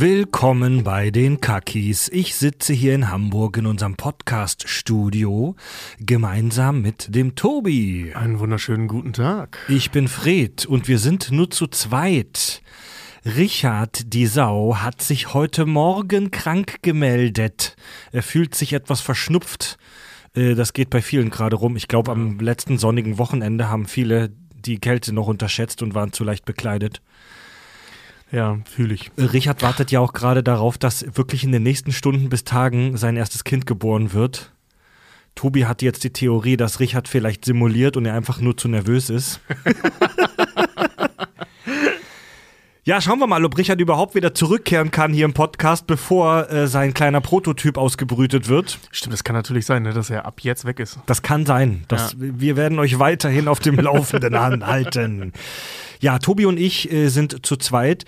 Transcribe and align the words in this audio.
Willkommen 0.00 0.84
bei 0.84 1.10
den 1.10 1.40
Kakis. 1.40 2.08
Ich 2.12 2.36
sitze 2.36 2.72
hier 2.72 2.94
in 2.94 3.10
Hamburg 3.10 3.56
in 3.56 3.66
unserem 3.66 3.96
Podcast-Studio 3.96 5.56
gemeinsam 5.98 6.82
mit 6.82 7.12
dem 7.12 7.34
Tobi. 7.34 8.12
Einen 8.14 8.38
wunderschönen 8.38 8.86
guten 8.86 9.12
Tag. 9.12 9.58
Ich 9.68 9.90
bin 9.90 10.06
Fred 10.06 10.66
und 10.66 10.86
wir 10.86 11.00
sind 11.00 11.32
nur 11.32 11.50
zu 11.50 11.66
zweit. 11.66 12.62
Richard 13.24 14.14
die 14.14 14.26
Sau 14.26 14.76
hat 14.76 15.02
sich 15.02 15.34
heute 15.34 15.66
Morgen 15.66 16.30
krank 16.30 16.76
gemeldet. 16.82 17.74
Er 18.12 18.22
fühlt 18.22 18.54
sich 18.54 18.74
etwas 18.74 19.00
verschnupft. 19.00 19.78
Äh, 20.32 20.54
Das 20.54 20.74
geht 20.74 20.90
bei 20.90 21.02
vielen 21.02 21.30
gerade 21.30 21.56
rum. 21.56 21.74
Ich 21.74 21.88
glaube, 21.88 22.12
am 22.12 22.38
letzten 22.38 22.78
sonnigen 22.78 23.18
Wochenende 23.18 23.68
haben 23.68 23.86
viele 23.86 24.30
die 24.54 24.78
Kälte 24.78 25.12
noch 25.12 25.26
unterschätzt 25.26 25.82
und 25.82 25.96
waren 25.96 26.12
zu 26.12 26.22
leicht 26.22 26.44
bekleidet. 26.44 27.00
Ja, 28.30 28.58
fühle 28.64 28.94
ich. 28.94 29.10
Äh, 29.16 29.24
Richard 29.24 29.62
wartet 29.62 29.90
ja 29.90 30.00
auch 30.00 30.12
gerade 30.12 30.42
darauf, 30.42 30.78
dass 30.78 31.04
wirklich 31.16 31.44
in 31.44 31.52
den 31.52 31.62
nächsten 31.62 31.92
Stunden 31.92 32.28
bis 32.28 32.44
Tagen 32.44 32.96
sein 32.96 33.16
erstes 33.16 33.44
Kind 33.44 33.66
geboren 33.66 34.12
wird. 34.12 34.52
Tobi 35.34 35.66
hat 35.66 35.82
jetzt 35.82 36.02
die 36.04 36.12
Theorie, 36.12 36.56
dass 36.56 36.80
Richard 36.80 37.06
vielleicht 37.06 37.44
simuliert 37.44 37.96
und 37.96 38.04
er 38.04 38.14
einfach 38.14 38.40
nur 38.40 38.56
zu 38.56 38.66
nervös 38.68 39.08
ist. 39.08 39.40
ja, 42.84 43.00
schauen 43.00 43.20
wir 43.20 43.28
mal, 43.28 43.44
ob 43.44 43.56
Richard 43.56 43.80
überhaupt 43.80 44.16
wieder 44.16 44.34
zurückkehren 44.34 44.90
kann 44.90 45.12
hier 45.12 45.24
im 45.24 45.34
Podcast, 45.34 45.86
bevor 45.86 46.50
äh, 46.50 46.66
sein 46.66 46.92
kleiner 46.92 47.20
Prototyp 47.20 47.78
ausgebrütet 47.78 48.48
wird. 48.48 48.80
Stimmt, 48.90 49.12
das 49.12 49.22
kann 49.22 49.36
natürlich 49.36 49.64
sein, 49.64 49.84
ne, 49.84 49.92
dass 49.92 50.10
er 50.10 50.26
ab 50.26 50.40
jetzt 50.40 50.64
weg 50.64 50.80
ist. 50.80 50.98
Das 51.06 51.22
kann 51.22 51.46
sein. 51.46 51.84
Das, 51.86 52.16
Wir 52.18 52.56
werden 52.56 52.80
euch 52.80 52.98
weiterhin 52.98 53.46
auf 53.46 53.60
dem 53.60 53.76
Laufenden 53.76 54.34
anhalten. 54.34 55.32
Ja, 56.00 56.18
Tobi 56.18 56.46
und 56.46 56.58
ich 56.58 56.90
äh, 56.92 57.08
sind 57.08 57.44
zu 57.44 57.56
zweit. 57.56 58.04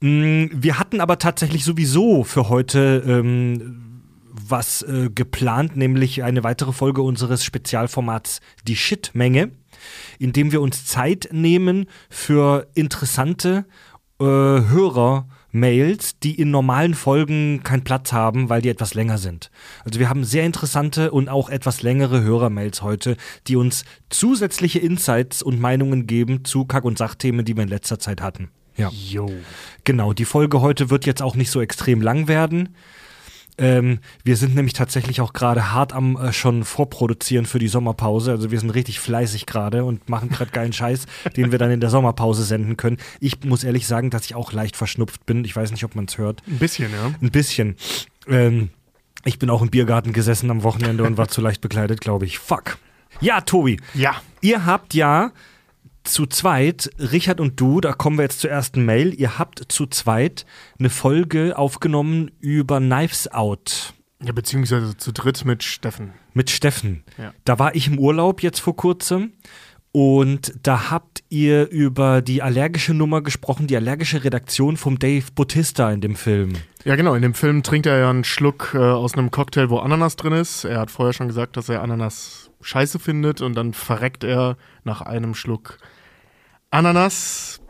Mm, 0.00 0.46
Wir 0.52 0.78
hatten 0.78 1.00
aber 1.00 1.18
tatsächlich 1.18 1.64
sowieso 1.64 2.24
für 2.24 2.48
heute 2.48 3.02
ähm, 3.06 4.02
was 4.32 4.82
äh, 4.82 5.10
geplant, 5.14 5.76
nämlich 5.76 6.22
eine 6.22 6.44
weitere 6.44 6.72
Folge 6.72 7.02
unseres 7.02 7.44
Spezialformats 7.44 8.40
Die 8.66 8.76
Shitmenge, 8.76 9.50
in 10.18 10.32
dem 10.32 10.52
wir 10.52 10.60
uns 10.60 10.86
Zeit 10.86 11.28
nehmen 11.32 11.86
für 12.08 12.68
interessante 12.74 13.64
äh, 14.20 14.24
Hörer-Mails, 14.24 16.18
die 16.18 16.38
in 16.38 16.50
normalen 16.50 16.94
Folgen 16.94 17.62
keinen 17.62 17.84
Platz 17.84 18.12
haben, 18.12 18.48
weil 18.48 18.62
die 18.62 18.68
etwas 18.68 18.94
länger 18.94 19.18
sind. 19.18 19.50
Also 19.84 19.98
wir 19.98 20.08
haben 20.08 20.24
sehr 20.24 20.44
interessante 20.44 21.10
und 21.10 21.28
auch 21.28 21.48
etwas 21.48 21.82
längere 21.82 22.22
Hörer-Mails 22.22 22.82
heute, 22.82 23.16
die 23.46 23.56
uns 23.56 23.84
zusätzliche 24.10 24.78
Insights 24.78 25.42
und 25.42 25.60
Meinungen 25.60 26.06
geben 26.06 26.44
zu 26.44 26.64
Kack- 26.66 26.84
und 26.84 26.98
Sachthemen, 26.98 27.44
die 27.44 27.56
wir 27.56 27.62
in 27.62 27.68
letzter 27.68 27.98
Zeit 27.98 28.20
hatten. 28.20 28.50
Ja. 28.76 28.90
Jo. 28.90 29.30
Genau, 29.84 30.12
die 30.12 30.24
Folge 30.24 30.60
heute 30.60 30.90
wird 30.90 31.06
jetzt 31.06 31.22
auch 31.22 31.34
nicht 31.34 31.50
so 31.50 31.60
extrem 31.60 32.00
lang 32.00 32.28
werden. 32.28 32.74
Ähm, 33.60 33.98
wir 34.24 34.36
sind 34.38 34.54
nämlich 34.54 34.72
tatsächlich 34.72 35.20
auch 35.20 35.34
gerade 35.34 35.72
hart 35.72 35.92
am 35.92 36.16
äh, 36.16 36.32
schon 36.32 36.64
vorproduzieren 36.64 37.44
für 37.44 37.58
die 37.58 37.68
Sommerpause. 37.68 38.30
Also 38.30 38.50
wir 38.50 38.58
sind 38.58 38.70
richtig 38.70 39.00
fleißig 39.00 39.44
gerade 39.44 39.84
und 39.84 40.08
machen 40.08 40.30
gerade 40.30 40.50
geilen 40.50 40.72
Scheiß, 40.72 41.04
den 41.36 41.52
wir 41.52 41.58
dann 41.58 41.70
in 41.70 41.80
der 41.80 41.90
Sommerpause 41.90 42.42
senden 42.42 42.78
können. 42.78 42.96
Ich 43.20 43.44
muss 43.44 43.62
ehrlich 43.62 43.86
sagen, 43.86 44.08
dass 44.08 44.24
ich 44.24 44.34
auch 44.34 44.52
leicht 44.52 44.76
verschnupft 44.76 45.26
bin. 45.26 45.44
Ich 45.44 45.54
weiß 45.54 45.70
nicht, 45.72 45.84
ob 45.84 45.94
man 45.94 46.06
es 46.06 46.16
hört. 46.16 46.42
Ein 46.48 46.58
bisschen, 46.58 46.90
ja. 46.90 47.12
Ein 47.20 47.30
bisschen. 47.30 47.76
Ähm, 48.26 48.70
ich 49.24 49.38
bin 49.38 49.50
auch 49.50 49.60
im 49.60 49.68
Biergarten 49.68 50.14
gesessen 50.14 50.50
am 50.50 50.62
Wochenende 50.62 51.04
und 51.04 51.18
war 51.18 51.28
zu 51.28 51.42
leicht 51.42 51.60
bekleidet, 51.60 52.00
glaube 52.00 52.24
ich. 52.24 52.38
Fuck. 52.38 52.78
Ja, 53.20 53.42
Tobi, 53.42 53.78
Ja. 53.92 54.22
Ihr 54.40 54.64
habt 54.64 54.94
ja 54.94 55.32
zu 56.04 56.26
zweit, 56.26 56.90
Richard 56.98 57.40
und 57.40 57.60
du, 57.60 57.80
da 57.80 57.92
kommen 57.92 58.18
wir 58.18 58.22
jetzt 58.22 58.40
zur 58.40 58.50
ersten 58.50 58.84
Mail, 58.84 59.12
ihr 59.18 59.38
habt 59.38 59.64
zu 59.72 59.86
zweit 59.86 60.46
eine 60.78 60.90
Folge 60.90 61.56
aufgenommen 61.58 62.30
über 62.40 62.78
Knives 62.78 63.30
Out 63.32 63.92
Ja, 64.22 64.32
beziehungsweise 64.32 64.96
zu 64.96 65.12
dritt 65.12 65.44
mit 65.44 65.62
Steffen. 65.62 66.12
mit 66.32 66.50
Steffen. 66.50 67.04
Ja. 67.18 67.32
Da 67.44 67.58
war 67.58 67.74
ich 67.74 67.86
im 67.86 67.98
Urlaub 67.98 68.42
jetzt 68.42 68.60
vor 68.60 68.76
kurzem 68.76 69.32
und 69.92 70.54
da 70.62 70.90
habt 70.90 71.24
ihr 71.30 71.68
über 71.68 72.22
die 72.22 72.42
allergische 72.42 72.94
Nummer 72.94 73.22
gesprochen, 73.22 73.66
die 73.66 73.76
allergische 73.76 74.22
Redaktion 74.22 74.76
vom 74.76 74.98
Dave 75.00 75.24
Bautista 75.34 75.90
in 75.90 76.00
dem 76.00 76.14
Film. 76.14 76.52
Ja, 76.84 76.94
genau. 76.94 77.14
In 77.14 77.22
dem 77.22 77.34
Film 77.34 77.62
trinkt 77.64 77.86
er 77.86 77.98
ja 77.98 78.08
einen 78.08 78.22
Schluck 78.24 78.70
äh, 78.74 78.78
aus 78.78 79.14
einem 79.14 79.32
Cocktail, 79.32 79.68
wo 79.68 79.78
Ananas 79.78 80.14
drin 80.16 80.32
ist. 80.32 80.64
Er 80.64 80.78
hat 80.78 80.90
vorher 80.92 81.12
schon 81.12 81.26
gesagt, 81.26 81.56
dass 81.56 81.68
er 81.68 81.82
Ananas 81.82 82.49
scheiße 82.60 82.98
findet 82.98 83.40
und 83.40 83.54
dann 83.54 83.72
verreckt 83.72 84.24
er 84.24 84.56
nach 84.84 85.00
einem 85.02 85.34
Schluck 85.34 85.78
Ananas 86.70 87.60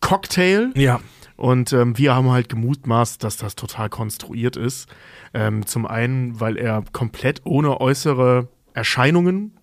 Cocktail. 0.00 0.70
Ja. 0.74 1.00
Und 1.36 1.72
ähm, 1.72 1.98
wir 1.98 2.14
haben 2.14 2.30
halt 2.30 2.48
gemutmaßt, 2.48 3.22
dass 3.24 3.36
das 3.36 3.56
total 3.56 3.88
konstruiert 3.88 4.56
ist. 4.56 4.88
Ähm, 5.34 5.66
zum 5.66 5.86
einen, 5.86 6.40
weil 6.40 6.56
er 6.56 6.84
komplett 6.92 7.40
ohne 7.44 7.80
äußere 7.80 8.48
Erscheinungen 8.74 9.58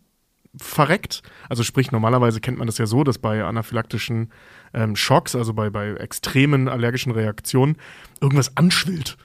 verreckt. 0.59 1.21
Also 1.47 1.63
sprich, 1.63 1.91
normalerweise 1.91 2.41
kennt 2.41 2.57
man 2.57 2.67
das 2.67 2.77
ja 2.79 2.85
so, 2.85 3.03
dass 3.03 3.17
bei 3.17 3.43
anaphylaktischen 3.43 4.31
ähm, 4.73 4.95
Schocks, 4.95 5.35
also 5.35 5.53
bei, 5.53 5.69
bei 5.69 5.91
extremen 5.93 6.67
allergischen 6.67 7.11
Reaktionen, 7.11 7.77
irgendwas 8.19 8.57
anschwillt. 8.57 9.17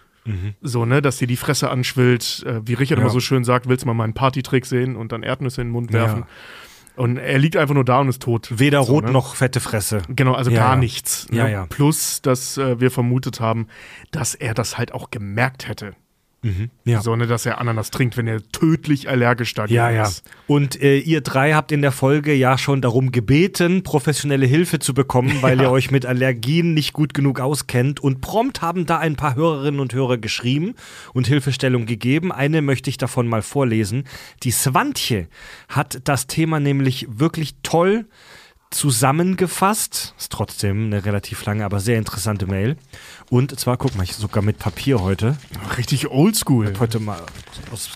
So, 0.63 0.85
ne, 0.87 1.03
dass 1.03 1.19
dir 1.19 1.27
die 1.27 1.37
Fresse 1.37 1.71
anschwillt. 1.71 2.45
Äh, 2.47 2.61
wie 2.67 2.75
Richard 2.75 2.99
Ja. 2.99 3.05
immer 3.05 3.13
so 3.13 3.21
schön 3.21 3.45
sagt, 3.45 3.69
willst 3.69 3.83
du 3.85 3.87
mal 3.87 3.95
meinen 3.95 4.15
Partytrick 4.15 4.65
sehen 4.67 4.97
und 4.97 5.13
dann 5.13 5.23
Erdnüsse 5.23 5.61
in 5.61 5.69
den 5.69 5.73
Mund 5.73 5.93
Ja. 5.93 6.01
werfen. 6.01 6.25
Und 6.97 7.17
er 7.19 7.39
liegt 7.39 7.57
einfach 7.57 7.75
nur 7.75 7.85
da 7.85 7.99
und 7.99 8.09
ist 8.09 8.23
tot. 8.23 8.49
Weder 8.59 8.85
So, 8.85 8.93
rot 8.93 9.05
ne? 9.07 9.11
noch 9.11 9.35
fette 9.35 9.59
Fresse. 9.61 10.03
Genau, 10.09 10.33
also 10.35 10.51
Ja, 10.51 10.61
gar 10.61 10.71
ja. 10.75 10.77
nichts. 10.77 11.29
Ne? 11.31 11.39
Ja, 11.39 11.49
ja. 11.49 11.67
Plus, 11.67 12.23
dass 12.23 12.57
äh, 12.57 12.79
wir 12.81 12.91
vermutet 12.93 13.41
haben, 13.41 13.67
dass 14.13 14.35
er 14.37 14.55
das 14.55 14.79
halt 14.79 14.93
auch 14.93 15.11
gemerkt 15.11 15.67
hätte. 15.69 15.95
Ja. 16.85 17.01
So, 17.01 17.17
ne, 17.17 17.27
dass 17.27 17.47
er 17.47 17.61
Ananas 17.61 17.91
trinkt, 17.91 18.17
wenn 18.17 18.27
er 18.27 18.43
tödlich 18.53 19.09
allergisch 19.09 19.55
dagegen 19.55 19.77
Ja, 19.77 19.91
ja. 19.91 20.03
ist. 20.05 20.23
Und 20.47 20.81
äh, 20.81 20.99
ihr 20.99 21.21
drei 21.23 21.55
habt 21.55 21.73
in 21.73 21.81
der 21.83 21.93
Folge 21.93 22.35
ja 22.35 22.59
schon 22.59 22.83
darum 22.83 23.13
gebeten, 23.13 23.83
professionelle 23.83 24.47
Hilfe 24.47 24.79
zu 24.79 24.93
bekommen, 24.95 25.39
weil 25.41 25.61
ihr 25.61 25.71
euch 25.71 25.91
mit 25.91 26.05
Allergien 26.07 26.75
nicht 26.75 26.93
gut 26.93 27.15
genug 27.15 27.41
auskennt. 27.41 28.01
Und 28.01 28.21
prompt 28.21 28.63
haben 28.63 28.87
da 28.87 28.99
ein 28.99 29.17
paar 29.17 29.35
Hörerinnen 29.35 29.81
und 29.81 29.95
Hörer 29.95 30.19
geschrieben 30.19 30.75
und 31.15 31.27
Hilfestellung 31.27 31.87
gegeben. 31.87 32.33
Eine 32.33 32.63
möchte 32.63 32.91
ich 32.91 32.99
davon 32.99 33.27
mal 33.27 33.43
vorlesen. 33.43 34.05
Die 34.43 34.51
Swantje 34.51 35.29
hat 35.69 36.01
das 36.05 36.27
Thema 36.27 36.61
nämlich 36.61 37.07
wirklich 37.09 37.55
toll 37.63 38.07
zusammengefasst. 38.75 40.15
Ist 40.19 40.33
trotzdem 40.33 40.87
eine 40.87 41.05
relativ 41.05 41.45
lange, 41.45 41.65
aber 41.65 41.81
sehr 41.81 41.99
interessante 41.99 42.47
Mail. 42.47 42.77
Und 43.31 43.59
zwar, 43.59 43.77
guck 43.77 43.95
mal, 43.95 44.03
ich 44.03 44.15
sogar 44.15 44.43
mit 44.43 44.59
Papier 44.59 45.01
heute. 45.01 45.37
Richtig 45.79 46.11
oldschool. 46.11 46.75
Heute 46.79 46.99
mal 46.99 47.23
aus, 47.71 47.91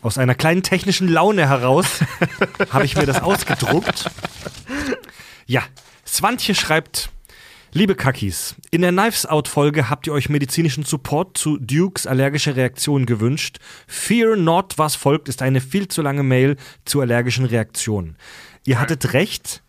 aus 0.00 0.16
einer 0.16 0.34
kleinen 0.34 0.62
technischen 0.62 1.08
Laune 1.08 1.48
heraus 1.48 1.86
habe 2.70 2.84
ich 2.84 2.96
mir 2.96 3.06
das 3.06 3.20
ausgedruckt. 3.22 4.10
Ja, 5.46 5.62
Swantje 6.06 6.54
schreibt. 6.54 7.10
Liebe 7.72 7.94
Kakis, 7.94 8.54
in 8.70 8.80
der 8.80 8.92
Knives 8.92 9.26
Out 9.26 9.46
Folge 9.46 9.90
habt 9.90 10.06
ihr 10.06 10.14
euch 10.14 10.30
medizinischen 10.30 10.84
Support 10.84 11.36
zu 11.36 11.58
Dukes 11.58 12.06
allergische 12.06 12.56
Reaktion 12.56 13.04
gewünscht. 13.04 13.58
Fear 13.86 14.36
not, 14.36 14.78
was 14.78 14.94
folgt, 14.94 15.28
ist 15.28 15.42
eine 15.42 15.60
viel 15.60 15.86
zu 15.86 16.00
lange 16.00 16.22
Mail 16.22 16.56
zu 16.86 17.02
allergischen 17.02 17.44
Reaktionen. 17.44 18.16
Ihr 18.64 18.80
hattet 18.80 19.12
recht. 19.12 19.62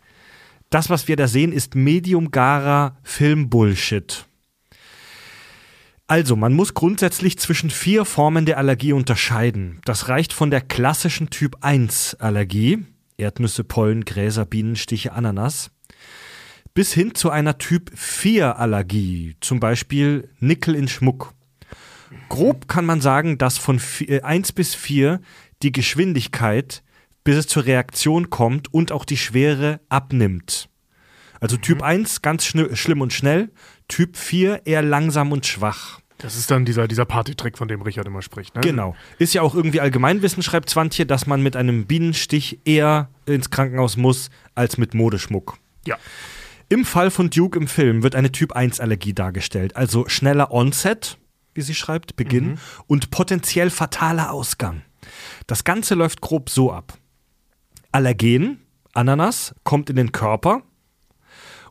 Das, 0.70 0.88
was 0.88 1.08
wir 1.08 1.16
da 1.16 1.26
sehen, 1.26 1.52
ist 1.52 1.74
medium-garer 1.74 2.96
Film-Bullshit. 3.02 4.26
Also, 6.06 6.36
man 6.36 6.52
muss 6.54 6.74
grundsätzlich 6.74 7.38
zwischen 7.38 7.70
vier 7.70 8.04
Formen 8.04 8.46
der 8.46 8.58
Allergie 8.58 8.92
unterscheiden. 8.92 9.80
Das 9.84 10.08
reicht 10.08 10.32
von 10.32 10.50
der 10.50 10.60
klassischen 10.60 11.30
Typ 11.30 11.58
1 11.60 12.14
Allergie, 12.20 12.84
Erdnüsse, 13.16 13.64
Pollen, 13.64 14.04
Gräser, 14.04 14.44
Bienenstiche, 14.44 15.12
Ananas, 15.12 15.70
bis 16.74 16.92
hin 16.92 17.14
zu 17.14 17.30
einer 17.30 17.58
Typ 17.58 17.90
4 17.96 18.58
Allergie, 18.58 19.36
zum 19.40 19.60
Beispiel 19.60 20.30
Nickel 20.38 20.74
in 20.74 20.88
Schmuck. 20.88 21.34
Grob 22.28 22.66
kann 22.68 22.84
man 22.86 23.00
sagen, 23.00 23.38
dass 23.38 23.58
von 23.58 23.78
vi- 23.78 24.08
äh, 24.08 24.22
1 24.22 24.52
bis 24.52 24.74
4 24.74 25.20
die 25.62 25.72
Geschwindigkeit, 25.72 26.82
bis 27.24 27.36
es 27.36 27.46
zur 27.46 27.66
Reaktion 27.66 28.30
kommt 28.30 28.72
und 28.72 28.92
auch 28.92 29.04
die 29.04 29.16
Schwere 29.16 29.80
abnimmt. 29.88 30.68
Also 31.40 31.56
Typ 31.56 31.82
1 31.82 32.22
ganz 32.22 32.44
schlimm 32.44 33.00
und 33.00 33.12
schnell, 33.12 33.50
Typ 33.88 34.16
4 34.16 34.66
eher 34.66 34.82
langsam 34.82 35.32
und 35.32 35.46
schwach. 35.46 36.00
Das 36.18 36.36
ist 36.36 36.50
dann 36.50 36.66
dieser, 36.66 36.86
dieser 36.86 37.06
Partytrick, 37.06 37.56
von 37.56 37.66
dem 37.66 37.80
Richard 37.80 38.06
immer 38.06 38.20
spricht. 38.20 38.54
Ne? 38.54 38.60
Genau. 38.60 38.94
Ist 39.18 39.32
ja 39.32 39.40
auch 39.40 39.54
irgendwie 39.54 39.80
Allgemeinwissen, 39.80 40.42
schreibt 40.42 40.68
Zwantje, 40.68 41.06
dass 41.06 41.26
man 41.26 41.42
mit 41.42 41.56
einem 41.56 41.86
Bienenstich 41.86 42.60
eher 42.66 43.08
ins 43.24 43.48
Krankenhaus 43.48 43.96
muss 43.96 44.28
als 44.54 44.76
mit 44.76 44.92
Modeschmuck. 44.92 45.56
Ja. 45.86 45.96
Im 46.68 46.84
Fall 46.84 47.10
von 47.10 47.30
Duke 47.30 47.58
im 47.58 47.66
Film 47.66 48.02
wird 48.02 48.14
eine 48.14 48.30
Typ-1-Allergie 48.30 49.14
dargestellt, 49.14 49.76
also 49.76 50.08
schneller 50.08 50.52
Onset, 50.52 51.18
wie 51.54 51.62
sie 51.62 51.74
schreibt, 51.74 52.16
Beginn, 52.16 52.58
und 52.86 53.10
potenziell 53.10 53.70
fataler 53.70 54.30
Ausgang. 54.30 54.82
Das 55.46 55.64
Ganze 55.64 55.94
läuft 55.94 56.20
grob 56.20 56.50
so 56.50 56.70
ab. 56.70 56.98
Allergen, 57.92 58.60
Ananas, 58.92 59.54
kommt 59.64 59.90
in 59.90 59.96
den 59.96 60.12
Körper 60.12 60.62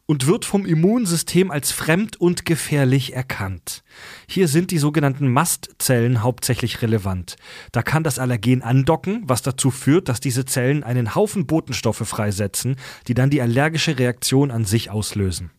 und 0.05 0.27
wird 0.27 0.43
vom 0.43 0.65
Immunsystem 0.65 1.49
als 1.49 1.71
fremd 1.71 2.19
und 2.19 2.43
gefährlich 2.43 3.13
erkannt. 3.13 3.83
Hier 4.27 4.47
sind 4.49 4.71
die 4.71 4.79
sogenannten 4.79 5.31
Mastzellen 5.31 6.21
hauptsächlich 6.21 6.81
relevant. 6.81 7.37
Da 7.71 7.83
kann 7.83 8.03
das 8.03 8.19
Allergen 8.19 8.63
andocken, 8.63 9.23
was 9.27 9.43
dazu 9.43 9.71
führt, 9.71 10.09
dass 10.09 10.19
diese 10.19 10.43
Zellen 10.45 10.83
einen 10.83 11.15
Haufen 11.15 11.47
Botenstoffe 11.47 12.07
freisetzen, 12.07 12.75
die 13.07 13.13
dann 13.13 13.29
die 13.29 13.41
allergische 13.41 13.97
Reaktion 13.97 14.51
an 14.51 14.65
sich 14.65 14.89
auslösen. 14.89 15.51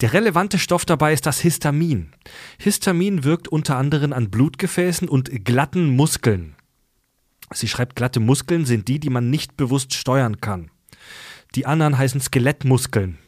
Der 0.00 0.14
relevante 0.14 0.58
Stoff 0.58 0.84
dabei 0.84 1.12
ist 1.12 1.26
das 1.26 1.38
Histamin. 1.40 2.12
Histamin 2.58 3.22
wirkt 3.22 3.46
unter 3.46 3.76
anderem 3.76 4.12
an 4.12 4.30
Blutgefäßen 4.30 5.08
und 5.08 5.44
glatten 5.44 5.94
Muskeln. 5.94 6.56
Sie 7.52 7.68
schreibt, 7.68 7.96
glatte 7.96 8.20
Muskeln 8.20 8.66
sind 8.66 8.88
die, 8.88 9.00
die 9.00 9.10
man 9.10 9.30
nicht 9.30 9.56
bewusst 9.56 9.94
steuern 9.94 10.40
kann. 10.40 10.70
Die 11.54 11.66
anderen 11.66 11.96
heißen 11.96 12.20
Skelettmuskeln. 12.20 13.18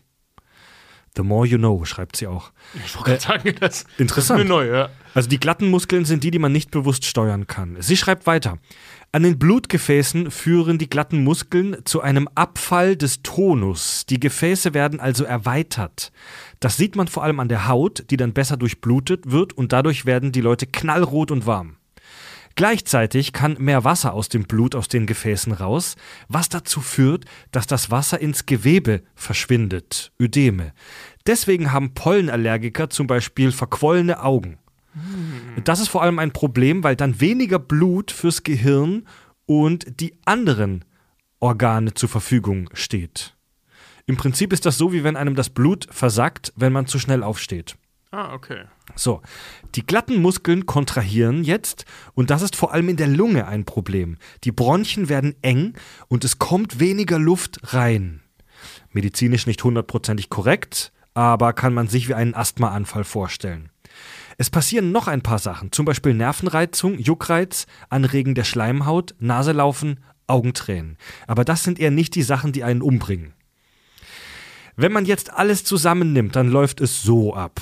The 1.17 1.23
more 1.23 1.47
you 1.47 1.59
know, 1.59 1.85
schreibt 1.85 2.17
sie 2.17 2.29
auch. 2.29 2.53
Ich 2.87 2.95
wollte 2.95 3.11
gerade 3.11 3.21
sagen, 3.21 3.55
das 3.59 3.85
Interessant. 3.99 4.41
ist 4.41 4.45
mir 4.45 4.49
neu, 4.49 4.69
ja. 4.69 4.91
Also 5.13 5.29
die 5.29 5.41
glatten 5.41 5.69
Muskeln 5.69 6.05
sind 6.05 6.23
die, 6.23 6.31
die 6.31 6.39
man 6.39 6.53
nicht 6.53 6.71
bewusst 6.71 7.05
steuern 7.05 7.49
kann. 7.49 7.77
Sie 7.81 7.97
schreibt 7.97 8.29
weiter. 8.29 8.59
An 9.11 9.25
den 9.25 9.41
Blutgefäßen 9.41 10.31
führen 10.31 10.79
die 10.79 10.89
glatten 10.89 11.25
Muskeln 11.25 11.79
zu 11.85 12.01
einem 12.01 12.29
Abfall 12.37 12.95
des 12.95 13.23
Tonus. 13.23 14.07
Die 14.07 14.21
Gefäße 14.21 14.73
werden 14.73 15.01
also 15.01 15.25
erweitert. 15.25 16.13
Das 16.61 16.77
sieht 16.77 16.95
man 16.95 17.09
vor 17.09 17.25
allem 17.25 17.41
an 17.41 17.49
der 17.49 17.67
Haut, 17.67 18.05
die 18.11 18.17
dann 18.17 18.33
besser 18.33 18.57
durchblutet 18.57 19.33
wird 19.33 19.53
und 19.53 19.73
dadurch 19.73 20.07
werden 20.07 20.31
die 20.31 20.41
Leute 20.41 20.69
knallrot 20.69 21.33
und 21.33 21.45
warm. 21.45 21.77
Gleichzeitig 22.57 23.33
kann 23.33 23.57
mehr 23.59 23.85
Wasser 23.85 24.13
aus 24.13 24.29
dem 24.29 24.45
Blut 24.45 24.75
aus 24.75 24.89
den 24.89 25.07
Gefäßen 25.07 25.53
raus, 25.53 25.97
was 26.29 26.49
dazu 26.49 26.81
führt, 26.81 27.25
dass 27.53 27.67
das 27.67 27.91
Wasser 27.91 28.21
ins 28.21 28.47
Gewebe 28.47 29.03
verschwindet, 29.15 30.13
Ödeme. 30.21 30.73
Deswegen 31.27 31.73
haben 31.73 31.95
Pollenallergiker 31.95 32.91
zum 32.91 33.07
Beispiel 33.07 33.53
verquollene 33.53 34.23
Augen. 34.23 34.59
Das 35.65 35.81
ist 35.81 35.89
vor 35.89 36.03
allem 36.03 36.19
ein 36.19 36.33
Problem, 36.33 36.83
weil 36.83 36.97
dann 36.97 37.21
weniger 37.21 37.59
Blut 37.59 38.11
fürs 38.11 38.43
Gehirn 38.43 39.07
und 39.47 40.01
die 40.01 40.15
anderen 40.25 40.85
Organe 41.39 41.95
zur 41.95 42.09
Verfügung 42.09 42.69
steht. 42.73 43.37
Im 44.07 44.17
Prinzip 44.17 44.53
ist 44.53 44.67
das 44.67 44.77
so, 44.77 44.93
wie 44.93 45.05
wenn 45.05 45.17
einem 45.17 45.37
das 45.37 45.51
Blut 45.51 45.87
versackt, 45.91 46.53
wenn 46.57 46.73
man 46.73 46.87
zu 46.87 46.99
schnell 46.99 47.23
aufsteht. 47.23 47.77
Ah, 48.13 48.35
okay. 48.35 48.65
So, 48.97 49.23
die 49.77 49.87
glatten 49.87 50.21
Muskeln 50.21 50.67
kontrahieren 50.67 51.45
jetzt 51.45 51.85
und 52.15 52.31
das 52.31 52.43
ist 52.43 52.57
vor 52.57 52.73
allem 52.73 52.89
in 52.89 52.97
der 52.97 53.07
Lunge 53.07 53.47
ein 53.47 53.65
Problem. 53.65 54.19
Die 54.43 54.51
Bronchien 54.51 55.09
werden 55.09 55.37
eng 55.43 55.75
und 56.09 56.25
es 56.25 56.41
kommt 56.41 56.81
weniger 56.81 57.21
Luft 57.21 57.61
rein. 57.73 58.21
Medizinisch 58.91 59.47
nicht 59.47 59.63
hundertprozentig 59.63 60.29
korrekt, 60.29 60.93
aber 61.15 61.53
kann 61.53 61.73
man 61.73 61.87
sich 61.87 62.09
wie 62.09 62.15
einen 62.15 62.35
Asthmaanfall 62.35 63.05
vorstellen. 63.05 63.71
Es 64.39 64.51
passieren 64.51 64.91
noch 64.91 65.07
ein 65.07 65.23
paar 65.23 65.39
Sachen, 65.39 65.71
zum 65.71 65.85
Beispiel 65.85 66.15
Nervenreizung, 66.15 66.99
Juckreiz, 66.99 67.67
Anregen 67.91 68.35
der 68.35 68.45
Schleimhaut, 68.45 69.15
Naselaufen, 69.21 70.01
Augentränen. 70.27 70.97
Aber 71.29 71.45
das 71.45 71.63
sind 71.63 71.79
eher 71.79 71.93
nicht 71.93 72.17
die 72.17 72.23
Sachen, 72.23 72.51
die 72.51 72.65
einen 72.65 72.83
umbringen. 72.83 73.35
Wenn 74.75 74.93
man 74.93 75.05
jetzt 75.05 75.33
alles 75.33 75.63
zusammennimmt, 75.63 76.35
dann 76.35 76.49
läuft 76.49 76.81
es 76.81 77.03
so 77.03 77.35
ab. 77.35 77.61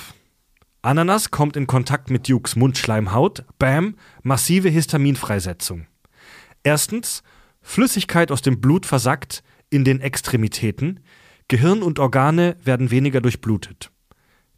Ananas 0.80 1.30
kommt 1.32 1.56
in 1.56 1.66
Kontakt 1.66 2.08
mit 2.08 2.28
Dukes 2.28 2.54
Mundschleimhaut, 2.54 3.44
bam, 3.58 3.96
massive 4.22 4.68
Histaminfreisetzung. 4.68 5.86
Erstens, 6.62 7.22
Flüssigkeit 7.60 8.30
aus 8.30 8.42
dem 8.42 8.60
Blut 8.60 8.86
versackt 8.86 9.42
in 9.70 9.84
den 9.84 10.00
Extremitäten, 10.00 11.00
Gehirn 11.48 11.82
und 11.82 11.98
Organe 11.98 12.56
werden 12.62 12.90
weniger 12.90 13.20
durchblutet. 13.20 13.90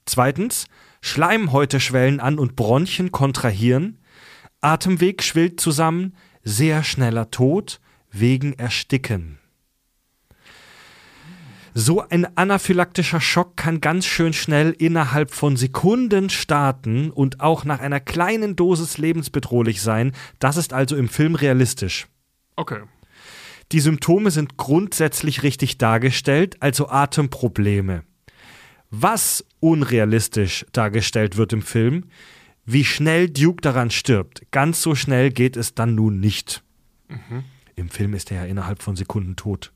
Zweitens, 0.05 0.67
Schleimhäute 1.00 1.81
schwellen 1.81 2.20
an 2.20 2.38
und 2.38 2.55
Bronchien 2.55 3.11
kontrahieren, 3.11 3.99
Atemweg 4.61 5.23
schwillt 5.23 5.58
zusammen, 5.58 6.14
sehr 6.44 6.84
schneller 6.84 7.31
Tod 7.31 7.81
wegen 8.11 8.52
Ersticken. 8.52 9.39
So 11.75 12.00
ein 12.08 12.37
anaphylaktischer 12.37 13.20
Schock 13.20 13.56
kann 13.56 13.81
ganz 13.81 14.05
schön 14.05 14.32
schnell 14.32 14.75
innerhalb 14.78 15.31
von 15.31 15.56
Sekunden 15.56 16.28
starten 16.28 17.11
und 17.11 17.40
auch 17.40 17.64
nach 17.64 17.81
einer 17.81 18.00
kleinen 18.00 18.56
Dosis 18.56 18.99
lebensbedrohlich 18.99 19.81
sein. 19.81 20.12
Das 20.40 20.56
ist 20.56 20.72
also 20.72 20.96
im 20.96 21.08
Film 21.08 21.37
realistisch. 21.37 22.08
Okay. 22.56 22.81
Die 23.72 23.81
Symptome 23.81 24.32
sind 24.32 24.56
grundsätzlich 24.56 25.44
richtig 25.44 25.78
dargestellt, 25.78 26.56
also 26.61 26.88
Atemprobleme. 26.88 28.02
Was 28.90 29.44
unrealistisch 29.61 30.66
dargestellt 30.73 31.37
wird 31.37 31.52
im 31.52 31.62
Film, 31.62 32.06
wie 32.64 32.84
schnell 32.84 33.31
Duke 33.31 33.61
daran 33.62 33.90
stirbt. 33.90 34.43
Ganz 34.50 34.82
so 34.82 34.96
schnell 34.96 35.31
geht 35.31 35.56
es 35.56 35.75
dann 35.75 35.94
nun 35.94 36.19
nicht. 36.19 36.64
Im 37.76 37.88
Film 37.88 38.14
ist 38.14 38.32
er 38.32 38.44
ja 38.44 38.44
innerhalb 38.46 38.82
von 38.82 38.96
Sekunden 38.96 39.37
tot. 39.37 39.73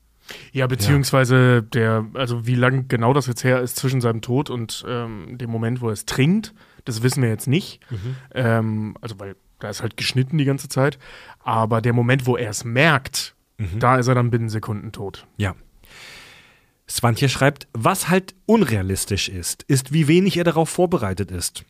Ja, 0.51 0.67
beziehungsweise 0.67 1.61
der, 1.63 2.05
also 2.13 2.47
wie 2.47 2.55
lang 2.55 2.87
genau 2.87 3.13
das 3.13 3.27
jetzt 3.27 3.43
her 3.43 3.61
ist 3.61 3.75
zwischen 3.75 4.01
seinem 4.01 4.21
Tod 4.21 4.49
und 4.49 4.83
ähm, 4.87 5.37
dem 5.37 5.49
Moment, 5.49 5.81
wo 5.81 5.87
er 5.87 5.93
es 5.93 6.05
trinkt, 6.05 6.53
das 6.83 7.03
wissen 7.03 7.21
wir 7.21 7.29
jetzt 7.29 7.47
nicht. 7.47 7.79
Ähm, 8.33 8.95
also 9.01 9.19
weil 9.19 9.35
da 9.59 9.69
ist 9.69 9.81
halt 9.81 9.97
geschnitten 9.97 10.37
die 10.37 10.45
ganze 10.45 10.67
Zeit. 10.67 10.99
Aber 11.39 11.81
der 11.81 11.93
Moment, 11.93 12.25
wo 12.25 12.37
er 12.37 12.49
es 12.49 12.63
merkt, 12.63 13.35
da 13.79 13.97
ist 13.97 14.07
er 14.07 14.15
dann 14.15 14.31
binnen 14.31 14.49
Sekunden 14.49 14.91
tot. 14.91 15.25
Ja. 15.37 15.55
Swantje 16.89 17.29
schreibt, 17.29 17.67
was 17.73 18.09
halt 18.09 18.35
unrealistisch 18.45 19.29
ist, 19.29 19.63
ist, 19.63 19.91
wie 19.91 20.07
wenig 20.07 20.37
er 20.37 20.43
darauf 20.43 20.69
vorbereitet 20.69 21.31
ist. 21.31 21.65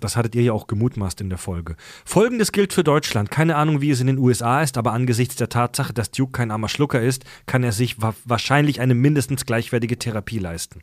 Das 0.00 0.16
hattet 0.16 0.34
ihr 0.34 0.42
ja 0.42 0.52
auch 0.52 0.66
gemutmaßt 0.66 1.20
in 1.20 1.28
der 1.28 1.38
Folge. 1.38 1.76
Folgendes 2.04 2.52
gilt 2.52 2.72
für 2.72 2.84
Deutschland. 2.84 3.30
Keine 3.30 3.56
Ahnung, 3.56 3.80
wie 3.80 3.90
es 3.90 4.00
in 4.00 4.06
den 4.06 4.18
USA 4.18 4.62
ist, 4.62 4.78
aber 4.78 4.92
angesichts 4.92 5.36
der 5.36 5.48
Tatsache, 5.48 5.92
dass 5.92 6.10
Duke 6.10 6.32
kein 6.32 6.50
armer 6.50 6.68
Schlucker 6.68 7.00
ist, 7.00 7.24
kann 7.46 7.62
er 7.62 7.72
sich 7.72 8.00
wa 8.00 8.14
wahrscheinlich 8.24 8.80
eine 8.80 8.94
mindestens 8.94 9.44
gleichwertige 9.44 9.98
Therapie 9.98 10.38
leisten. 10.38 10.80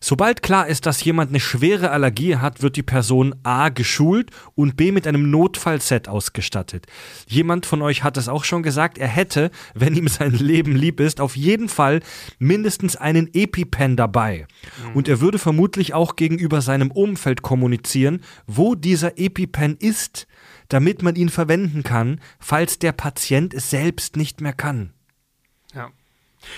Sobald 0.00 0.42
klar 0.42 0.68
ist, 0.68 0.86
dass 0.86 1.02
jemand 1.02 1.30
eine 1.30 1.40
schwere 1.40 1.90
Allergie 1.90 2.36
hat, 2.36 2.62
wird 2.62 2.76
die 2.76 2.82
Person 2.82 3.34
A 3.42 3.68
geschult 3.68 4.30
und 4.54 4.76
B 4.76 4.92
mit 4.92 5.06
einem 5.06 5.30
Notfallset 5.30 6.08
ausgestattet. 6.08 6.86
Jemand 7.26 7.66
von 7.66 7.82
euch 7.82 8.04
hat 8.04 8.16
es 8.16 8.28
auch 8.28 8.44
schon 8.44 8.62
gesagt, 8.62 8.98
er 8.98 9.08
hätte, 9.08 9.50
wenn 9.74 9.94
ihm 9.94 10.08
sein 10.08 10.32
Leben 10.32 10.76
lieb 10.76 11.00
ist, 11.00 11.20
auf 11.20 11.36
jeden 11.36 11.68
Fall 11.68 12.00
mindestens 12.38 12.96
einen 12.96 13.28
EpiPen 13.32 13.96
dabei. 13.96 14.46
Und 14.94 15.08
er 15.08 15.20
würde 15.20 15.38
vermutlich 15.38 15.94
auch 15.94 16.16
gegenüber 16.16 16.60
seinem 16.60 16.90
Umfeld 16.90 17.42
kommunizieren, 17.42 18.20
wo 18.46 18.74
dieser 18.74 19.18
EpiPen 19.18 19.76
ist, 19.78 20.26
damit 20.68 21.02
man 21.02 21.16
ihn 21.16 21.28
verwenden 21.28 21.82
kann, 21.82 22.20
falls 22.38 22.78
der 22.78 22.92
Patient 22.92 23.54
es 23.54 23.70
selbst 23.70 24.16
nicht 24.16 24.40
mehr 24.40 24.52
kann. 24.52 24.92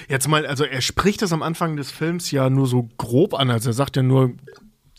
Jetzt 0.09 0.29
mal, 0.29 0.47
also 0.47 0.65
er 0.65 0.81
spricht 0.81 1.23
das 1.23 1.33
am 1.33 1.43
Anfang 1.43 1.77
des 1.77 1.91
Films 1.91 2.31
ja 2.31 2.51
nur 2.51 2.67
so 2.67 2.89
grob 2.99 3.35
an, 3.35 3.51
also 3.51 3.71
er 3.71 3.75
sagt 3.75 3.97
ja 3.97 4.03
nur, 4.03 4.33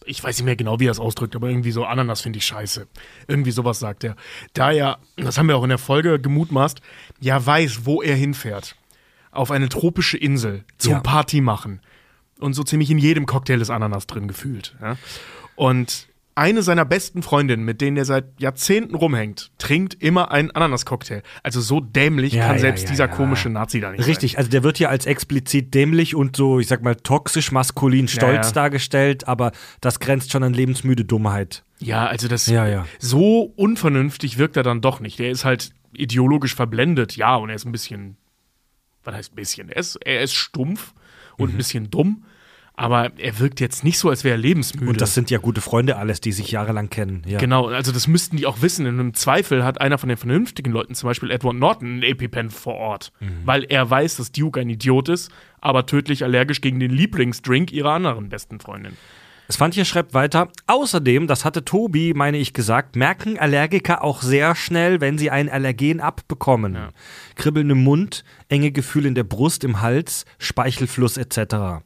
ich 0.05 0.23
weiß 0.23 0.37
nicht 0.37 0.45
mehr 0.45 0.55
genau, 0.55 0.79
wie 0.79 0.87
er 0.87 0.91
es 0.91 0.99
ausdrückt, 0.99 1.35
aber 1.35 1.49
irgendwie 1.49 1.71
so 1.71 1.85
Ananas 1.85 2.21
finde 2.21 2.37
ich 2.39 2.45
scheiße. 2.45 2.87
Irgendwie 3.27 3.51
sowas 3.51 3.79
sagt 3.79 4.03
er. 4.03 4.15
Da 4.53 4.71
er, 4.71 4.97
das 5.15 5.37
haben 5.37 5.47
wir 5.47 5.57
auch 5.57 5.63
in 5.63 5.69
der 5.69 5.77
Folge 5.77 6.19
gemutmaßt, 6.19 6.81
ja 7.19 7.45
weiß, 7.45 7.85
wo 7.85 8.01
er 8.01 8.15
hinfährt. 8.15 8.75
Auf 9.31 9.51
eine 9.51 9.69
tropische 9.69 10.17
Insel 10.17 10.65
zum 10.77 10.93
Ja. 10.93 10.99
Party 11.01 11.39
machen. 11.41 11.81
Und 12.39 12.53
so 12.53 12.63
ziemlich 12.63 12.89
in 12.89 12.97
jedem 12.97 13.27
Cocktail 13.27 13.61
ist 13.61 13.69
Ananas 13.69 14.07
drin 14.07 14.27
gefühlt. 14.27 14.75
Ja? 14.81 14.97
Und 15.55 16.07
eine 16.35 16.61
seiner 16.63 16.85
besten 16.85 17.21
Freundinnen, 17.23 17.63
mit 17.65 17.81
denen 17.81 17.97
er 17.97 18.05
seit 18.05 18.39
Jahrzehnten 18.39 18.95
rumhängt, 18.95 19.51
trinkt 19.57 19.95
immer 20.01 20.31
einen 20.31 20.51
Ananas-Cocktail. 20.51 21.23
Also 21.43 21.61
so 21.61 21.79
dämlich 21.81 22.33
Ja, 22.33 22.45
kann 22.47 22.55
ja, 22.55 22.61
selbst 22.61 22.83
ja, 22.85 22.89
dieser 22.91 23.07
komische 23.07 23.49
Nazi 23.49 23.79
da 23.81 23.91
nicht 23.91 24.05
Richtig, 24.07 24.37
also 24.37 24.49
der 24.49 24.63
wird 24.63 24.77
hier 24.77 24.89
als 24.89 25.05
explizit 25.05 25.73
dämlich 25.73 26.15
und 26.15 26.35
so, 26.35 26.59
ich 26.59 26.67
sag 26.67 26.83
mal, 26.83 26.95
toxisch 26.95 27.51
maskulin 27.51 28.07
stolz 28.07 28.53
dargestellt, 28.53 29.27
aber 29.27 29.51
das 29.81 29.99
grenzt 29.99 30.31
schon 30.31 30.43
an 30.43 30.53
lebensmüde 30.53 31.03
Dummheit. 31.05 31.63
sein. 31.79 31.87
Ja, 31.87 32.05
also 32.07 32.27
das 32.27 32.45
Ja, 32.47 32.67
ja. 32.67 32.85
so 32.99 33.41
unvernünftig 33.55 34.37
wirkt 34.37 34.55
er 34.57 34.63
dann 34.63 34.81
doch 34.81 34.99
nicht. 34.99 35.19
Der 35.19 35.31
ist 35.31 35.45
halt 35.45 35.71
ideologisch 35.93 36.55
verblendet, 36.55 37.17
ja, 37.17 37.35
und 37.35 37.49
er 37.49 37.55
ist 37.55 37.65
ein 37.65 37.71
bisschen, 37.71 38.17
was 39.03 39.15
heißt 39.15 39.33
ein 39.33 39.35
bisschen? 39.35 39.69
Er 39.69 39.77
ist, 39.77 39.95
er 39.97 40.21
ist 40.21 40.33
stumpf 40.35 40.93
und 41.37 41.49
Mhm. 41.49 41.55
ein 41.55 41.57
bisschen 41.57 41.89
dumm, 41.89 42.23
Aber 42.81 43.11
er 43.19 43.37
wirkt 43.37 43.59
jetzt 43.59 43.83
nicht 43.83 43.99
so, 43.99 44.09
als 44.09 44.23
wäre 44.23 44.33
er 44.33 44.39
lebensmüde. 44.39 44.89
Und 44.89 45.01
das 45.01 45.13
sind 45.13 45.29
ja 45.29 45.37
gute 45.37 45.61
Freunde 45.61 45.97
alles, 45.97 46.19
die 46.19 46.31
sich 46.31 46.49
jahrelang 46.49 46.89
kennen. 46.89 47.21
Ja. 47.27 47.37
Genau, 47.37 47.67
also 47.67 47.91
das 47.91 48.07
müssten 48.07 48.37
die 48.37 48.47
auch 48.47 48.63
wissen. 48.63 48.87
Im 48.87 49.13
Zweifel 49.13 49.63
hat 49.63 49.79
einer 49.79 49.99
von 49.99 50.09
den 50.09 50.17
vernünftigen 50.17 50.71
Leuten, 50.71 50.95
zum 50.95 51.07
Beispiel 51.07 51.29
Edward 51.29 51.57
Norton, 51.57 51.87
einen 51.87 52.03
EpiPen 52.03 52.49
vor 52.49 52.73
Ort. 52.73 53.11
Mhm. 53.19 53.41
Weil 53.45 53.65
er 53.65 53.87
weiß, 53.87 54.17
dass 54.17 54.31
Duke 54.31 54.59
ein 54.59 54.69
Idiot 54.69 55.09
ist, 55.09 55.31
aber 55.59 55.85
tödlich 55.85 56.23
allergisch 56.23 56.59
gegen 56.59 56.79
den 56.79 56.89
Lieblingsdrink 56.89 57.71
ihrer 57.71 57.91
anderen 57.91 58.29
besten 58.29 58.59
Freundin. 58.59 58.97
Svantje 59.51 59.85
schreibt 59.85 60.13
weiter, 60.13 60.49
außerdem, 60.67 61.27
das 61.27 61.45
hatte 61.45 61.65
Tobi, 61.65 62.13
meine 62.13 62.37
ich, 62.37 62.53
gesagt, 62.53 62.95
merken 62.95 63.37
Allergiker 63.37 64.03
auch 64.03 64.21
sehr 64.21 64.55
schnell, 64.55 65.01
wenn 65.01 65.17
sie 65.17 65.29
ein 65.29 65.49
Allergen 65.49 65.99
abbekommen. 65.99 66.75
Ja. 66.75 66.89
Kribbeln 67.35 67.69
im 67.69 67.83
Mund, 67.83 68.23
enge 68.49 68.71
Gefühle 68.71 69.07
in 69.07 69.15
der 69.15 69.23
Brust, 69.23 69.63
im 69.63 69.81
Hals, 69.81 70.25
Speichelfluss 70.37 71.17
etc. 71.17 71.83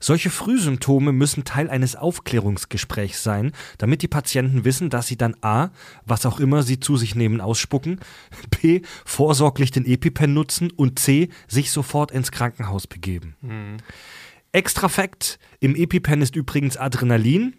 Solche 0.00 0.30
Frühsymptome 0.30 1.12
müssen 1.12 1.44
Teil 1.44 1.70
eines 1.70 1.96
Aufklärungsgesprächs 1.96 3.22
sein, 3.22 3.52
damit 3.78 4.02
die 4.02 4.08
Patienten 4.08 4.64
wissen, 4.64 4.90
dass 4.90 5.06
sie 5.06 5.16
dann 5.16 5.36
a. 5.40 5.70
was 6.04 6.26
auch 6.26 6.40
immer 6.40 6.62
sie 6.62 6.80
zu 6.80 6.96
sich 6.96 7.14
nehmen, 7.14 7.40
ausspucken, 7.40 8.00
b. 8.50 8.82
vorsorglich 9.04 9.70
den 9.70 9.86
EpiPen 9.86 10.32
nutzen 10.32 10.70
und 10.70 10.98
c. 10.98 11.28
sich 11.48 11.70
sofort 11.70 12.10
ins 12.10 12.30
Krankenhaus 12.30 12.86
begeben. 12.86 13.36
Mhm. 13.40 13.76
Extra 14.54 14.88
Fact: 14.88 15.40
Im 15.58 15.74
EpiPen 15.74 16.22
ist 16.22 16.36
übrigens 16.36 16.76
Adrenalin. 16.76 17.56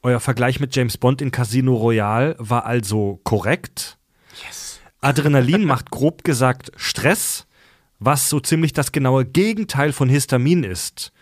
Euer 0.00 0.20
Vergleich 0.20 0.60
mit 0.60 0.76
James 0.76 0.96
Bond 0.96 1.20
in 1.20 1.32
Casino 1.32 1.74
Royale 1.74 2.36
war 2.38 2.66
also 2.66 3.20
korrekt. 3.24 3.98
Yes. 4.46 4.80
Adrenalin 5.00 5.64
macht 5.66 5.90
grob 5.90 6.22
gesagt 6.22 6.70
Stress, 6.76 7.48
was 7.98 8.28
so 8.28 8.38
ziemlich 8.38 8.72
das 8.72 8.92
genaue 8.92 9.24
Gegenteil 9.24 9.92
von 9.92 10.08
Histamin 10.08 10.62
ist. 10.62 11.12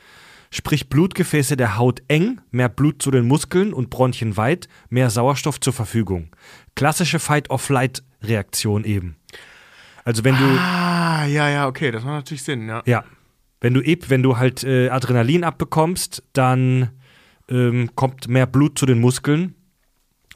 Sprich 0.51 0.91
Blutgefäße 0.91 1.57
der 1.57 1.79
Haut 1.79 2.03
eng, 2.09 2.43
mehr 2.51 2.69
Blut 2.69 3.01
zu 3.01 3.11
den 3.11 3.27
Muskeln 3.27 3.73
und 3.73 3.89
Bronchien 3.89 4.37
weit, 4.37 4.69
mehr 4.91 5.09
Sauerstoff 5.09 5.59
zur 5.59 5.73
Verfügung. 5.73 6.37
Klassische 6.75 7.19
Fight-of-Flight-Reaktion 7.19 8.85
eben. 8.85 9.17
Also 10.05 10.23
wenn 10.23 10.37
du. 10.37 10.45
Ah, 10.45 11.25
ja, 11.25 11.49
ja, 11.49 11.67
okay, 11.67 11.91
das 11.91 12.05
macht 12.05 12.17
natürlich 12.17 12.43
Sinn, 12.43 12.69
ja. 12.69 12.83
Ja, 12.85 13.05
wenn 13.63 13.75
du, 13.75 13.81
wenn 13.81 14.23
du 14.23 14.37
halt 14.37 14.65
äh, 14.65 14.91
Adrenalin 14.91 15.45
abbekommst, 15.45 16.23
dann 16.33 16.91
ähm, 17.49 17.91
kommt 17.95 18.29
mehr 18.29 18.47
Blut 18.47 18.79
zu 18.79 18.87
den 18.87 19.01
Muskeln 19.01 19.55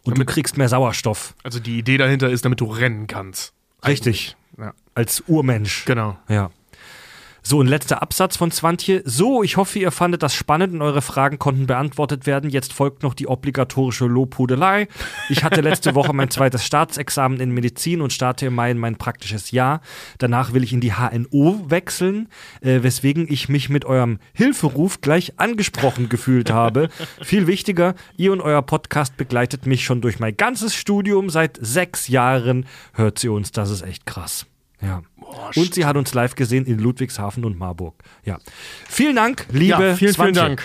und 0.04 0.16
damit, 0.16 0.28
du 0.28 0.32
kriegst 0.32 0.56
mehr 0.56 0.68
Sauerstoff. 0.68 1.34
Also 1.42 1.58
die 1.58 1.78
Idee 1.78 1.98
dahinter 1.98 2.30
ist, 2.30 2.44
damit 2.44 2.60
du 2.60 2.66
rennen 2.66 3.06
kannst. 3.08 3.52
Richtig. 3.84 4.36
Ja. 4.56 4.72
Als 4.94 5.22
Urmensch. 5.26 5.84
Genau. 5.84 6.16
Ja. 6.28 6.50
So, 7.48 7.62
ein 7.62 7.68
letzter 7.68 8.02
Absatz 8.02 8.36
von 8.36 8.50
Zwantje. 8.50 9.02
So, 9.04 9.44
ich 9.44 9.56
hoffe, 9.56 9.78
ihr 9.78 9.92
fandet 9.92 10.24
das 10.24 10.34
spannend 10.34 10.74
und 10.74 10.82
eure 10.82 11.00
Fragen 11.00 11.38
konnten 11.38 11.68
beantwortet 11.68 12.26
werden. 12.26 12.50
Jetzt 12.50 12.72
folgt 12.72 13.04
noch 13.04 13.14
die 13.14 13.28
obligatorische 13.28 14.06
Lobhudelei. 14.06 14.88
Ich 15.28 15.44
hatte 15.44 15.60
letzte 15.60 15.94
Woche 15.94 16.12
mein 16.12 16.28
zweites 16.28 16.64
Staatsexamen 16.64 17.38
in 17.38 17.52
Medizin 17.52 18.00
und 18.00 18.12
starte 18.12 18.46
im 18.46 18.54
Mai 18.56 18.72
in 18.72 18.78
mein 18.78 18.96
praktisches 18.96 19.52
Jahr. 19.52 19.80
Danach 20.18 20.54
will 20.54 20.64
ich 20.64 20.72
in 20.72 20.80
die 20.80 20.94
HNO 20.94 21.66
wechseln, 21.68 22.28
äh, 22.62 22.82
weswegen 22.82 23.32
ich 23.32 23.48
mich 23.48 23.68
mit 23.68 23.84
eurem 23.84 24.18
Hilferuf 24.32 25.00
gleich 25.00 25.38
angesprochen 25.38 26.08
gefühlt 26.08 26.50
habe. 26.50 26.88
Viel 27.22 27.46
wichtiger, 27.46 27.94
ihr 28.16 28.32
und 28.32 28.40
euer 28.40 28.62
Podcast 28.62 29.16
begleitet 29.16 29.66
mich 29.66 29.84
schon 29.84 30.00
durch 30.00 30.18
mein 30.18 30.36
ganzes 30.36 30.74
Studium. 30.74 31.30
Seit 31.30 31.60
sechs 31.62 32.08
Jahren 32.08 32.66
hört 32.92 33.20
sie 33.20 33.28
uns. 33.28 33.52
Das 33.52 33.70
ist 33.70 33.82
echt 33.82 34.04
krass. 34.04 34.46
Ja. 34.82 35.02
Boah, 35.30 35.50
und 35.54 35.74
sie 35.74 35.84
hat 35.84 35.96
uns 35.96 36.14
live 36.14 36.34
gesehen 36.34 36.66
in 36.66 36.78
Ludwigshafen 36.78 37.44
und 37.44 37.58
Marburg. 37.58 37.94
Ja. 38.24 38.38
Vielen 38.88 39.16
Dank, 39.16 39.46
liebe 39.50 39.88
ja, 39.88 39.96
vielen, 39.96 40.14
vielen 40.14 40.34
Dank. 40.34 40.62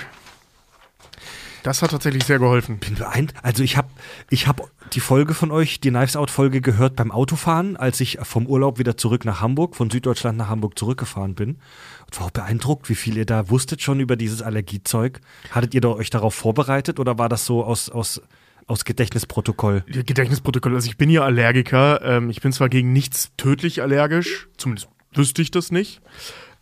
Das 1.64 1.84
hat 1.84 1.92
tatsächlich 1.92 2.24
sehr 2.24 2.40
geholfen. 2.40 2.80
Bin 2.80 2.96
beeindruckt. 2.96 3.46
Also 3.46 3.62
ich 3.64 3.78
habe 3.78 3.88
ich 4.30 4.48
hab 4.48 4.72
die 4.94 5.00
Folge 5.00 5.34
von 5.34 5.52
euch, 5.52 5.80
die 5.80 5.90
Knives 5.90 6.16
Out 6.16 6.32
Folge 6.32 6.60
gehört 6.60 6.96
beim 6.96 7.12
Autofahren, 7.12 7.78
als 7.78 8.00
ich 8.00 8.18
vom 8.24 8.48
Urlaub 8.48 8.80
wieder 8.80 8.98
zurück 8.98 9.26
nach 9.26 9.42
Hamburg, 9.42 9.76
von 9.76 9.90
Süddeutschland 9.90 10.38
nach 10.38 10.50
Hamburg 10.50 10.78
zurückgefahren 10.78 11.36
bin. 11.36 11.60
Und 12.06 12.20
war 12.20 12.28
auch 12.28 12.32
beeindruckt, 12.32 12.90
wie 12.90 12.96
viel 12.96 13.18
ihr 13.18 13.26
da 13.26 13.50
wusstet 13.50 13.82
schon 13.82 14.00
über 14.00 14.16
dieses 14.16 14.42
Allergiezeug. 14.42 15.22
Hattet 15.52 15.74
ihr 15.76 15.86
euch 15.86 16.10
darauf 16.10 16.34
vorbereitet 16.34 17.00
oder 17.00 17.18
war 17.20 17.30
das 17.30 17.46
so 17.46 17.64
aus, 17.64 17.90
aus 17.90 18.22
aus 18.68 18.86
Gedächtnisprotokoll. 18.86 19.84
Gedächtnisprotokoll. 19.88 20.76
Also 20.76 20.90
ich 20.90 20.98
bin 20.98 21.10
ja 21.10 21.24
Allergiker. 21.24 22.02
Ähm, 22.04 22.30
ich 22.30 22.42
bin 22.42 22.52
zwar 22.52 22.70
gegen 22.70 22.94
nichts 22.94 23.32
tödlich 23.38 23.82
allergisch, 23.82 24.48
zumindest 24.58 24.90
wüsste 25.14 25.42
ich 25.42 25.52
das 25.52 25.72
nicht. 25.72 26.02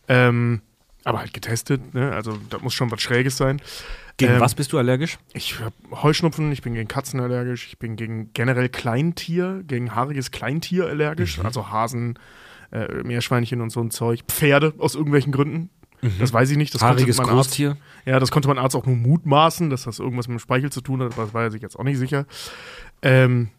Ähm, 0.08 0.62
aber 1.04 1.20
halt 1.20 1.32
getestet, 1.32 1.94
ne? 1.94 2.12
Also 2.12 2.38
da 2.50 2.58
muss 2.58 2.74
schon 2.74 2.90
was 2.90 3.00
Schräges 3.00 3.36
sein. 3.36 3.62
Gegen 4.16 4.34
ähm, 4.34 4.40
was 4.40 4.54
bist 4.54 4.72
du 4.72 4.78
allergisch? 4.78 5.18
Ich 5.32 5.60
habe 5.60 5.74
Heuschnupfen, 5.90 6.52
ich 6.52 6.62
bin 6.62 6.74
gegen 6.74 6.88
Katzen 6.88 7.20
allergisch, 7.20 7.66
ich 7.68 7.78
bin 7.78 7.96
gegen 7.96 8.32
generell 8.34 8.68
Kleintier, 8.68 9.62
gegen 9.66 9.94
haariges 9.94 10.30
Kleintier 10.30 10.86
allergisch, 10.86 11.38
mhm. 11.38 11.46
also 11.46 11.70
Hasen, 11.70 12.18
äh, 12.70 13.02
Meerschweinchen 13.02 13.60
und 13.62 13.70
so 13.70 13.80
ein 13.80 13.90
Zeug. 13.90 14.20
Pferde 14.28 14.74
aus 14.78 14.94
irgendwelchen 14.94 15.32
Gründen. 15.32 15.70
Mhm. 16.02 16.14
Das 16.18 16.32
weiß 16.32 16.50
ich 16.50 16.56
nicht. 16.56 16.74
Das 16.74 16.82
Haariges 16.82 17.16
konnte 17.16 17.32
Großtier. 17.32 17.70
Arzt, 17.70 17.82
ja, 18.06 18.18
das 18.18 18.30
konnte 18.30 18.48
mein 18.48 18.58
Arzt 18.58 18.76
auch 18.76 18.86
nur 18.86 18.96
mutmaßen, 18.96 19.70
dass 19.70 19.84
das 19.84 19.98
irgendwas 19.98 20.28
mit 20.28 20.38
dem 20.38 20.40
Speichel 20.40 20.70
zu 20.70 20.80
tun 20.80 21.02
hat, 21.02 21.12
aber 21.12 21.24
das 21.24 21.34
war 21.34 21.42
er 21.42 21.50
sich 21.50 21.62
jetzt 21.62 21.78
auch 21.78 21.84
nicht 21.84 21.98
sicher. 21.98 22.26
Ähm, 23.02 23.50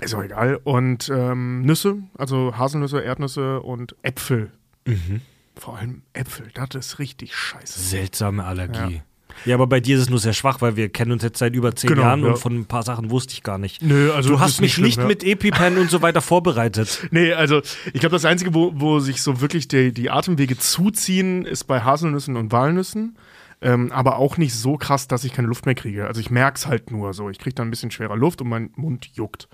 ist 0.00 0.14
auch 0.14 0.22
egal. 0.22 0.60
Und 0.64 1.10
ähm, 1.14 1.62
Nüsse, 1.62 1.98
also 2.16 2.56
Haselnüsse, 2.56 3.00
Erdnüsse 3.00 3.60
und 3.60 3.96
Äpfel. 4.02 4.50
Mhm. 4.86 5.20
Vor 5.56 5.76
allem 5.76 6.02
Äpfel, 6.12 6.48
das 6.54 6.68
ist 6.74 6.98
richtig 6.98 7.34
scheiße. 7.34 7.78
Seltsame 7.80 8.44
Allergie. 8.44 8.96
Ja. 8.96 9.02
Ja, 9.44 9.54
aber 9.54 9.66
bei 9.66 9.80
dir 9.80 9.96
ist 9.96 10.02
es 10.02 10.10
nur 10.10 10.18
sehr 10.18 10.32
schwach, 10.32 10.60
weil 10.60 10.76
wir 10.76 10.88
kennen 10.88 11.12
uns 11.12 11.22
jetzt 11.22 11.38
seit 11.38 11.54
über 11.54 11.74
zehn 11.74 11.90
genau, 11.90 12.02
Jahren 12.02 12.22
ja. 12.22 12.30
und 12.30 12.38
von 12.38 12.56
ein 12.56 12.66
paar 12.66 12.82
Sachen 12.82 13.10
wusste 13.10 13.32
ich 13.32 13.42
gar 13.42 13.58
nicht. 13.58 13.82
Nö, 13.82 14.12
also 14.12 14.30
du 14.30 14.40
hast 14.40 14.60
mich 14.60 14.78
nicht, 14.78 14.94
schlimm, 14.94 15.08
mit 15.08 15.24
EpiPen 15.24 15.78
und 15.78 15.90
so 15.90 16.02
weiter 16.02 16.20
vorbereitet. 16.20 16.98
Nee, 17.12 17.32
also 17.32 17.60
ich 17.92 18.00
glaube, 18.00 18.14
das 18.14 18.24
Einzige, 18.24 18.54
wo, 18.54 18.72
wo 18.76 19.00
sich 19.00 19.20
so 19.22 19.40
wirklich 19.40 19.66
die, 19.66 19.92
die 19.92 20.10
Atemwege 20.10 20.56
zuziehen, 20.56 21.44
ist 21.44 21.64
bei 21.64 21.80
Haselnüssen 21.80 22.36
und 22.36 22.52
Walnüssen. 22.52 23.16
Ähm, 23.62 23.92
aber 23.92 24.16
auch 24.16 24.36
nicht 24.36 24.54
so 24.54 24.76
krass, 24.76 25.08
dass 25.08 25.24
ich 25.24 25.32
keine 25.32 25.48
Luft 25.48 25.66
mehr 25.66 25.74
kriege. 25.74 26.06
Also 26.06 26.20
ich 26.20 26.30
merke 26.30 26.56
es 26.56 26.66
halt 26.66 26.90
nur 26.90 27.12
so. 27.12 27.28
Ich 27.30 27.38
kriege 27.38 27.54
dann 27.54 27.68
ein 27.68 27.70
bisschen 27.70 27.90
schwerer 27.90 28.16
Luft 28.16 28.40
und 28.40 28.48
mein 28.48 28.70
Mund 28.76 29.10
juckt. 29.14 29.48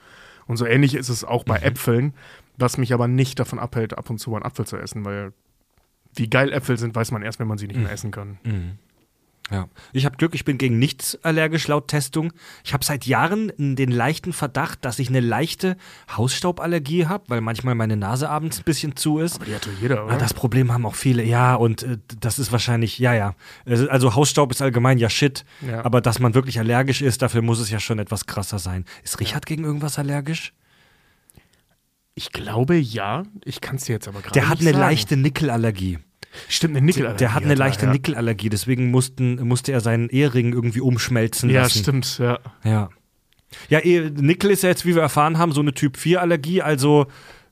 Und 0.47 0.56
so 0.56 0.66
ähnlich 0.66 0.95
ist 0.95 1.09
es 1.09 1.25
auch 1.25 1.45
bei 1.45 1.59
mhm. 1.59 1.64
Äpfeln, 1.64 2.14
was 2.56 2.78
mich 2.78 2.92
aber 2.92 3.09
nicht 3.09 3.38
davon 3.38 3.59
abhält, 3.59 3.99
ab 3.99 4.11
und 4.11 4.18
zu 4.18 4.30
mal 4.30 4.38
einen 4.38 4.47
Apfel 4.47 4.66
zu 4.66 4.76
essen, 4.76 5.04
weil 5.04 5.33
wie 6.14 6.30
geil 6.30 6.52
Äpfel 6.52 6.78
sind, 6.78 6.95
weiß 6.95 7.11
man 7.11 7.23
erst, 7.23 7.38
wenn 7.38 7.49
man 7.49 7.59
sie 7.59 7.66
nicht 7.66 7.76
mehr 7.76 7.88
mhm. 7.88 7.95
essen 7.95 8.11
kann. 8.11 8.38
Mhm. 8.45 8.78
Ja, 9.50 9.68
ich 9.92 10.04
habe 10.04 10.16
Glück, 10.16 10.34
ich 10.34 10.44
bin 10.44 10.58
gegen 10.58 10.78
nichts 10.80 11.22
allergisch 11.22 11.68
laut 11.68 11.86
Testung. 11.86 12.32
Ich 12.64 12.72
habe 12.72 12.84
seit 12.84 13.06
Jahren 13.06 13.52
den 13.58 13.92
leichten 13.92 14.32
Verdacht, 14.32 14.84
dass 14.84 14.98
ich 14.98 15.08
eine 15.08 15.20
leichte 15.20 15.76
Hausstauballergie 16.16 17.06
habe, 17.06 17.24
weil 17.28 17.40
manchmal 17.40 17.76
meine 17.76 17.96
Nase 17.96 18.28
abends 18.28 18.58
ein 18.58 18.64
bisschen 18.64 18.96
zu 18.96 19.20
ist. 19.20 19.36
Aber 19.36 19.44
die 19.44 19.54
hat 19.54 19.64
doch 19.64 19.70
jeder, 19.80 20.04
oder? 20.04 20.18
Das 20.18 20.34
Problem 20.34 20.72
haben 20.72 20.84
auch 20.84 20.96
viele, 20.96 21.22
ja, 21.22 21.54
und 21.54 21.84
äh, 21.84 21.98
das 22.18 22.40
ist 22.40 22.50
wahrscheinlich, 22.50 22.98
ja, 22.98 23.14
ja. 23.14 23.34
Also 23.64 24.16
Hausstaub 24.16 24.50
ist 24.50 24.62
allgemein 24.62 24.98
ja 24.98 25.08
shit, 25.08 25.44
ja. 25.60 25.84
aber 25.84 26.00
dass 26.00 26.18
man 26.18 26.34
wirklich 26.34 26.58
allergisch 26.58 27.00
ist, 27.00 27.22
dafür 27.22 27.42
muss 27.42 27.60
es 27.60 27.70
ja 27.70 27.78
schon 27.78 28.00
etwas 28.00 28.26
krasser 28.26 28.58
sein. 28.58 28.84
Ist 29.04 29.20
Richard 29.20 29.48
ja. 29.48 29.54
gegen 29.54 29.64
irgendwas 29.64 29.98
allergisch? 29.98 30.54
Ich 32.16 32.32
glaube 32.32 32.76
ja, 32.76 33.24
ich 33.44 33.60
kann 33.60 33.76
es 33.76 33.84
dir 33.84 33.92
jetzt 33.92 34.08
aber 34.08 34.22
gerade 34.22 34.32
Der 34.32 34.48
hat 34.48 34.60
eine 34.60 34.70
sagen. 34.70 34.80
leichte 34.80 35.16
Nickelallergie. 35.16 35.98
Stimmt, 36.49 36.76
eine 36.76 36.85
Nickelallergie. 36.85 37.18
Der 37.18 37.35
hat 37.35 37.45
eine 37.45 37.54
leichte 37.54 37.87
Nickelallergie, 37.87 38.49
deswegen 38.49 38.90
mussten, 38.90 39.37
musste 39.47 39.73
er 39.73 39.80
seinen 39.80 40.09
Ehering 40.09 40.52
irgendwie 40.52 40.80
umschmelzen 40.80 41.50
ja, 41.50 41.62
lassen. 41.62 41.78
Ja, 41.78 41.83
stimmt, 41.83 42.18
ja. 42.18 42.38
Ja. 42.64 42.88
Ja, 43.68 43.78
eh, 43.78 44.11
Nickel 44.11 44.50
ist 44.50 44.62
ja 44.62 44.68
jetzt, 44.68 44.85
wie 44.85 44.95
wir 44.95 45.02
erfahren 45.02 45.38
haben, 45.38 45.52
so 45.52 45.61
eine 45.61 45.73
Typ-4-Allergie, 45.73 46.62
also 46.62 47.06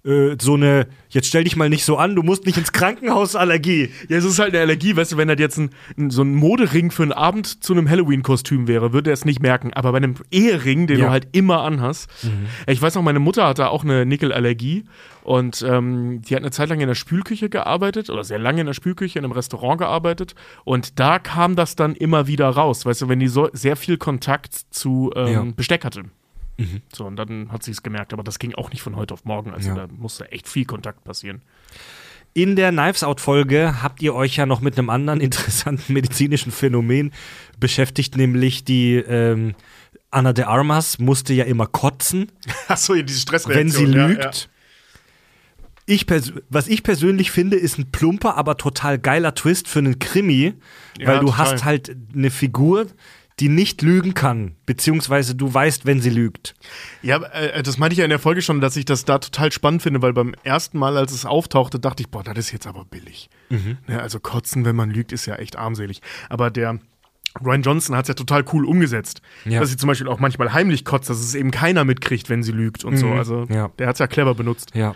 äh, 0.05 0.37
so 0.41 0.55
eine, 0.55 0.87
jetzt 1.09 1.29
stell 1.29 1.45
dich 1.45 1.57
mal 1.57 1.69
nicht 1.69 1.85
so 1.85 1.97
an, 1.97 2.15
du 2.15 2.23
musst 2.23 2.45
nicht 2.47 2.59
ins 2.59 2.73
Krankenhaus 2.73 3.37
Allergie. 3.37 3.91
Ja, 4.09 4.19
es 4.19 4.25
ist 4.25 4.39
halt 4.39 4.53
eine 4.53 4.61
Allergie, 4.61 4.97
weißt 4.97 5.13
du, 5.13 5.17
wenn 5.17 5.29
das 5.29 5.39
jetzt 5.39 5.59
ein, 5.59 5.71
so 6.11 6.23
ein 6.23 6.35
Modering 6.35 6.91
für 6.91 7.03
einen 7.03 7.13
Abend 7.13 7.65
zu 7.65 7.73
einem 7.73 7.89
Halloween-Kostüm 7.89 8.69
wäre, 8.69 8.93
würde 8.93 9.11
er 9.11 9.15
es 9.15 9.25
nicht 9.25 9.41
merken. 9.41 9.73
Aber 9.73 9.93
bei 9.93 9.99
einem 9.99 10.17
Ehering, 10.31 10.87
den 10.87 10.99
ja. 10.99 11.07
du 11.07 11.11
halt 11.11 11.29
immer 11.33 11.63
anhast. 11.63 12.11
Mhm. 12.23 12.47
Ich 12.67 12.81
weiß 12.81 12.95
noch, 12.97 13.03
meine 13.03 13.19
Mutter 13.19 13.47
hatte 13.47 13.71
auch 13.71 13.83
eine 13.83 14.05
Nickelallergie 14.05 14.85
und 15.23 15.65
ähm, 15.67 16.21
die 16.23 16.35
hat 16.35 16.43
eine 16.43 16.51
Zeit 16.51 16.69
lang 16.69 16.81
in 16.81 16.89
der 16.89 16.95
Spülküche 16.95 17.49
gearbeitet 17.49 18.11
oder 18.11 18.25
sehr 18.25 18.39
lange 18.39 18.61
in 18.61 18.67
der 18.67 18.75
Spülküche 18.75 19.19
in 19.19 19.25
einem 19.25 19.33
Restaurant 19.33 19.79
gearbeitet 19.79 20.35
und 20.65 21.01
da 21.01 21.19
kam 21.19 21.57
das 21.57 21.77
dann 21.77 21.95
immer 21.95 22.27
wieder 22.27 22.49
raus, 22.51 22.85
weißt 22.85 23.03
du, 23.03 23.09
wenn 23.09 23.21
die 23.21 23.29
so 23.29 23.49
sehr 23.53 23.77
viel 23.77 23.97
Kontakt 23.97 24.55
zu 24.71 25.11
ähm, 25.17 25.33
ja. 25.33 25.47
Besteck 25.57 25.85
hatte. 25.85 26.05
Mhm. 26.57 26.83
So, 26.93 27.07
und 27.07 27.17
dann 27.17 27.51
hat 27.51 27.63
sie 27.63 27.73
es 27.73 27.83
gemerkt, 27.83 28.13
aber 28.13 28.23
das 28.23 28.39
ging 28.39 28.55
auch 28.55 28.71
nicht 28.71 28.83
von 28.83 28.97
heute 28.97 29.15
auf 29.15 29.25
morgen. 29.25 29.53
Also 29.53 29.71
ja. 29.71 29.75
da 29.75 29.87
musste 29.89 30.31
echt 30.31 30.49
viel 30.49 30.65
Kontakt 30.65 31.05
passieren. 31.05 31.43
In 32.33 32.57
der 32.57 32.73
Knives 32.73 33.05
Out-Folge 33.05 33.83
habt 33.83 34.03
ihr 34.03 34.15
euch 34.15 34.37
ja 34.37 34.47
noch 34.47 34.61
mit 34.61 34.77
einem 34.77 34.91
anderen 34.91 35.21
interessanten 35.23 35.93
medizinischen 35.93 36.53
Phänomen 36.53 37.13
beschäftigt, 37.59 38.17
nämlich 38.17 38.65
die 38.65 38.97
ähm, 38.97 39.55
Anna 40.11 40.33
de 40.33 40.45
Armas 40.45 40.99
musste 40.99 41.33
ja 41.35 41.45
immer 41.45 41.67
kotzen. 41.67 42.31
Achso, 42.69 42.95
diese 42.95 43.21
Stressreaktion. 43.21 43.57
Wenn 43.57 43.71
sie 43.71 43.85
lügt. 43.87 44.25
Ja, 44.25 44.31
ja. 44.31 44.51
Ich 45.87 46.07
was 46.49 46.67
ich 46.67 46.83
persönlich 46.83 47.31
finde, 47.31 47.57
ist 47.57 47.79
ein 47.79 47.91
plumper, 47.93 48.37
aber 48.37 48.57
total 48.57 48.99
geiler 48.99 49.35
Twist 49.35 49.69
für 49.69 49.81
einen 49.81 49.99
Krimi, 49.99 50.55
Ja, 50.99 51.09
weil 51.09 51.19
du 51.19 51.27
total. 51.27 51.39
hast 51.53 51.65
halt 51.65 51.95
eine 52.15 52.31
Figur, 52.31 52.87
die 53.41 53.49
nicht 53.49 53.83
lügen 53.83 54.15
kann, 54.15 54.55
beziehungsweise 54.65 55.35
du 55.35 55.53
weißt, 55.53 55.87
wenn 55.87 56.01
sie 56.01 56.11
lügt. 56.11 56.55
Ja, 57.03 57.17
äh, 57.33 57.63
das 57.65 57.79
meinte 57.79 57.95
ich 57.95 57.99
ja 57.99 58.05
in 58.05 58.11
der 58.11 58.21
Folge 58.21 58.43
schon, 58.43 58.61
dass 58.61 58.77
ich 58.77 58.85
das 58.85 59.05
da 59.05 59.19
total 59.19 59.51
spannend 59.51 59.83
finde, 59.83 60.03
weil 60.03 60.13
beim 60.13 60.35
ersten 60.45 60.79
Mal, 60.79 60.97
als 60.97 61.13
es 61.13 61.27
auftauchte, 61.27 61.81
dachte 61.81 62.03
ich, 62.05 62.11
boah, 62.11 62.23
das 62.23 62.39
ist 62.39 62.53
jetzt 62.53 62.67
aber 62.67 62.85
billig. 62.85 63.29
Ne, 63.51 64.01
also 64.01 64.21
kotzen, 64.21 64.65
wenn 64.65 64.77
man 64.77 64.91
lügt, 64.91 65.13
ist 65.13 65.27
ja 65.27 65.37
echt 65.37 65.57
armselig. 65.57 66.01
Aber 66.29 66.51
der 66.51 66.79
Ryan 67.45 67.63
Johnson 67.63 67.97
hat 67.97 68.05
es 68.05 68.09
ja 68.09 68.15
total 68.15 68.45
cool 68.53 68.65
umgesetzt. 68.65 69.21
Ja. 69.45 69.59
Dass 69.61 69.71
sie 69.71 69.77
zum 69.77 69.89
Beispiel 69.89 70.07
auch 70.09 70.21
manchmal 70.21 70.53
heimlich 70.53 70.85
kotzt, 70.85 71.11
dass 71.11 71.19
es 71.19 71.35
eben 71.35 71.51
keiner 71.51 71.85
mitkriegt, 71.85 72.31
wenn 72.31 72.43
sie 72.45 72.53
lügt 72.53 72.85
und 72.85 72.97
so. 72.97 73.09
Also 73.11 73.47
Ja. 73.49 73.71
der 73.79 73.89
hat 73.89 73.97
es 73.97 73.99
ja 74.01 74.07
clever 74.07 74.35
benutzt. 74.37 74.71
Ja. 74.75 74.95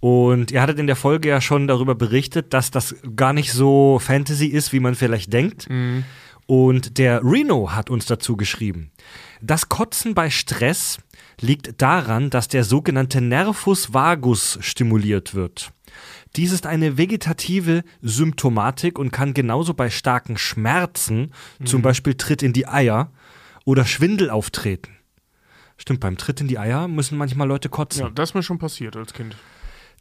Und 0.00 0.50
ihr 0.50 0.62
hattet 0.62 0.78
in 0.78 0.86
der 0.86 0.96
Folge 0.96 1.28
ja 1.28 1.40
schon 1.40 1.68
darüber 1.68 1.94
berichtet, 1.94 2.54
dass 2.54 2.70
das 2.70 2.96
gar 3.16 3.32
nicht 3.32 3.52
so 3.52 3.98
Fantasy 4.00 4.46
ist, 4.46 4.72
wie 4.72 4.80
man 4.80 4.94
vielleicht 4.94 5.32
denkt. 5.32 5.68
Und 6.50 6.98
der 6.98 7.22
Reno 7.22 7.70
hat 7.70 7.90
uns 7.90 8.06
dazu 8.06 8.36
geschrieben. 8.36 8.90
Das 9.40 9.68
Kotzen 9.68 10.16
bei 10.16 10.30
Stress 10.30 10.98
liegt 11.40 11.80
daran, 11.80 12.28
dass 12.28 12.48
der 12.48 12.64
sogenannte 12.64 13.20
Nervus 13.20 13.94
vagus 13.94 14.58
stimuliert 14.60 15.32
wird. 15.32 15.70
Dies 16.34 16.50
ist 16.50 16.66
eine 16.66 16.98
vegetative 16.98 17.84
Symptomatik 18.02 18.98
und 18.98 19.12
kann 19.12 19.32
genauso 19.32 19.74
bei 19.74 19.90
starken 19.90 20.36
Schmerzen, 20.36 21.32
zum 21.64 21.82
Beispiel 21.82 22.14
Tritt 22.14 22.42
in 22.42 22.52
die 22.52 22.66
Eier 22.66 23.12
oder 23.64 23.84
Schwindel 23.84 24.28
auftreten. 24.28 24.96
Stimmt, 25.76 26.00
beim 26.00 26.16
Tritt 26.16 26.40
in 26.40 26.48
die 26.48 26.58
Eier 26.58 26.88
müssen 26.88 27.16
manchmal 27.16 27.46
Leute 27.46 27.68
kotzen. 27.68 28.02
Ja, 28.02 28.10
das 28.10 28.30
ist 28.30 28.34
mir 28.34 28.42
schon 28.42 28.58
passiert 28.58 28.96
als 28.96 29.12
Kind. 29.12 29.36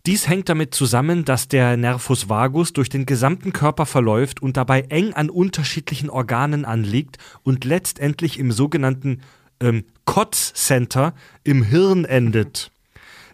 Dies 0.05 0.27
hängt 0.27 0.47
damit 0.47 0.73
zusammen, 0.73 1.25
dass 1.25 1.47
der 1.49 1.75
Nervus 1.75 2.29
vagus 2.29 2.71
durch 2.73 2.89
den 2.89 3.05
gesamten 3.05 3.51
Körper 3.51 3.85
verläuft 3.85 4.41
und 4.41 4.55
dabei 4.55 4.81
eng 4.83 5.13
an 5.13 5.29
unterschiedlichen 5.29 6.09
Organen 6.09 6.63
anliegt 6.65 7.17
und 7.43 7.65
letztendlich 7.65 8.39
im 8.39 8.51
sogenannten 8.51 9.21
ähm, 9.59 9.83
Kotzcenter 10.05 11.13
im 11.43 11.63
Hirn 11.63 12.05
endet. 12.05 12.71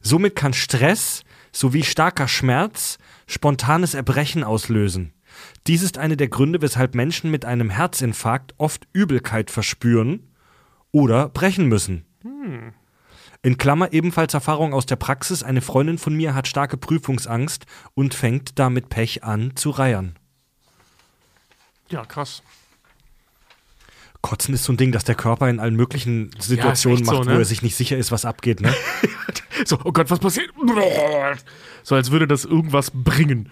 Somit 0.02 0.36
kann 0.36 0.54
Stress 0.54 1.24
sowie 1.52 1.84
starker 1.84 2.28
Schmerz 2.28 2.98
spontanes 3.28 3.94
Erbrechen 3.94 4.44
auslösen. 4.44 5.14
Dies 5.68 5.82
ist 5.82 5.98
einer 5.98 6.16
der 6.16 6.28
Gründe, 6.28 6.62
weshalb 6.62 6.96
Menschen 6.96 7.32
mit 7.32 7.46
einem 7.46 7.70
Herzinfarkt 7.70 8.54
oft 8.58 8.88
Übelkeit 8.94 9.52
verspüren 9.52 10.32
oder 10.92 11.30
brechen 11.30 11.68
müssen. 11.68 12.06
In 13.46 13.60
Klammer 13.60 13.94
ebenfalls 13.94 14.34
Erfahrung 14.34 14.74
aus 14.74 14.88
der 14.88 14.96
Praxis. 14.96 15.44
Eine 15.44 15.62
Freundin 15.62 16.00
von 16.00 16.16
mir 16.16 16.34
hat 16.34 16.48
starke 16.48 16.78
Prüfungsangst 16.78 17.68
und 17.94 18.16
fängt 18.16 18.58
damit 18.58 18.90
Pech 18.90 19.24
an 19.24 19.56
zu 19.56 19.70
reiern. 19.70 20.16
Ja, 21.90 22.06
krass. 22.06 22.42
Kotzen 24.22 24.56
ist 24.56 24.64
so 24.64 24.74
ein 24.74 24.78
Ding, 24.78 24.92
dass 24.92 25.04
der 25.04 25.14
Körper 25.14 25.48
in 25.48 25.60
allen 25.60 25.76
möglichen 25.76 26.32
Situationen 26.40 27.06
so, 27.06 27.12
macht, 27.12 27.28
ne? 27.28 27.36
wo 27.36 27.38
er 27.38 27.46
sich 27.46 27.62
nicht 27.62 27.76
sicher 27.76 27.96
ist, 27.98 28.12
was 28.12 28.26
abgeht. 28.26 28.62
Ne? 28.62 28.74
So, 29.64 29.80
oh 29.84 29.92
Gott, 29.94 30.10
was 30.10 30.20
passiert? 30.20 30.50
So, 31.84 31.96
als 31.96 32.12
würde 32.12 32.28
das 32.28 32.44
irgendwas 32.46 32.92
bringen. 32.94 33.52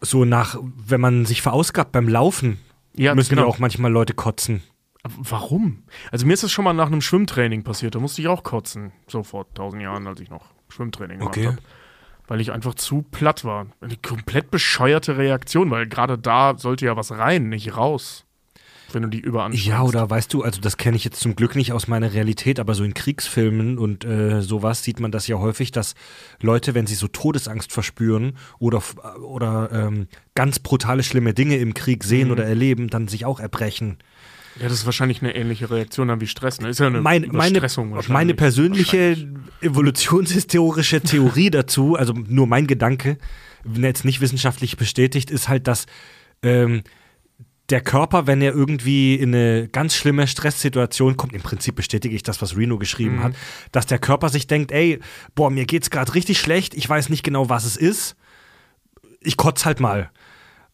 So 0.00 0.24
nach, 0.24 0.56
wenn 0.62 1.00
man 1.00 1.26
sich 1.26 1.42
verausgabt 1.42 1.92
beim 1.92 2.08
Laufen, 2.08 2.58
Ja, 2.94 3.14
müssen 3.14 3.30
genau. 3.30 3.42
ja 3.42 3.48
auch 3.48 3.58
manchmal 3.58 3.92
Leute 3.92 4.14
kotzen. 4.14 4.62
Warum? 5.04 5.82
Also 6.12 6.26
mir 6.26 6.34
ist 6.34 6.42
das 6.44 6.52
schon 6.52 6.64
mal 6.64 6.72
nach 6.72 6.86
einem 6.86 7.00
Schwimmtraining 7.00 7.64
passiert. 7.64 7.94
Da 7.94 7.98
musste 7.98 8.22
ich 8.22 8.28
auch 8.28 8.42
kotzen. 8.44 8.92
So 9.08 9.22
vor 9.24 9.52
tausend 9.54 9.82
Jahren, 9.82 10.06
als 10.06 10.20
ich 10.20 10.30
noch 10.30 10.44
Schwimmtraining 10.68 11.18
gemacht 11.18 11.36
Okay. 11.36 11.46
habe. 11.48 11.58
Weil 12.28 12.40
ich 12.40 12.52
einfach 12.52 12.74
zu 12.74 13.02
platt 13.02 13.44
war. 13.44 13.66
Eine 13.80 13.96
komplett 13.96 14.50
bescheuerte 14.52 15.16
Reaktion, 15.18 15.70
weil 15.70 15.86
gerade 15.88 16.16
da 16.18 16.56
sollte 16.56 16.86
ja 16.86 16.96
was 16.96 17.10
rein, 17.10 17.48
nicht 17.48 17.76
raus. 17.76 18.24
Wenn 18.92 19.02
du 19.02 19.08
die 19.08 19.20
überanstrengst. 19.20 19.66
Ja, 19.66 19.82
oder 19.82 20.08
weißt 20.08 20.32
du, 20.34 20.42
also 20.42 20.60
das 20.60 20.76
kenne 20.76 20.96
ich 20.98 21.04
jetzt 21.04 21.18
zum 21.20 21.34
Glück 21.34 21.56
nicht 21.56 21.72
aus 21.72 21.88
meiner 21.88 22.12
Realität, 22.12 22.60
aber 22.60 22.74
so 22.74 22.84
in 22.84 22.92
Kriegsfilmen 22.94 23.78
und 23.78 24.04
äh, 24.04 24.42
sowas 24.42 24.84
sieht 24.84 25.00
man 25.00 25.10
das 25.10 25.26
ja 25.26 25.38
häufig, 25.38 25.72
dass 25.72 25.94
Leute, 26.42 26.74
wenn 26.74 26.86
sie 26.86 26.94
so 26.94 27.08
Todesangst 27.08 27.72
verspüren 27.72 28.36
oder, 28.58 28.82
oder 29.22 29.70
ähm, 29.72 30.08
ganz 30.34 30.58
brutale, 30.58 31.02
schlimme 31.02 31.32
Dinge 31.34 31.56
im 31.56 31.72
Krieg 31.74 32.04
sehen 32.04 32.26
Mhm. 32.28 32.32
oder 32.32 32.44
erleben, 32.44 32.88
dann 32.88 33.08
sich 33.08 33.24
auch 33.24 33.40
erbrechen. 33.40 33.96
Ja, 34.60 34.64
das 34.64 34.72
ist 34.74 34.84
wahrscheinlich 34.86 35.22
eine 35.22 35.34
ähnliche 35.34 35.70
Reaktion 35.70 36.08
dann 36.08 36.20
wie 36.20 36.26
Stress. 36.26 36.60
Ne? 36.60 36.68
Ist 36.68 36.80
ja 36.80 36.86
eine 36.86 37.00
Mein, 37.00 37.28
meine, 37.32 37.60
meine 38.08 38.34
persönliche 38.34 39.16
evolutionshistorische 39.60 41.00
Theorie 41.00 41.50
dazu, 41.50 41.96
also 41.96 42.12
nur 42.12 42.46
mein 42.46 42.66
Gedanke, 42.66 43.18
jetzt 43.64 44.04
nicht 44.04 44.20
wissenschaftlich 44.20 44.76
bestätigt, 44.76 45.30
ist 45.30 45.48
halt, 45.48 45.66
dass 45.68 45.86
ähm, 46.42 46.82
der 47.70 47.80
Körper, 47.80 48.26
wenn 48.26 48.42
er 48.42 48.52
irgendwie 48.52 49.14
in 49.14 49.34
eine 49.34 49.68
ganz 49.68 49.94
schlimme 49.94 50.26
Stresssituation 50.26 51.16
kommt, 51.16 51.32
im 51.32 51.42
Prinzip 51.42 51.76
bestätige 51.76 52.14
ich 52.14 52.22
das, 52.22 52.42
was 52.42 52.56
Reno 52.56 52.76
geschrieben 52.78 53.16
Mhm. 53.16 53.22
hat, 53.22 53.34
dass 53.70 53.86
der 53.86 53.98
Körper 53.98 54.28
sich 54.28 54.46
denkt, 54.46 54.72
ey, 54.72 54.98
boah, 55.34 55.50
mir 55.50 55.64
geht's 55.64 55.88
gerade 55.90 56.14
richtig 56.14 56.38
schlecht, 56.40 56.74
ich 56.74 56.88
weiß 56.88 57.08
nicht 57.08 57.22
genau, 57.22 57.48
was 57.48 57.64
es 57.64 57.76
ist, 57.76 58.16
ich 59.20 59.36
kotz 59.36 59.64
halt 59.64 59.80
mal. 59.80 60.10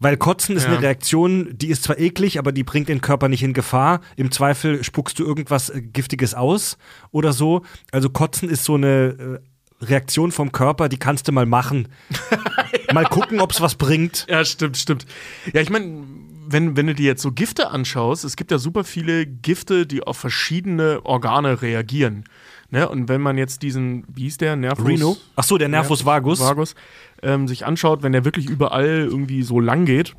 Weil 0.01 0.17
Kotzen 0.17 0.57
ist 0.57 0.65
Ja. 0.65 0.71
eine 0.71 0.83
Reaktion, 0.83 1.49
die 1.53 1.69
ist 1.69 1.83
zwar 1.83 1.99
eklig, 1.99 2.39
aber 2.39 2.53
die 2.53 2.63
bringt 2.63 2.89
den 2.89 3.01
Körper 3.01 3.29
nicht 3.29 3.43
in 3.43 3.53
Gefahr. 3.53 4.01
Im 4.17 4.31
Zweifel 4.31 4.85
spuckst 4.85 5.19
du 5.19 5.25
irgendwas 5.25 5.71
äh, 5.71 5.81
Giftiges 5.83 6.35
aus 6.35 6.79
oder 7.11 7.33
so. 7.33 7.63
Also 7.91 8.09
Kotzen 8.09 8.49
ist 8.49 8.65
so 8.65 8.75
eine 8.75 9.41
äh, 9.81 9.85
Reaktion 9.85 10.31
vom 10.33 10.53
Körper, 10.53 10.89
die 10.89 10.99
kannst 10.99 11.27
du 11.29 11.33
mal 11.33 11.47
machen. 11.47 11.89
Mal 12.93 13.05
gucken, 13.05 13.41
ob 13.41 13.53
es 13.53 13.61
was 13.61 13.75
bringt. 13.75 14.27
Ja, 14.31 14.45
stimmt, 14.45 14.77
stimmt. 14.79 15.05
Ja, 15.53 15.61
ich 15.61 15.69
meine, 15.71 16.05
wenn, 16.49 16.77
wenn 16.77 16.87
du 16.87 16.95
dir 16.95 17.05
jetzt 17.07 17.21
so 17.23 17.33
Gifte 17.33 17.71
anschaust, 17.71 18.25
es 18.25 18.35
gibt 18.37 18.51
ja 18.51 18.59
super 18.59 18.83
viele 18.85 19.27
Gifte, 19.27 19.87
die 19.87 20.03
auf 20.03 20.17
verschiedene 20.17 21.05
Organe 21.05 21.61
reagieren. 21.61 22.25
Ne? 22.71 22.89
Und 22.89 23.09
wenn 23.09 23.21
man 23.21 23.37
jetzt 23.37 23.63
diesen, 23.63 24.05
wie 24.09 24.23
hieß 24.23 24.39
der, 24.39 24.57
Nervus? 24.57 24.87
Reno? 24.87 25.17
Ach 25.37 25.45
so, 25.45 25.59
der 25.59 25.69
Nervus 25.69 26.05
vagus. 26.07 26.41
Vagus 26.41 26.75
ähm, 27.23 27.49
sich 27.49 27.67
anschaut, 27.67 28.03
wenn 28.03 28.13
der 28.13 28.25
wirklich 28.25 28.49
überall 28.49 28.87
irgendwie 29.11 29.43
so 29.43 29.61
lang 29.61 29.85
geht, 29.85 30.15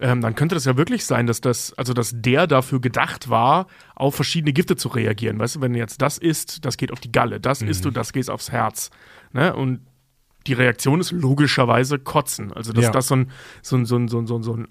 ähm, 0.00 0.20
dann 0.20 0.34
könnte 0.34 0.54
das 0.54 0.64
ja 0.64 0.76
wirklich 0.76 1.04
sein, 1.06 1.26
dass 1.26 1.40
das, 1.40 1.72
also 1.74 1.92
dass 1.94 2.12
der 2.14 2.46
dafür 2.46 2.80
gedacht 2.80 3.30
war, 3.30 3.66
auf 3.94 4.14
verschiedene 4.16 4.52
Gifte 4.52 4.76
zu 4.76 4.88
reagieren. 4.88 5.38
Weißt 5.38 5.56
du, 5.56 5.60
wenn 5.60 5.74
jetzt 5.74 6.02
das 6.02 6.18
isst, 6.18 6.64
das 6.64 6.76
geht 6.76 6.92
auf 6.92 7.00
die 7.00 7.12
Galle, 7.12 7.38
das 7.40 7.62
isst 7.62 7.84
du, 7.84 7.90
das 7.90 8.12
geht 8.12 8.28
aufs 8.28 8.50
Herz. 8.50 8.90
Ne? 9.32 9.54
Und 9.54 9.80
die 10.46 10.52
Reaktion 10.52 11.00
ist 11.00 11.12
logischerweise 11.12 11.98
Kotzen. 11.98 12.52
Also 12.52 12.72
dass 12.72 12.84
Ja. 12.84 12.90
das 12.90 13.06
so 13.06 13.16
ein, 13.16 13.30
so 13.62 13.76
ein, 13.76 13.86
so 13.86 13.96
ein, 13.96 14.08
so 14.08 14.18
ein, 14.18 14.26
so 14.42 14.56
ein, 14.56 14.68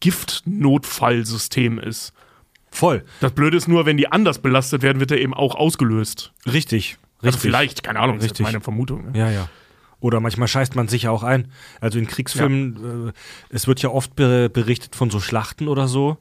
Giftnotfallsystem 0.00 1.78
ist. 1.78 2.12
Voll. 2.70 3.04
Das 3.20 3.32
Blöde 3.32 3.56
ist 3.56 3.68
nur, 3.68 3.86
wenn 3.86 3.96
die 3.96 4.10
anders 4.10 4.40
belastet 4.40 4.82
werden, 4.82 5.00
wird 5.00 5.10
er 5.10 5.18
eben 5.18 5.32
auch 5.34 5.54
ausgelöst. 5.54 6.32
Richtig. 6.44 6.98
Also 7.18 7.28
Richtig. 7.28 7.42
vielleicht, 7.42 7.82
keine 7.82 8.00
Ahnung, 8.00 8.16
das 8.16 8.26
ist 8.26 8.30
Richtig. 8.32 8.44
meine 8.44 8.60
Vermutung. 8.60 9.12
Ne? 9.12 9.18
Ja, 9.18 9.30
ja. 9.30 9.48
Oder 10.00 10.20
manchmal 10.20 10.48
scheißt 10.48 10.76
man 10.76 10.88
sich 10.88 11.04
ja 11.04 11.10
auch 11.10 11.22
ein. 11.22 11.50
Also 11.80 11.98
in 11.98 12.06
Kriegsfilmen, 12.06 13.08
äh, 13.08 13.12
es 13.48 13.66
wird 13.66 13.80
ja 13.82 13.90
oft 13.90 14.14
be 14.14 14.50
berichtet 14.50 14.94
von 14.94 15.10
so 15.10 15.20
Schlachten 15.20 15.68
oder 15.68 15.88
so, 15.88 16.18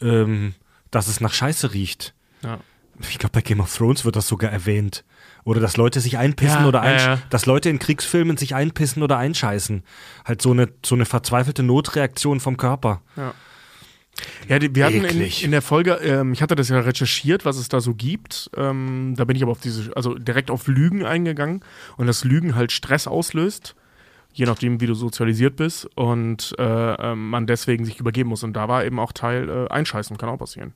ähm, 0.00 0.54
dass 0.90 1.08
es 1.08 1.20
nach 1.20 1.32
Scheiße 1.32 1.74
riecht. 1.74 2.14
Ja. 2.42 2.58
Ich 3.00 3.18
glaube, 3.18 3.32
bei 3.32 3.40
Game 3.40 3.60
of 3.60 3.74
Thrones 3.74 4.04
wird 4.04 4.16
das 4.16 4.28
sogar 4.28 4.50
erwähnt. 4.50 5.04
Oder 5.44 5.60
dass 5.60 5.76
Leute 5.76 6.00
sich 6.00 6.18
einpissen 6.18 6.60
Ja, 6.60 6.68
oder 6.68 6.82
einsch 6.82 7.02
ja, 7.02 7.14
ja. 7.14 7.22
dass 7.30 7.46
Leute 7.46 7.68
in 7.68 7.78
Kriegsfilmen 7.78 8.36
sich 8.36 8.54
einpissen 8.54 9.02
oder 9.02 9.18
einscheißen. 9.18 9.82
Halt 10.24 10.40
so 10.40 10.52
eine, 10.52 10.68
so 10.84 10.94
eine 10.94 11.04
verzweifelte 11.04 11.62
Notreaktion 11.62 12.38
vom 12.38 12.56
Körper. 12.56 13.02
Ja, 13.16 13.34
die, 14.58 14.74
wir 14.74 14.86
hatten 14.86 15.04
in, 15.04 15.20
in 15.20 15.50
der 15.50 15.62
Folge, 15.62 15.94
ähm, 15.94 16.32
ich 16.32 16.42
hatte 16.42 16.54
das 16.54 16.68
ja 16.68 16.80
recherchiert, 16.80 17.44
was 17.44 17.56
es 17.56 17.68
da 17.68 17.80
so 17.80 17.94
gibt. 17.94 18.50
Ähm, 18.56 19.14
da 19.16 19.24
bin 19.24 19.36
ich 19.36 19.42
aber 19.42 19.52
auf 19.52 19.60
diese, 19.60 19.96
also 19.96 20.14
direkt 20.14 20.50
auf 20.50 20.66
Lügen 20.66 21.04
eingegangen 21.04 21.64
und 21.96 22.06
dass 22.06 22.24
Lügen 22.24 22.54
halt 22.54 22.72
Stress 22.72 23.06
auslöst, 23.06 23.74
je 24.32 24.46
nachdem, 24.46 24.80
wie 24.80 24.86
du 24.86 24.94
sozialisiert 24.94 25.56
bist 25.56 25.86
und 25.96 26.54
äh, 26.58 26.62
ähm, 26.62 27.30
man 27.30 27.46
deswegen 27.46 27.84
sich 27.84 28.00
übergeben 28.00 28.28
muss. 28.28 28.42
Und 28.42 28.54
da 28.54 28.68
war 28.68 28.84
eben 28.84 28.98
auch 28.98 29.12
Teil 29.12 29.48
äh, 29.48 29.68
Einscheißen, 29.68 30.18
kann 30.18 30.28
auch 30.28 30.38
passieren. 30.38 30.72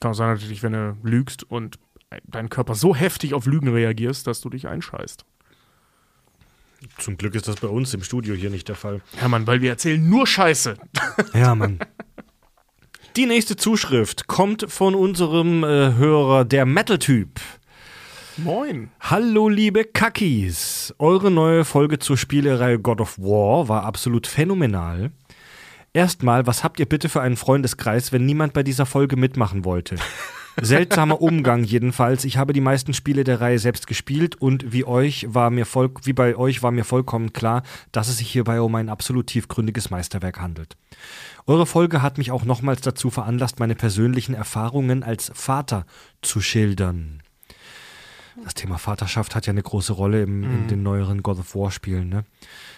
Kann 0.00 0.12
auch 0.12 0.14
sein, 0.16 0.32
natürlich, 0.34 0.62
wenn 0.62 0.72
du 0.72 0.96
lügst 1.02 1.44
und 1.50 1.78
dein 2.24 2.48
Körper 2.48 2.74
so 2.74 2.96
heftig 2.96 3.34
auf 3.34 3.46
Lügen 3.46 3.68
reagierst, 3.68 4.26
dass 4.26 4.40
du 4.40 4.50
dich 4.50 4.66
einscheißt. 4.66 5.24
Zum 6.98 7.16
Glück 7.16 7.34
ist 7.34 7.46
das 7.48 7.56
bei 7.56 7.68
uns 7.68 7.92
im 7.94 8.02
Studio 8.02 8.34
hier 8.34 8.50
nicht 8.50 8.68
der 8.68 8.76
Fall. 8.76 9.02
Ja, 9.20 9.28
Mann, 9.28 9.46
weil 9.46 9.60
wir 9.60 9.70
erzählen 9.70 10.08
nur 10.08 10.26
Scheiße. 10.26 10.76
Ja, 11.34 11.54
Mann. 11.54 11.78
Die 13.16 13.26
nächste 13.26 13.56
Zuschrift 13.56 14.28
kommt 14.28 14.66
von 14.70 14.94
unserem 14.94 15.64
äh, 15.64 15.94
Hörer, 15.94 16.44
der 16.44 16.64
Metal-Typ. 16.64 17.40
Moin. 18.36 18.90
Hallo, 19.00 19.48
liebe 19.48 19.84
Kackis. 19.84 20.94
Eure 20.98 21.30
neue 21.30 21.64
Folge 21.64 21.98
zur 21.98 22.16
Spielereihe 22.16 22.78
God 22.78 23.00
of 23.00 23.18
War 23.18 23.68
war 23.68 23.84
absolut 23.84 24.26
phänomenal. 24.26 25.10
Erstmal, 25.92 26.46
was 26.46 26.62
habt 26.62 26.78
ihr 26.78 26.86
bitte 26.86 27.08
für 27.08 27.20
einen 27.20 27.36
Freundeskreis, 27.36 28.12
wenn 28.12 28.24
niemand 28.24 28.52
bei 28.52 28.62
dieser 28.62 28.86
Folge 28.86 29.16
mitmachen 29.16 29.64
wollte? 29.64 29.96
Seltsamer 30.60 31.20
Umgang 31.20 31.64
jedenfalls. 31.64 32.24
Ich 32.24 32.36
habe 32.36 32.52
die 32.52 32.60
meisten 32.60 32.92
Spiele 32.92 33.24
der 33.24 33.40
Reihe 33.40 33.58
selbst 33.58 33.86
gespielt 33.86 34.36
und 34.36 34.72
wie 34.72 34.84
euch 34.84 35.26
war 35.28 35.50
mir 35.50 35.66
voll, 35.66 35.90
wie 36.02 36.12
bei 36.12 36.36
euch 36.36 36.62
war 36.62 36.70
mir 36.70 36.84
vollkommen 36.84 37.32
klar, 37.32 37.62
dass 37.92 38.08
es 38.08 38.18
sich 38.18 38.30
hierbei 38.30 38.60
um 38.60 38.74
ein 38.74 38.88
absolut 38.88 39.28
tiefgründiges 39.28 39.90
Meisterwerk 39.90 40.40
handelt. 40.40 40.76
Eure 41.46 41.66
Folge 41.66 42.02
hat 42.02 42.18
mich 42.18 42.30
auch 42.30 42.44
nochmals 42.44 42.80
dazu 42.80 43.10
veranlasst, 43.10 43.58
meine 43.58 43.74
persönlichen 43.74 44.34
Erfahrungen 44.34 45.02
als 45.02 45.30
Vater 45.34 45.86
zu 46.22 46.40
schildern. 46.40 47.22
Das 48.44 48.54
Thema 48.54 48.78
Vaterschaft 48.78 49.34
hat 49.34 49.46
ja 49.46 49.52
eine 49.52 49.62
große 49.62 49.92
Rolle 49.92 50.22
im, 50.22 50.44
in 50.44 50.68
den 50.68 50.82
neueren 50.82 51.22
God 51.22 51.38
of 51.38 51.54
War 51.54 51.70
Spielen. 51.70 52.08
Ne? 52.08 52.24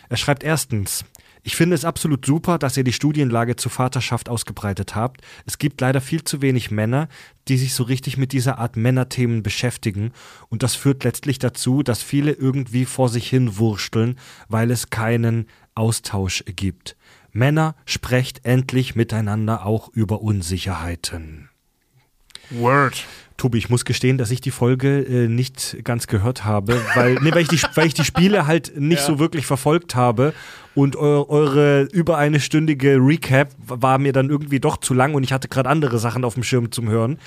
Er 0.08 0.16
schreibt 0.16 0.42
erstens, 0.42 1.04
ich 1.44 1.56
finde 1.56 1.74
es 1.74 1.84
absolut 1.84 2.24
super, 2.24 2.58
dass 2.58 2.76
ihr 2.76 2.84
die 2.84 2.92
Studienlage 2.92 3.56
zur 3.56 3.72
Vaterschaft 3.72 4.28
ausgebreitet 4.28 4.94
habt. 4.94 5.22
Es 5.44 5.58
gibt 5.58 5.80
leider 5.80 6.00
viel 6.00 6.22
zu 6.22 6.40
wenig 6.40 6.70
Männer, 6.70 7.08
die 7.48 7.58
sich 7.58 7.74
so 7.74 7.82
richtig 7.82 8.16
mit 8.16 8.32
dieser 8.32 8.58
Art 8.58 8.76
Männerthemen 8.76 9.42
beschäftigen 9.42 10.12
und 10.48 10.62
das 10.62 10.76
führt 10.76 11.02
letztlich 11.02 11.40
dazu, 11.40 11.82
dass 11.82 12.02
viele 12.02 12.32
irgendwie 12.32 12.84
vor 12.84 13.08
sich 13.08 13.28
hin 13.28 13.58
wursteln, 13.58 14.18
weil 14.48 14.70
es 14.70 14.90
keinen 14.90 15.46
Austausch 15.74 16.44
gibt. 16.46 16.96
Männer, 17.32 17.74
sprecht 17.86 18.44
endlich 18.44 18.94
miteinander 18.94 19.66
auch 19.66 19.88
über 19.88 20.20
Unsicherheiten. 20.20 21.48
Word. 22.50 23.04
Tobi, 23.42 23.58
ich 23.58 23.68
muss 23.70 23.84
gestehen, 23.84 24.18
dass 24.18 24.30
ich 24.30 24.40
die 24.40 24.52
Folge 24.52 25.00
äh, 25.00 25.26
nicht 25.26 25.78
ganz 25.82 26.06
gehört 26.06 26.44
habe, 26.44 26.80
weil, 26.94 27.14
nee, 27.22 27.32
weil, 27.32 27.42
ich, 27.42 27.48
die, 27.48 27.60
weil 27.74 27.88
ich 27.88 27.94
die 27.94 28.04
Spiele 28.04 28.46
halt 28.46 28.78
nicht 28.78 29.00
Ja. 29.00 29.06
so 29.06 29.18
wirklich 29.18 29.46
verfolgt 29.46 29.96
habe 29.96 30.32
und 30.76 30.94
eu, 30.94 31.24
eure 31.28 31.82
über 31.92 32.18
eine 32.18 32.38
stündige 32.38 32.98
Recap 33.00 33.48
war 33.66 33.98
mir 33.98 34.12
dann 34.12 34.30
irgendwie 34.30 34.60
doch 34.60 34.76
zu 34.76 34.94
lang 34.94 35.14
und 35.14 35.24
ich 35.24 35.32
hatte 35.32 35.48
gerade 35.48 35.68
andere 35.68 35.98
Sachen 35.98 36.24
auf 36.24 36.34
dem 36.34 36.44
Schirm 36.44 36.70
zum 36.70 36.88
Hören. 36.88 37.18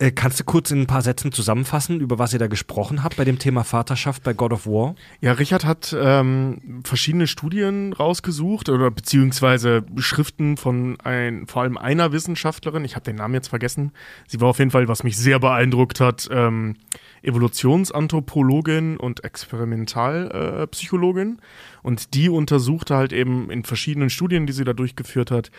Äh, 0.00 0.12
kannst 0.12 0.38
du 0.38 0.44
kurz 0.44 0.70
in 0.70 0.82
ein 0.82 0.86
paar 0.86 1.02
Sätzen 1.02 1.32
zusammenfassen, 1.32 1.98
über 1.98 2.20
was 2.20 2.32
ihr 2.32 2.38
da 2.38 2.46
gesprochen 2.46 3.02
habt 3.02 3.16
bei 3.16 3.24
dem 3.24 3.40
Thema 3.40 3.64
Vaterschaft 3.64 4.22
bei 4.22 4.32
God 4.32 4.52
of 4.52 4.64
War? 4.64 4.94
Ja, 5.20 5.32
Richard 5.32 5.64
hat 5.64 5.92
ähm, 5.98 6.82
verschiedene 6.84 7.26
Studien 7.26 7.92
rausgesucht 7.92 8.68
oder 8.68 8.92
beziehungsweise 8.92 9.84
Schriften 9.96 10.56
von 10.56 11.00
ein, 11.00 11.48
vor 11.48 11.62
allem 11.62 11.76
einer 11.76 12.12
Wissenschaftlerin. 12.12 12.84
Ich 12.84 12.94
habe 12.94 13.06
den 13.06 13.16
Namen 13.16 13.34
jetzt 13.34 13.48
vergessen. 13.48 13.90
Sie 14.28 14.40
war 14.40 14.50
auf 14.50 14.60
jeden 14.60 14.70
Fall, 14.70 14.86
was 14.86 15.02
mich 15.02 15.16
sehr 15.16 15.40
beeindruckt 15.40 15.98
hat, 15.98 16.28
ähm, 16.30 16.76
Evolutionsanthropologin 17.22 18.98
und 18.98 19.24
Experimentalpsychologin. 19.24 21.38
Äh, 21.38 21.42
und 21.82 22.14
die 22.14 22.28
untersuchte 22.28 22.94
halt 22.94 23.12
eben 23.12 23.50
in 23.50 23.64
verschiedenen 23.64 24.10
Studien, 24.10 24.46
die 24.46 24.52
sie 24.52 24.62
da 24.62 24.74
durchgeführt 24.74 25.32
hat, 25.32 25.50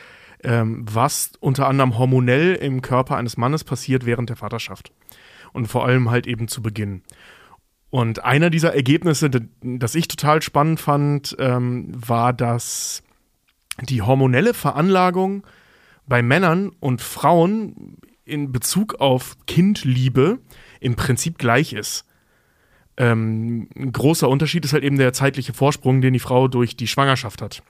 ähm, 0.44 0.86
was 0.90 1.32
unter 1.40 1.68
anderem 1.68 1.98
hormonell 1.98 2.56
im 2.56 2.82
Körper 2.82 3.18
eines 3.18 3.38
Mannes 3.38 3.64
passiert 3.64 4.06
während 4.06 4.30
der 4.30 4.38
Vaterschaft. 4.38 4.92
Und 5.52 5.68
vor 5.68 5.86
allem 5.86 6.12
halt 6.12 6.28
eben 6.28 6.48
zu 6.48 6.62
Beginn. 6.62 7.04
Und 7.90 8.24
einer 8.24 8.50
dieser 8.50 8.76
Ergebnisse, 8.76 9.32
das 9.62 9.96
ich 9.96 10.08
total 10.08 10.42
spannend 10.42 10.80
fand, 10.80 11.36
ähm, 11.40 11.88
war, 11.90 12.34
dass 12.34 13.02
die 13.82 14.02
hormonelle 14.02 14.54
Veranlagung 14.54 15.44
bei 16.08 16.22
Männern 16.22 16.72
und 16.80 17.02
Frauen 17.02 17.98
in 18.26 18.52
Bezug 18.52 18.96
auf 18.96 19.38
Kindliebe 19.48 20.40
im 20.80 20.96
Prinzip 20.96 21.38
gleich 21.38 21.74
ist. 21.74 22.06
Ähm, 22.98 23.70
ein 23.76 23.92
großer 23.92 24.30
Unterschied 24.30 24.66
ist 24.66 24.74
halt 24.74 24.84
eben 24.84 24.98
der 24.98 25.14
zeitliche 25.14 25.54
Vorsprung, 25.54 26.02
den 26.02 26.14
die 26.14 26.20
Frau 26.20 26.48
durch 26.48 26.76
die 26.76 26.88
Schwangerschaft 26.88 27.42
hat. 27.42 27.64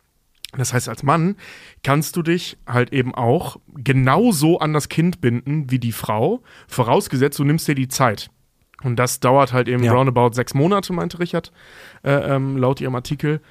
Das 0.58 0.74
heißt, 0.74 0.90
als 0.90 1.04
Mann 1.04 1.36
kannst 1.84 2.16
du 2.16 2.24
dich 2.24 2.58
halt 2.66 2.92
eben 2.92 3.14
auch 3.14 3.58
genauso 3.76 4.60
an 4.60 4.74
das 4.74 4.90
Kind 4.90 5.22
binden 5.22 5.70
wie 5.70 5.78
die 5.80 5.92
Frau, 5.92 6.42
vorausgesetzt, 6.68 7.38
du 7.40 7.44
nimmst 7.44 7.68
dir 7.68 7.76
die 7.76 7.88
Zeit. 7.88 8.30
Und 8.84 8.96
das 8.98 9.20
dauert 9.20 9.54
halt 9.54 9.68
eben 9.68 9.84
Ja. 9.84 9.94
roundabout 9.94 10.32
sechs 10.34 10.54
Monate, 10.54 10.92
meinte 10.94 11.20
Richard, 11.20 11.52
äh, 12.04 12.12
ähm, 12.36 12.58
laut 12.58 12.82
ihrem 12.82 12.96
Artikel. 12.96 13.42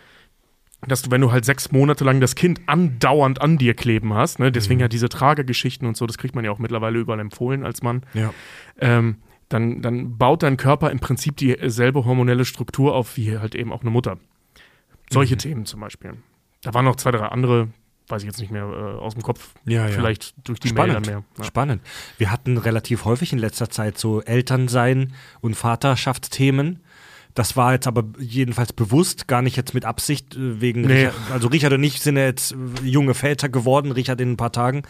Dass 0.87 1.03
du, 1.03 1.11
wenn 1.11 1.21
du 1.21 1.33
halt 1.33 1.45
sechs 1.45 1.73
Monate 1.73 2.05
lang 2.05 2.21
das 2.21 2.35
Kind 2.37 2.61
andauernd 2.67 3.43
an 3.43 3.59
dir 3.59 3.75
kleben 3.75 4.15
hast, 4.15 4.39
ne, 4.39 4.53
deswegen 4.53 4.79
ja 4.81 4.87
diese 4.89 5.09
Tragegeschichten 5.09 5.87
und 5.89 5.97
so, 5.97 6.07
das 6.07 6.19
kriegt 6.19 6.37
man 6.37 6.45
ja 6.45 6.53
auch 6.53 6.61
mittlerweile 6.61 6.99
überall 7.01 7.19
empfohlen 7.19 7.65
als 7.65 7.83
Mann, 7.83 8.03
Ja. 8.15 8.33
ähm, 8.81 9.17
dann, 9.49 9.83
dann 9.83 10.19
baut 10.19 10.43
dein 10.45 10.57
Körper 10.57 10.91
im 10.93 11.01
Prinzip 11.01 11.37
dieselbe 11.37 12.05
hormonelle 12.05 12.45
Struktur 12.45 12.95
auf 12.95 13.17
wie 13.17 13.39
halt 13.39 13.55
eben 13.57 13.73
auch 13.73 13.81
eine 13.81 13.91
Mutter. 13.91 14.19
Solche 15.11 15.35
Mhm. 15.35 15.39
Themen 15.39 15.65
zum 15.67 15.81
Beispiel. 15.81 16.13
Da 16.63 16.75
waren 16.75 16.85
noch 16.85 16.97
zwei, 16.97 17.11
drei 17.13 17.27
andere, 17.27 17.69
weiß 18.09 18.23
ich 18.23 18.27
jetzt 18.27 18.41
nicht 18.41 18.51
mehr 18.51 18.65
äh, 18.65 18.99
aus 18.99 19.15
dem 19.15 19.23
Kopf. 19.23 19.55
Ja, 19.65 19.87
ja. 19.87 19.95
Vielleicht 19.95 20.35
durch 20.49 20.61
die 20.61 20.69
Spannend. 20.69 20.95
Mail 20.95 21.03
dann 21.03 21.13
mehr. 21.15 21.25
Ja. 21.39 21.45
Spannend. 21.45 21.83
Wir 22.19 22.31
hatten 22.31 22.57
relativ 22.59 23.05
häufig 23.05 23.33
in 23.33 23.39
letzter 23.39 23.71
Zeit 23.71 23.99
so 23.99 24.23
Elternsein 24.23 25.13
und 25.41 25.55
Vaterschaftsthemen. 25.55 26.81
Das 27.35 27.57
war 27.57 27.73
jetzt 27.73 27.87
aber 27.87 28.03
jedenfalls 28.19 28.73
bewusst, 28.73 29.29
gar 29.29 29.43
nicht 29.43 29.57
jetzt 29.57 29.73
mit 29.75 29.85
Absicht, 29.85 30.35
äh, 30.35 30.61
wegen 30.61 30.81
Nee. 30.83 31.07
Richard, 31.07 31.15
also 31.33 31.49
Richard 31.49 31.73
und 31.75 31.85
ich 31.85 32.01
sind 32.01 32.17
ja 32.17 32.25
jetzt 32.25 32.53
äh, 32.53 32.57
junge 32.85 33.15
Väter 33.15 33.49
geworden, 33.49 33.93
Richard 33.93 34.21
in 34.21 34.33
ein 34.33 34.37
paar 34.37 34.53
Tagen. 34.53 34.83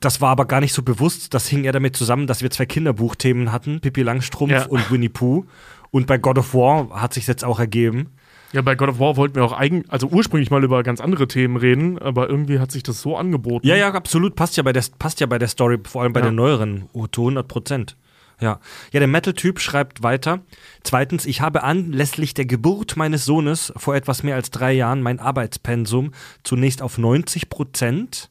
Das 0.00 0.20
war 0.20 0.30
aber 0.30 0.46
gar 0.46 0.60
nicht 0.60 0.72
so 0.72 0.82
bewusst. 0.82 1.34
Das 1.34 1.46
hing 1.46 1.64
eher 1.64 1.72
damit 1.72 1.96
zusammen, 1.96 2.26
dass 2.26 2.42
wir 2.42 2.50
zwei 2.50 2.66
Kinderbuchthemen 2.66 3.52
hatten, 3.52 3.80
Pippi 3.80 4.02
Langstrumpf 4.02 4.52
Ja. 4.52 4.66
und 4.66 4.90
Winnie 4.90 5.08
Pooh. 5.08 5.44
Und 5.90 6.06
bei 6.08 6.18
God 6.18 6.38
of 6.38 6.54
War 6.54 7.00
hat 7.00 7.14
sich 7.14 7.26
jetzt 7.28 7.44
auch 7.44 7.60
ergeben. 7.60 8.10
Ja, 8.54 8.62
bei 8.62 8.76
God 8.76 8.88
of 8.88 8.98
War 9.00 9.16
wollten 9.16 9.34
wir 9.34 9.44
auch 9.44 9.52
eigen, 9.52 9.84
also 9.88 10.06
ursprünglich 10.06 10.50
mal 10.50 10.62
über 10.62 10.84
ganz 10.84 11.00
andere 11.00 11.26
Themen 11.26 11.56
reden, 11.56 11.98
aber 11.98 12.30
irgendwie 12.30 12.60
hat 12.60 12.70
sich 12.70 12.84
das 12.84 13.00
so 13.02 13.16
angeboten. 13.16 13.66
Ja, 13.66 13.74
ja, 13.74 13.92
absolut. 13.92 14.36
Passt 14.36 14.56
ja 14.56 14.62
bei 14.62 14.72
der, 14.72 14.84
passt 14.98 15.18
ja 15.18 15.26
bei 15.26 15.38
der 15.40 15.48
Story, 15.48 15.78
vor 15.84 16.02
allem 16.02 16.12
bei 16.12 16.20
Ja. 16.20 16.26
den 16.26 16.36
neueren, 16.36 16.88
oh, 16.92 17.08
zu 17.08 17.22
100 17.22 17.48
Prozent. 17.48 17.96
Ja. 18.40 18.60
ja, 18.92 19.00
der 19.00 19.08
Metal-Typ 19.08 19.58
schreibt 19.60 20.02
weiter. 20.02 20.40
Zweitens, 20.82 21.24
ich 21.26 21.40
habe 21.40 21.62
anlässlich 21.62 22.34
der 22.34 22.46
Geburt 22.46 22.96
meines 22.96 23.24
Sohnes 23.24 23.72
vor 23.76 23.94
etwas 23.94 24.22
mehr 24.22 24.34
als 24.36 24.50
drei 24.50 24.72
Jahren 24.72 25.02
mein 25.02 25.18
Arbeitspensum 25.20 26.12
zunächst 26.42 26.82
auf 26.82 26.98
90 26.98 27.48
Prozent, 27.48 28.30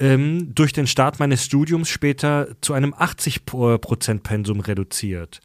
ähm, 0.00 0.54
durch 0.54 0.72
den 0.72 0.86
Start 0.86 1.20
meines 1.20 1.44
Studiums 1.44 1.88
später 1.88 2.48
zu 2.60 2.72
einem 2.72 2.94
80 2.96 3.44
Prozent 3.44 4.22
Pensum 4.22 4.60
reduziert. 4.60 5.40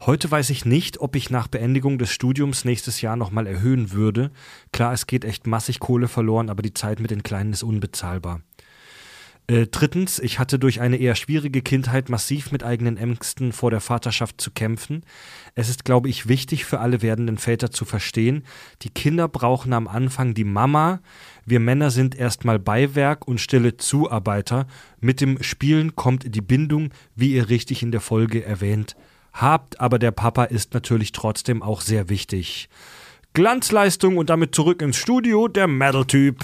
Heute 0.00 0.30
weiß 0.30 0.50
ich 0.50 0.64
nicht, 0.64 1.00
ob 1.00 1.16
ich 1.16 1.28
nach 1.28 1.48
Beendigung 1.48 1.98
des 1.98 2.10
Studiums 2.10 2.64
nächstes 2.64 3.00
Jahr 3.00 3.16
nochmal 3.16 3.46
erhöhen 3.46 3.92
würde. 3.92 4.30
Klar, 4.72 4.92
es 4.92 5.06
geht 5.06 5.24
echt 5.24 5.46
massig 5.46 5.80
Kohle 5.80 6.08
verloren, 6.08 6.48
aber 6.48 6.62
die 6.62 6.74
Zeit 6.74 7.00
mit 7.00 7.10
den 7.10 7.24
Kleinen 7.24 7.52
ist 7.52 7.64
unbezahlbar. 7.64 8.40
Äh, 9.48 9.68
drittens, 9.68 10.18
ich 10.18 10.40
hatte 10.40 10.58
durch 10.58 10.80
eine 10.80 10.96
eher 10.96 11.14
schwierige 11.14 11.62
Kindheit 11.62 12.08
massiv 12.08 12.50
mit 12.50 12.64
eigenen 12.64 12.96
Ängsten 12.96 13.52
vor 13.52 13.70
der 13.70 13.80
Vaterschaft 13.80 14.40
zu 14.40 14.50
kämpfen. 14.50 15.04
Es 15.54 15.68
ist, 15.68 15.84
glaube 15.84 16.08
ich, 16.08 16.28
wichtig 16.28 16.64
für 16.64 16.80
alle 16.80 17.00
werdenden 17.00 17.38
Väter 17.38 17.70
zu 17.70 17.84
verstehen, 17.84 18.42
die 18.82 18.90
Kinder 18.90 19.28
brauchen 19.28 19.72
am 19.72 19.86
Anfang 19.86 20.34
die 20.34 20.44
Mama, 20.44 21.00
wir 21.46 21.60
Männer 21.60 21.90
sind 21.90 22.16
erstmal 22.16 22.58
Beiwerk 22.58 23.26
und 23.26 23.40
stille 23.40 23.76
Zuarbeiter. 23.76 24.66
Mit 25.00 25.20
dem 25.20 25.42
Spielen 25.42 25.96
kommt 25.96 26.34
die 26.34 26.40
Bindung, 26.40 26.90
wie 27.14 27.32
ihr 27.32 27.48
richtig 27.48 27.82
in 27.82 27.92
der 27.92 28.00
Folge 28.00 28.44
erwähnt 28.44 28.96
habt, 29.32 29.80
aber 29.80 29.98
der 29.98 30.10
Papa 30.10 30.44
ist 30.44 30.74
natürlich 30.74 31.12
trotzdem 31.12 31.62
auch 31.62 31.80
sehr 31.80 32.08
wichtig. 32.08 32.68
Glanzleistung 33.34 34.16
und 34.16 34.30
damit 34.30 34.54
zurück 34.54 34.80
ins 34.80 34.96
Studio, 34.96 35.46
der 35.46 35.68
Metal-Typ. 35.68 36.42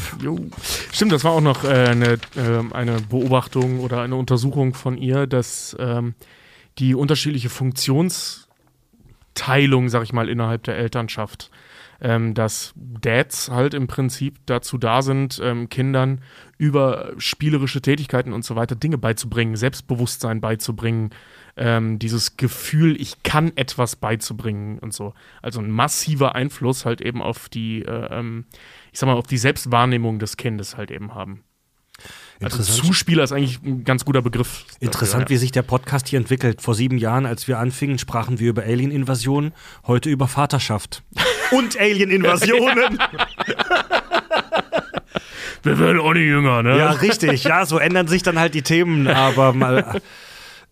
Stimmt, 0.92 1.12
das 1.12 1.24
war 1.24 1.32
auch 1.32 1.40
noch 1.40 1.64
äh, 1.64 1.68
eine, 1.68 2.18
ähm, 2.36 2.70
eine 2.74 3.00
Beobachtung 3.00 3.80
oder 3.80 4.02
eine 4.02 4.14
Untersuchung 4.14 4.74
von 4.74 4.98
ihr, 4.98 5.26
dass 5.26 5.74
ähm, 5.80 6.14
die 6.78 6.94
unterschiedliche 6.94 7.48
Funktionsteilung, 7.48 9.88
sag 9.88 10.02
ich 10.02 10.12
mal, 10.12 10.28
innerhalb 10.28 10.64
der 10.64 10.76
Elternschaft, 10.76 11.50
ähm, 12.02 12.34
dass 12.34 12.74
Dads 12.76 13.50
halt 13.50 13.74
im 13.74 13.86
Prinzip 13.86 14.40
dazu 14.46 14.76
da 14.76 15.02
sind, 15.02 15.40
ähm, 15.42 15.68
Kindern 15.68 16.20
über 16.58 17.12
spielerische 17.16 17.80
Tätigkeiten 17.80 18.32
und 18.32 18.44
so 18.44 18.56
weiter 18.56 18.74
Dinge 18.74 18.98
beizubringen, 18.98 19.54
Selbstbewusstsein 19.56 20.40
beizubringen, 20.40 21.10
ähm, 21.56 22.00
dieses 22.00 22.36
Gefühl, 22.36 23.00
ich 23.00 23.22
kann 23.22 23.52
etwas 23.56 23.96
beizubringen 23.96 24.78
und 24.80 24.92
so. 24.92 25.14
Also 25.42 25.60
ein 25.60 25.70
massiver 25.70 26.34
Einfluss 26.34 26.84
halt 26.84 27.00
eben 27.00 27.22
auf 27.22 27.48
die, 27.48 27.82
äh, 27.82 28.18
ähm, 28.18 28.46
ich 28.92 28.98
sag 28.98 29.06
mal, 29.06 29.14
auf 29.14 29.26
die 29.28 29.38
Selbstwahrnehmung 29.38 30.18
des 30.18 30.36
Kindes 30.36 30.76
halt 30.76 30.90
eben 30.90 31.14
haben. 31.14 31.44
Also 32.42 32.58
Interessant. 32.58 32.86
Zuspieler 32.86 33.24
ist 33.24 33.32
eigentlich 33.32 33.62
ein 33.62 33.84
ganz 33.84 34.04
guter 34.04 34.22
Begriff. 34.22 34.64
dafür, 34.64 34.86
Interessant, 34.86 35.30
wie 35.30 35.36
sich 35.36 35.52
der 35.52 35.62
Podcast 35.62 36.08
hier 36.08 36.18
entwickelt. 36.18 36.60
Vor 36.62 36.74
sieben 36.74 36.98
Jahren, 36.98 37.26
als 37.26 37.46
wir 37.48 37.58
anfingen, 37.58 37.98
sprachen 37.98 38.38
wir 38.40 38.50
über 38.50 38.62
Alien-Invasionen, 38.62 39.52
heute 39.86 40.10
über 40.10 40.28
Vaterschaft. 40.28 41.02
Und 41.52 41.78
Alien-Invasionen. 41.78 42.98
Wir 45.64 45.78
werden 45.78 46.00
auch 46.00 46.12
nicht 46.12 46.24
jünger, 46.24 46.62
ne? 46.62 46.76
ja, 46.76 46.90
richtig. 46.90 47.44
Ja, 47.44 47.64
so 47.66 47.78
ändern 47.78 48.08
sich 48.08 48.22
dann 48.24 48.38
halt 48.38 48.54
die 48.54 48.62
Themen. 48.62 49.06
Aber 49.06 49.52
mal, 49.52 50.00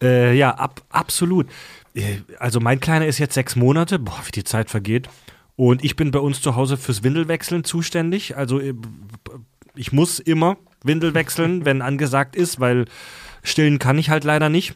äh, 0.02 0.34
ja, 0.36 0.50
ab, 0.50 0.82
absolut. 0.90 1.46
Äh, 1.94 2.18
Also 2.38 2.58
mein 2.58 2.80
Kleiner 2.80 3.06
ist 3.06 3.18
jetzt 3.18 3.34
sechs 3.34 3.54
Monate. 3.54 3.98
Boah, 4.00 4.18
wie 4.24 4.32
die 4.32 4.42
Zeit 4.44 4.68
vergeht. 4.68 5.08
Und 5.54 5.84
ich 5.84 5.94
bin 5.94 6.10
bei 6.10 6.18
uns 6.18 6.40
zu 6.40 6.56
Hause 6.56 6.76
fürs 6.76 7.04
Windelwechseln 7.04 7.62
zuständig. 7.62 8.36
Also 8.36 8.58
äh, 8.58 8.74
ich 9.76 9.92
muss 9.92 10.18
immer 10.18 10.56
Windel 10.84 11.14
wechseln, 11.14 11.64
wenn 11.64 11.82
angesagt 11.82 12.36
ist, 12.36 12.60
weil 12.60 12.86
Stillen 13.42 13.78
kann 13.78 13.98
ich 13.98 14.10
halt 14.10 14.24
leider 14.24 14.48
nicht. 14.48 14.74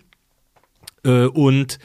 Äh, 1.04 1.26
und 1.26 1.78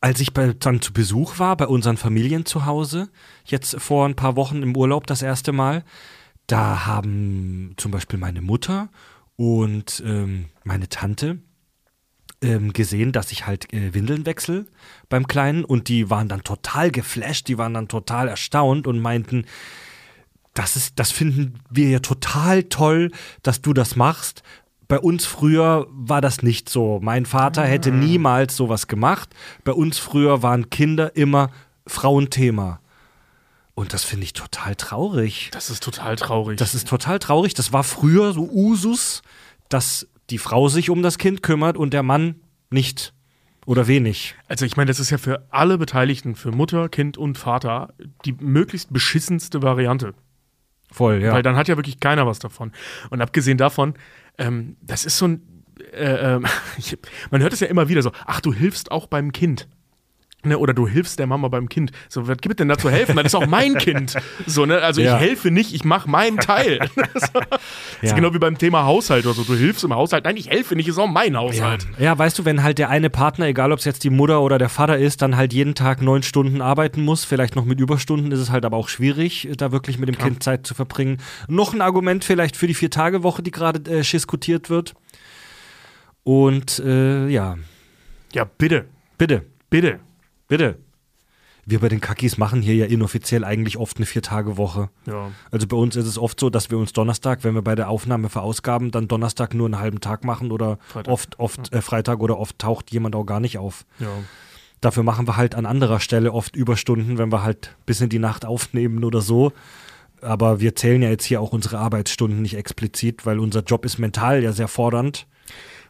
als 0.00 0.20
ich 0.20 0.32
bei, 0.32 0.52
dann 0.52 0.80
zu 0.80 0.92
Besuch 0.92 1.38
war 1.38 1.56
bei 1.56 1.66
unseren 1.66 1.96
Familien 1.96 2.46
zu 2.46 2.66
Hause, 2.66 3.08
jetzt 3.44 3.80
vor 3.80 4.06
ein 4.06 4.16
paar 4.16 4.36
Wochen 4.36 4.62
im 4.62 4.76
Urlaub 4.76 5.06
das 5.06 5.22
erste 5.22 5.52
Mal, 5.52 5.84
da 6.46 6.86
haben 6.86 7.74
zum 7.76 7.90
Beispiel 7.90 8.18
meine 8.18 8.40
Mutter 8.40 8.88
und 9.36 10.02
ähm, 10.06 10.46
meine 10.64 10.88
Tante 10.88 11.38
ähm, 12.42 12.72
gesehen, 12.72 13.12
dass 13.12 13.32
ich 13.32 13.46
halt 13.46 13.72
äh, 13.72 13.94
Windeln 13.94 14.26
wechsle 14.26 14.66
beim 15.08 15.26
Kleinen 15.26 15.64
und 15.64 15.88
die 15.88 16.10
waren 16.10 16.28
dann 16.28 16.44
total 16.44 16.90
geflasht, 16.90 17.48
die 17.48 17.58
waren 17.58 17.74
dann 17.74 17.88
total 17.88 18.28
erstaunt 18.28 18.86
und 18.86 19.00
meinten, 19.00 19.46
das 20.56 20.74
ist, 20.74 20.98
das 20.98 21.12
finden 21.12 21.60
wir 21.70 21.88
ja 21.88 21.98
total 21.98 22.64
toll, 22.64 23.10
dass 23.42 23.60
du 23.60 23.72
das 23.72 23.94
machst. 23.94 24.42
Bei 24.88 24.98
uns 24.98 25.26
früher 25.26 25.86
war 25.90 26.20
das 26.20 26.42
nicht 26.42 26.68
so. 26.68 26.98
Mein 27.02 27.26
Vater 27.26 27.64
hätte 27.64 27.90
niemals 27.90 28.56
sowas 28.56 28.86
gemacht. 28.86 29.34
Bei 29.64 29.72
uns 29.72 29.98
früher 29.98 30.42
waren 30.42 30.70
Kinder 30.70 31.14
immer 31.14 31.50
Frauenthema. 31.86 32.80
Und 33.74 33.92
das 33.92 34.04
finde 34.04 34.24
ich 34.24 34.32
total 34.32 34.74
traurig. 34.76 35.50
Das 35.52 35.68
ist 35.68 35.82
total 35.82 36.16
traurig. 36.16 36.56
Das 36.56 36.74
ist 36.74 36.88
total 36.88 37.18
traurig. 37.18 37.52
Das 37.52 37.74
war 37.74 37.84
früher 37.84 38.32
so 38.32 38.48
Usus, 38.50 39.22
dass 39.68 40.08
die 40.30 40.38
Frau 40.38 40.68
sich 40.68 40.88
um 40.88 41.02
das 41.02 41.18
Kind 41.18 41.42
kümmert 41.42 41.76
und 41.76 41.92
der 41.92 42.02
Mann 42.02 42.36
nicht 42.70 43.12
oder 43.66 43.88
wenig. 43.88 44.36
Also 44.48 44.64
ich 44.64 44.76
meine, 44.76 44.88
das 44.88 45.00
ist 45.00 45.10
ja 45.10 45.18
für 45.18 45.46
alle 45.50 45.76
Beteiligten, 45.76 46.36
für 46.36 46.52
Mutter, 46.52 46.88
Kind 46.88 47.18
und 47.18 47.36
Vater, 47.36 47.92
die 48.24 48.32
möglichst 48.32 48.92
beschissenste 48.92 49.60
Variante. 49.62 50.14
Voll, 50.90 51.22
ja. 51.22 51.32
Weil 51.32 51.42
dann 51.42 51.56
hat 51.56 51.68
ja 51.68 51.76
wirklich 51.76 52.00
keiner 52.00 52.26
was 52.26 52.38
davon. 52.38 52.72
Und 53.10 53.20
abgesehen 53.20 53.58
davon, 53.58 53.94
ähm, 54.38 54.76
das 54.80 55.04
ist 55.04 55.18
so 55.18 55.28
ein, 55.28 55.64
äh, 55.92 56.38
ich, 56.78 56.96
man 57.30 57.42
hört 57.42 57.52
es 57.52 57.60
ja 57.60 57.66
immer 57.66 57.88
wieder 57.88 58.02
so, 58.02 58.12
ach, 58.24 58.40
du 58.40 58.52
hilfst 58.52 58.90
auch 58.90 59.06
beim 59.06 59.32
Kind. 59.32 59.68
Ne, 60.46 60.58
oder 60.58 60.72
du 60.74 60.86
hilfst 60.86 61.18
der 61.18 61.26
Mama 61.26 61.48
beim 61.48 61.68
Kind. 61.68 61.90
So, 62.08 62.28
was 62.28 62.38
gibt 62.38 62.54
es 62.54 62.56
denn 62.56 62.68
da 62.68 62.78
zu 62.78 62.88
helfen? 62.88 63.16
Das 63.16 63.26
ist 63.26 63.34
auch 63.34 63.46
mein 63.46 63.74
Kind. 63.78 64.14
So, 64.46 64.64
ne? 64.64 64.78
Also 64.78 65.00
Ja. 65.00 65.16
ich 65.16 65.20
helfe 65.20 65.50
nicht, 65.50 65.74
ich 65.74 65.84
mache 65.84 66.08
meinen 66.08 66.38
Teil. 66.38 66.78
das 67.14 67.24
ist 67.24 67.32
Ja. 68.02 68.14
genau 68.14 68.32
wie 68.32 68.38
beim 68.38 68.56
Thema 68.58 68.84
Haushalt 68.84 69.26
oder 69.26 69.34
so. 69.34 69.42
Du 69.42 69.54
hilfst 69.54 69.82
im 69.84 69.92
Haushalt. 69.94 70.24
Nein, 70.24 70.36
ich 70.36 70.48
helfe 70.48 70.76
nicht, 70.76 70.86
ist 70.88 70.98
auch 70.98 71.08
mein 71.08 71.32
Ja. 71.34 71.40
Haushalt. 71.40 71.86
ja, 71.98 72.16
weißt 72.16 72.38
du, 72.38 72.44
wenn 72.44 72.62
halt 72.62 72.78
der 72.78 72.88
eine 72.90 73.10
Partner, 73.10 73.46
egal 73.46 73.72
ob 73.72 73.80
es 73.80 73.84
jetzt 73.84 74.04
die 74.04 74.10
Mutter 74.10 74.40
oder 74.40 74.58
der 74.58 74.68
Vater 74.68 74.96
ist, 74.98 75.20
dann 75.22 75.36
halt 75.36 75.52
jeden 75.52 75.74
Tag 75.74 76.00
neun 76.00 76.22
Stunden 76.22 76.60
arbeiten 76.62 77.02
muss, 77.02 77.24
vielleicht 77.24 77.56
noch 77.56 77.64
mit 77.64 77.80
Überstunden, 77.80 78.30
ist 78.30 78.38
es 78.40 78.50
halt 78.50 78.64
aber 78.64 78.76
auch 78.76 78.88
schwierig, 78.88 79.48
da 79.56 79.72
wirklich 79.72 79.98
mit 79.98 80.08
dem 80.08 80.16
Kind 80.16 80.42
Zeit 80.42 80.66
zu 80.66 80.74
verbringen. 80.74 81.18
Noch 81.48 81.74
ein 81.74 81.80
Argument 81.80 82.24
vielleicht 82.24 82.56
für 82.56 82.66
die 82.68 82.74
Vier-Tage-Woche, 82.74 83.42
die 83.42 83.50
gerade 83.50 83.80
äh, 83.90 84.02
diskutiert 84.02 84.70
wird. 84.70 84.94
Und 86.24 86.78
äh, 86.80 87.28
ja, 87.28 87.56
Ja, 88.32 88.44
bitte, 88.58 88.84
bitte, 89.18 89.42
bitte. 89.70 90.00
Bitte. 90.48 90.78
Wir 91.68 91.80
bei 91.80 91.88
den 91.88 92.00
Kakis 92.00 92.38
machen 92.38 92.62
hier 92.62 92.76
ja 92.76 92.86
inoffiziell 92.86 93.44
eigentlich 93.44 93.76
oft 93.76 93.96
eine 93.96 94.06
Vier-Tage-Woche. 94.06 94.88
Ja. 95.06 95.32
Also 95.50 95.66
bei 95.66 95.76
uns 95.76 95.96
ist 95.96 96.06
es 96.06 96.16
oft 96.16 96.38
so, 96.38 96.48
dass 96.48 96.70
wir 96.70 96.78
uns 96.78 96.92
Donnerstag, 96.92 97.42
wenn 97.42 97.54
wir 97.54 97.62
bei 97.62 97.74
der 97.74 97.88
Aufnahme 97.88 98.28
verausgaben, 98.28 98.92
dann 98.92 99.08
Donnerstag 99.08 99.52
nur 99.52 99.66
einen 99.66 99.80
halben 99.80 100.00
Tag 100.00 100.24
machen 100.24 100.52
oder 100.52 100.78
Freitag. 100.86 101.12
oft, 101.12 101.40
oft 101.40 101.72
äh, 101.72 101.82
Freitag 101.82 102.20
oder 102.20 102.38
oft 102.38 102.58
taucht 102.60 102.92
jemand 102.92 103.16
auch 103.16 103.24
gar 103.24 103.40
nicht 103.40 103.58
auf. 103.58 103.84
ja. 103.98 104.08
Dafür 104.82 105.02
machen 105.02 105.26
wir 105.26 105.36
halt 105.38 105.54
an 105.54 105.64
anderer 105.64 106.00
Stelle 106.00 106.32
oft 106.32 106.54
Überstunden, 106.54 107.16
wenn 107.16 107.32
wir 107.32 107.42
halt 107.42 107.74
bis 107.86 108.02
in 108.02 108.10
die 108.10 108.18
Nacht 108.18 108.44
aufnehmen 108.44 109.04
oder 109.04 109.22
so. 109.22 109.52
Aber 110.20 110.60
wir 110.60 110.74
zählen 110.76 111.02
ja 111.02 111.08
jetzt 111.08 111.24
hier 111.24 111.40
auch 111.40 111.52
unsere 111.52 111.78
Arbeitsstunden 111.78 112.42
nicht 112.42 112.56
explizit, 112.56 113.24
weil 113.24 113.38
unser 113.38 113.62
Job 113.62 113.84
ist 113.86 113.98
mental 113.98 114.42
ja 114.42 114.52
sehr 114.52 114.68
fordernd. 114.68 115.26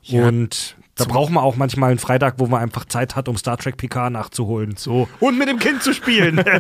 Ja, 0.03 0.29
Und 0.29 0.77
da 0.97 1.05
brauchen 1.05 1.35
wir 1.35 1.43
auch 1.43 1.57
manchmal 1.57 1.91
einen 1.91 1.99
Freitag, 1.99 2.35
wo 2.39 2.47
man 2.47 2.61
einfach 2.63 2.85
Zeit 2.87 3.17
hat, 3.17 3.29
um 3.29 3.37
Star 3.37 3.57
Trek 3.59 3.77
PK 3.77 4.11
nachzuholen. 4.11 4.75
So. 4.77 5.09
Und 5.21 5.39
mit 5.39 5.49
dem 5.49 5.59
Kind 5.59 5.83
zu 5.83 5.93
spielen. 5.95 6.43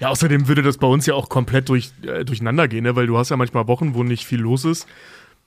Ja, 0.00 0.08
außerdem 0.10 0.46
würde 0.48 0.62
das 0.62 0.76
bei 0.78 0.86
uns 0.86 1.06
ja 1.06 1.14
auch 1.14 1.28
komplett 1.28 1.68
durch, 1.68 1.90
äh, 2.02 2.24
durcheinander 2.24 2.68
gehen, 2.68 2.84
ne? 2.84 2.94
weil 2.94 3.06
du 3.06 3.18
hast 3.18 3.30
ja 3.30 3.36
manchmal 3.36 3.66
Wochen, 3.66 3.94
wo 3.94 4.02
nicht 4.04 4.24
viel 4.26 4.40
los 4.40 4.64
ist. 4.64 4.86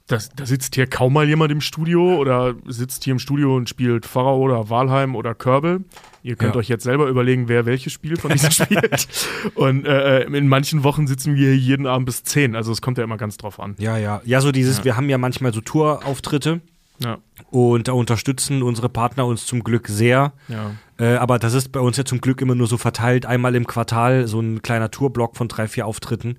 Das, 0.08 0.30
da 0.36 0.46
sitzt 0.46 0.76
hier 0.76 0.88
kaum 0.88 1.14
mal 1.14 1.28
jemand 1.28 1.52
im 1.52 1.62
Studio 1.62 2.16
oder 2.18 2.56
sitzt 2.68 3.04
hier 3.06 3.12
im 3.14 3.20
Studio 3.20 3.56
und 3.56 3.70
spielt 3.70 4.06
Pharao 4.06 4.40
oder 4.40 4.70
Walheim 4.70 5.16
oder 5.16 5.34
Körbel. 5.36 5.86
Ihr 6.24 6.36
könnt 6.36 6.56
Ja. 6.56 6.60
euch 6.60 6.68
jetzt 6.68 6.84
selber 6.84 7.08
überlegen, 7.08 7.48
wer 7.48 7.66
welches 7.66 7.94
Spiel 7.94 8.18
von 8.18 8.32
diesen 8.32 8.52
spielt. 8.52 9.08
Und 9.56 9.86
äh, 9.86 10.24
in 10.24 10.48
manchen 10.50 10.84
Wochen 10.84 11.08
sitzen 11.08 11.36
wir 11.36 11.48
hier 11.52 11.58
jeden 11.58 11.88
Abend 11.88 12.08
bis 12.08 12.24
10. 12.24 12.56
Also 12.56 12.72
es 12.74 12.82
kommt 12.82 12.98
ja 12.98 13.04
immer 13.06 13.18
ganz 13.18 13.38
drauf 13.38 13.60
an. 13.60 13.76
ja, 13.78 13.96
ja. 13.98 14.22
Ja, 14.26 14.42
so 14.42 14.52
dieses, 14.52 14.80
Ja. 14.80 14.84
wir 14.86 14.98
haben 14.98 15.08
ja 15.08 15.18
manchmal 15.18 15.54
so 15.54 15.62
Tourauftritte. 15.62 16.62
Ja, 17.04 17.18
Und 17.50 17.88
da 17.88 17.94
unterstützen 17.94 18.62
unsere 18.64 18.90
Partner 18.90 19.26
uns 19.26 19.46
zum 19.46 19.64
Glück 19.64 19.88
sehr. 19.88 20.34
ja. 20.48 20.76
Äh, 21.00 21.16
aber 21.16 21.40
das 21.40 21.56
ist 21.56 21.72
bei 21.72 21.80
uns 21.80 21.98
ja 21.98 22.06
zum 22.06 22.22
Glück 22.22 22.42
immer 22.42 22.54
nur 22.54 22.68
so 22.68 22.78
verteilt, 22.78 23.26
einmal 23.26 23.56
im 23.56 23.66
Quartal, 23.66 24.28
so 24.28 24.40
ein 24.40 24.62
kleiner 24.62 24.92
Tourblock 24.92 25.36
von 25.36 25.48
drei, 25.48 25.68
vier 25.68 25.88
Auftritten. 25.88 26.38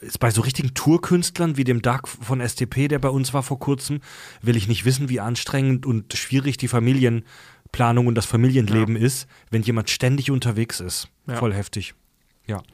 Ist 0.00 0.20
bei 0.20 0.30
so 0.30 0.42
richtigen 0.42 0.74
Tourkünstlern 0.74 1.56
wie 1.56 1.64
dem 1.64 1.80
Doug 1.80 2.02
von 2.06 2.46
STP, 2.46 2.88
der 2.88 2.98
bei 2.98 3.08
uns 3.08 3.32
war 3.32 3.42
vor 3.42 3.58
kurzem, 3.58 4.00
will 4.42 4.56
ich 4.56 4.68
nicht 4.68 4.84
wissen, 4.84 5.08
wie 5.08 5.20
anstrengend 5.20 5.86
und 5.86 6.12
schwierig 6.12 6.58
die 6.58 6.68
Familienplanung 6.68 8.06
und 8.06 8.14
das 8.14 8.26
Familienleben 8.26 8.96
ist, 8.96 9.26
wenn 9.50 9.62
jemand 9.62 9.88
ständig 9.88 10.30
unterwegs 10.30 10.80
ist. 10.80 11.08
Ja. 11.26 11.36
Voll 11.36 11.54
heftig. 11.54 11.94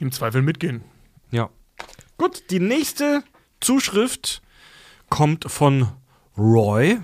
Im 0.01 0.11
Zweifel 0.11 0.43
mitgehen. 0.43 0.83
Ja. 1.31 1.51
Gut, 2.19 2.51
die 2.51 2.59
nächste 2.59 3.23
Zuschrift 3.61 4.43
kommt 5.09 5.45
von 5.49 5.87
Roy 6.37 6.99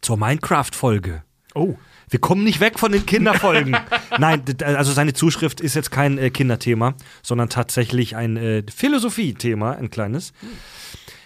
zur 0.00 0.16
Minecraft-Folge. 0.16 1.22
Oh, 1.54 1.76
Wir 2.10 2.20
kommen 2.20 2.44
nicht 2.44 2.60
weg 2.60 2.78
von 2.78 2.92
den 2.92 3.04
Kinderfolgen. 3.04 3.76
Nein, 4.18 4.42
also 4.62 4.92
seine 4.92 5.12
Zuschrift 5.12 5.60
ist 5.60 5.74
jetzt 5.74 5.90
kein 5.90 6.18
äh, 6.18 6.30
Kinderthema, 6.30 6.94
sondern 7.22 7.48
tatsächlich 7.48 8.16
ein 8.16 8.36
äh, 8.36 8.62
Philosophie-Thema, 8.74 9.72
ein 9.72 9.90
kleines. 9.90 10.32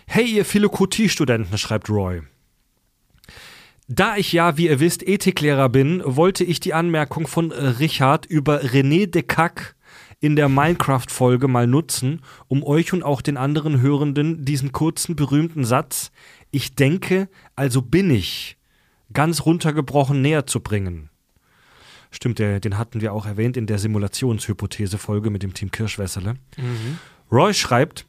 Hey, 0.07 0.25
ihr 0.25 0.45
Philokotie-Studenten, 0.45 1.57
schreibt 1.59 1.89
Roy. 1.89 2.23
Da 3.89 4.17
ich 4.17 4.33
ja, 4.33 4.57
wie 4.57 4.69
ihr 4.69 4.81
wisst, 4.81 5.07
Ethiklehrer 5.07 5.69
bin, 5.69 6.03
wollte 6.05 6.45
ich 6.45 6.61
die 6.61 6.75
Anmerkung 6.75 7.27
von 7.27 7.53
Richard 7.53 8.27
über 8.27 8.63
René 8.63 9.07
Descartes 9.07 9.75
in 10.21 10.37
der 10.37 10.49
Minecraft-Folge 10.49 11.49
mal 11.49 11.67
nutzen, 11.67 12.23
um 12.47 12.63
euch 12.63 12.93
und 12.93 13.03
auch 13.03 13.21
den 13.21 13.37
anderen 13.37 13.81
Hörenden 13.81 14.45
diesen 14.45 14.73
kurzen, 14.73 15.17
berühmten 15.17 15.65
Satz 15.65 16.13
Ich 16.53 16.75
denke, 16.77 17.29
also 17.57 17.83
bin 17.83 18.11
ich 18.11 18.57
ganz 19.13 19.47
runtergebrochen 19.47 20.21
näher 20.23 20.47
zu 20.47 20.61
bringen. 20.61 21.09
Stimmt, 22.11 22.39
der, 22.39 22.61
den 22.61 22.77
hatten 22.77 23.01
wir 23.01 23.13
auch 23.13 23.25
erwähnt 23.25 23.57
in 23.57 23.67
der 23.67 23.79
Simulationshypothese-Folge 23.79 25.31
mit 25.31 25.43
dem 25.43 25.55
Team 25.55 25.71
Kirschwässerle. 25.71 26.35
Roy 27.31 27.55
schreibt, 27.55 28.05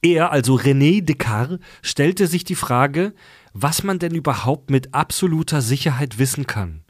er, 0.00 0.30
also 0.30 0.56
René 0.56 1.02
Descartes, 1.02 1.58
stellte 1.82 2.26
sich 2.26 2.44
die 2.44 2.54
Frage, 2.54 3.12
was 3.52 3.82
man 3.82 3.98
denn 3.98 4.14
überhaupt 4.14 4.70
mit 4.70 4.94
absoluter 4.94 5.60
Sicherheit 5.60 6.18
wissen 6.18 6.46
kann. 6.46 6.84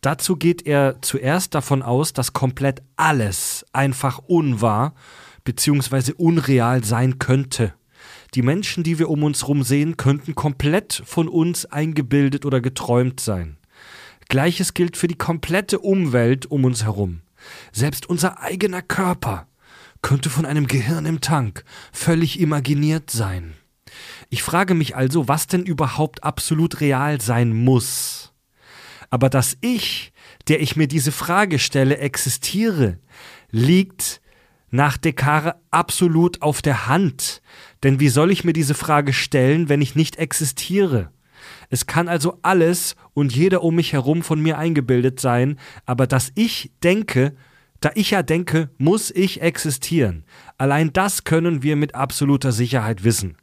Dazu 0.00 0.36
geht 0.36 0.66
er 0.66 1.00
zuerst 1.00 1.54
davon 1.54 1.82
aus, 1.82 2.12
dass 2.12 2.32
komplett 2.32 2.82
alles 2.96 3.64
einfach 3.72 4.18
unwahr 4.18 4.94
bzw. 5.44 6.12
unreal 6.16 6.84
sein 6.84 7.18
könnte. 7.18 7.72
Die 8.34 8.42
Menschen, 8.42 8.82
die 8.82 8.98
wir 8.98 9.10
um 9.10 9.22
uns 9.24 9.42
herum 9.42 9.62
sehen, 9.62 9.96
könnten 9.96 10.34
komplett 10.34 11.02
von 11.04 11.28
uns 11.28 11.66
eingebildet 11.66 12.46
oder 12.46 12.60
geträumt 12.60 13.20
sein. 13.20 13.58
Gleiches 14.28 14.72
gilt 14.72 14.96
für 14.96 15.08
die 15.08 15.18
komplette 15.18 15.78
Umwelt 15.78 16.46
um 16.46 16.64
uns 16.64 16.84
herum. 16.84 17.20
Selbst 17.72 18.08
unser 18.08 18.40
eigener 18.40 18.80
Körper 18.80 19.48
könnte 20.00 20.30
von 20.30 20.46
einem 20.46 20.66
Gehirn 20.66 21.04
im 21.04 21.20
Tank 21.20 21.64
völlig 21.92 22.40
imaginiert 22.40 23.10
sein. 23.10 23.54
Ich 24.30 24.42
frage 24.42 24.74
mich 24.74 24.96
also, 24.96 25.28
was 25.28 25.46
denn 25.46 25.64
überhaupt 25.64 26.24
absolut 26.24 26.80
real 26.80 27.20
sein 27.20 27.52
muss. 27.52 28.32
Aber 29.10 29.28
dass 29.28 29.58
ich, 29.60 30.12
der 30.48 30.62
ich 30.62 30.74
mir 30.76 30.88
diese 30.88 31.12
Frage 31.12 31.58
stelle, 31.58 31.98
existiere, 31.98 32.98
liegt 33.50 34.22
nach 34.70 34.96
Descartes 34.96 35.60
absolut 35.70 36.40
auf 36.40 36.62
der 36.62 36.86
Hand. 36.86 37.42
Denn 37.82 38.00
wie 38.00 38.08
soll 38.08 38.30
ich 38.30 38.44
mir 38.44 38.52
diese 38.52 38.74
Frage 38.74 39.12
stellen, 39.12 39.68
wenn 39.68 39.82
ich 39.82 39.94
nicht 39.94 40.16
existiere? 40.16 41.10
Es 41.70 41.86
kann 41.86 42.08
also 42.08 42.38
alles 42.42 42.96
und 43.14 43.34
jeder 43.34 43.62
um 43.62 43.74
mich 43.74 43.92
herum 43.92 44.22
von 44.22 44.40
mir 44.40 44.58
eingebildet 44.58 45.20
sein, 45.20 45.58
aber 45.86 46.06
dass 46.06 46.30
ich 46.34 46.72
denke, 46.82 47.34
da 47.80 47.90
ich 47.94 48.12
ja 48.12 48.22
denke, 48.22 48.70
muss 48.78 49.10
ich 49.10 49.42
existieren. 49.42 50.24
Allein 50.56 50.92
das 50.92 51.24
können 51.24 51.62
wir 51.62 51.74
mit 51.74 51.94
absoluter 51.94 52.52
Sicherheit 52.52 53.02
wissen. 53.02 53.36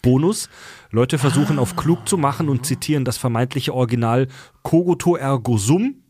Bonus. 0.00 0.48
Leute 0.90 1.18
versuchen 1.18 1.58
auf 1.58 1.76
klug 1.76 2.06
zu 2.08 2.18
machen 2.18 2.48
und 2.48 2.66
zitieren 2.66 3.04
das 3.04 3.16
vermeintliche 3.16 3.74
Original 3.74 4.28
Cogito 4.62 5.16
ergo 5.16 5.56
sum. 5.56 6.03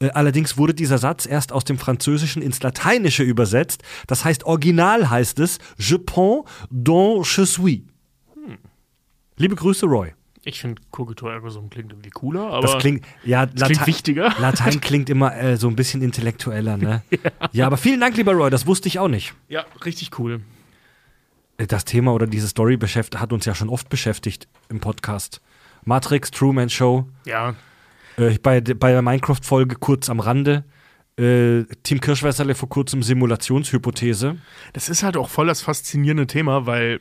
Äh, 0.00 0.10
Allerdings 0.10 0.56
wurde 0.56 0.74
dieser 0.74 0.98
Satz 0.98 1.26
erst 1.26 1.52
aus 1.52 1.64
dem 1.64 1.78
Französischen 1.78 2.42
ins 2.42 2.62
Lateinische 2.62 3.22
übersetzt. 3.22 3.82
Das 4.06 4.24
heißt, 4.24 4.44
original 4.44 5.10
heißt 5.10 5.38
es 5.38 5.58
Je 5.78 5.98
pense 5.98 6.44
dont 6.70 7.26
je 7.26 7.44
suis. 7.44 7.82
Liebe 9.36 9.54
Grüße, 9.54 9.86
Roy. 9.86 10.12
Ich 10.42 10.60
finde 10.60 10.80
Cogito 10.90 11.28
ergo 11.28 11.48
klingt 11.68 11.92
irgendwie 11.92 12.10
cooler, 12.10 12.42
aber 12.50 12.62
Das 12.66 12.78
klingt, 12.78 13.04
ja, 13.24 13.44
das 13.46 13.68
klingt 13.68 13.86
wichtiger. 13.86 14.34
Latein 14.40 14.80
klingt 14.80 15.10
immer 15.10 15.36
äh, 15.36 15.56
so 15.56 15.68
ein 15.68 15.76
bisschen 15.76 16.00
intellektueller, 16.02 16.76
ne? 16.78 17.02
ja. 17.10 17.18
ja, 17.52 17.66
aber 17.66 17.76
vielen 17.76 18.00
Dank, 18.00 18.16
lieber 18.16 18.32
Roy, 18.32 18.50
das 18.50 18.66
wusste 18.66 18.88
ich 18.88 18.98
auch 18.98 19.08
nicht. 19.08 19.34
Ja, 19.48 19.66
richtig 19.84 20.18
cool. 20.18 20.40
Äh, 21.58 21.66
Das 21.66 21.84
Thema 21.84 22.12
oder 22.14 22.26
diese 22.26 22.48
Story 22.48 22.78
beschäftigt, 22.78 23.20
hat 23.20 23.32
uns 23.34 23.44
ja 23.44 23.54
schon 23.54 23.68
oft 23.68 23.90
beschäftigt 23.90 24.48
im 24.70 24.80
Podcast. 24.80 25.42
Matrix, 25.84 26.30
Truman 26.30 26.70
Show, 26.70 27.06
Ja, 27.26 27.54
äh, 28.20 28.38
bei, 28.42 28.60
bei 28.60 28.92
der 28.92 29.02
Minecraft-Folge 29.02 29.76
kurz 29.76 30.10
am 30.10 30.20
Rande. 30.20 30.64
Äh, 31.18 31.64
Team 31.82 32.00
Kirschwässerle 32.00 32.54
vor 32.54 32.68
kurzem 32.68 33.02
Simulationshypothese. 33.02 34.36
das 34.72 34.88
ist 34.88 35.02
halt 35.02 35.16
auch 35.16 35.28
voll 35.28 35.46
das 35.46 35.60
faszinierende 35.62 36.26
Thema, 36.26 36.66
weil 36.66 37.00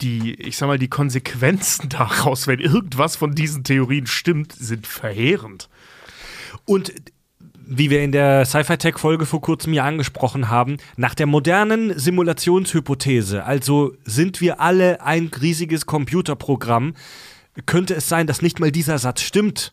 die, 0.00 0.34
ich 0.34 0.56
sag 0.56 0.66
mal, 0.66 0.78
die 0.78 0.88
Konsequenzen 0.88 1.88
daraus, 1.88 2.46
wenn 2.46 2.58
irgendwas 2.58 3.16
von 3.16 3.34
diesen 3.34 3.64
Theorien 3.64 4.06
stimmt, 4.06 4.52
sind 4.52 4.86
verheerend. 4.86 5.68
Und 6.64 6.92
wie 7.64 7.90
wir 7.90 8.02
in 8.02 8.12
der 8.12 8.44
Sci-Fi-Tech-Folge 8.44 9.24
vor 9.24 9.40
kurzem 9.40 9.72
ja 9.72 9.84
angesprochen 9.84 10.48
haben, 10.48 10.78
nach 10.96 11.14
der 11.14 11.26
modernen 11.26 11.96
Simulationshypothese, 11.98 13.44
also 13.44 13.94
sind 14.04 14.40
wir 14.40 14.60
alle 14.60 15.00
ein 15.00 15.30
riesiges 15.40 15.86
Computerprogramm, 15.86 16.94
könnte 17.64 17.94
es 17.94 18.08
sein, 18.08 18.26
dass 18.26 18.42
nicht 18.42 18.60
mal 18.60 18.72
dieser 18.72 18.98
Satz 18.98 19.20
stimmt, 19.22 19.72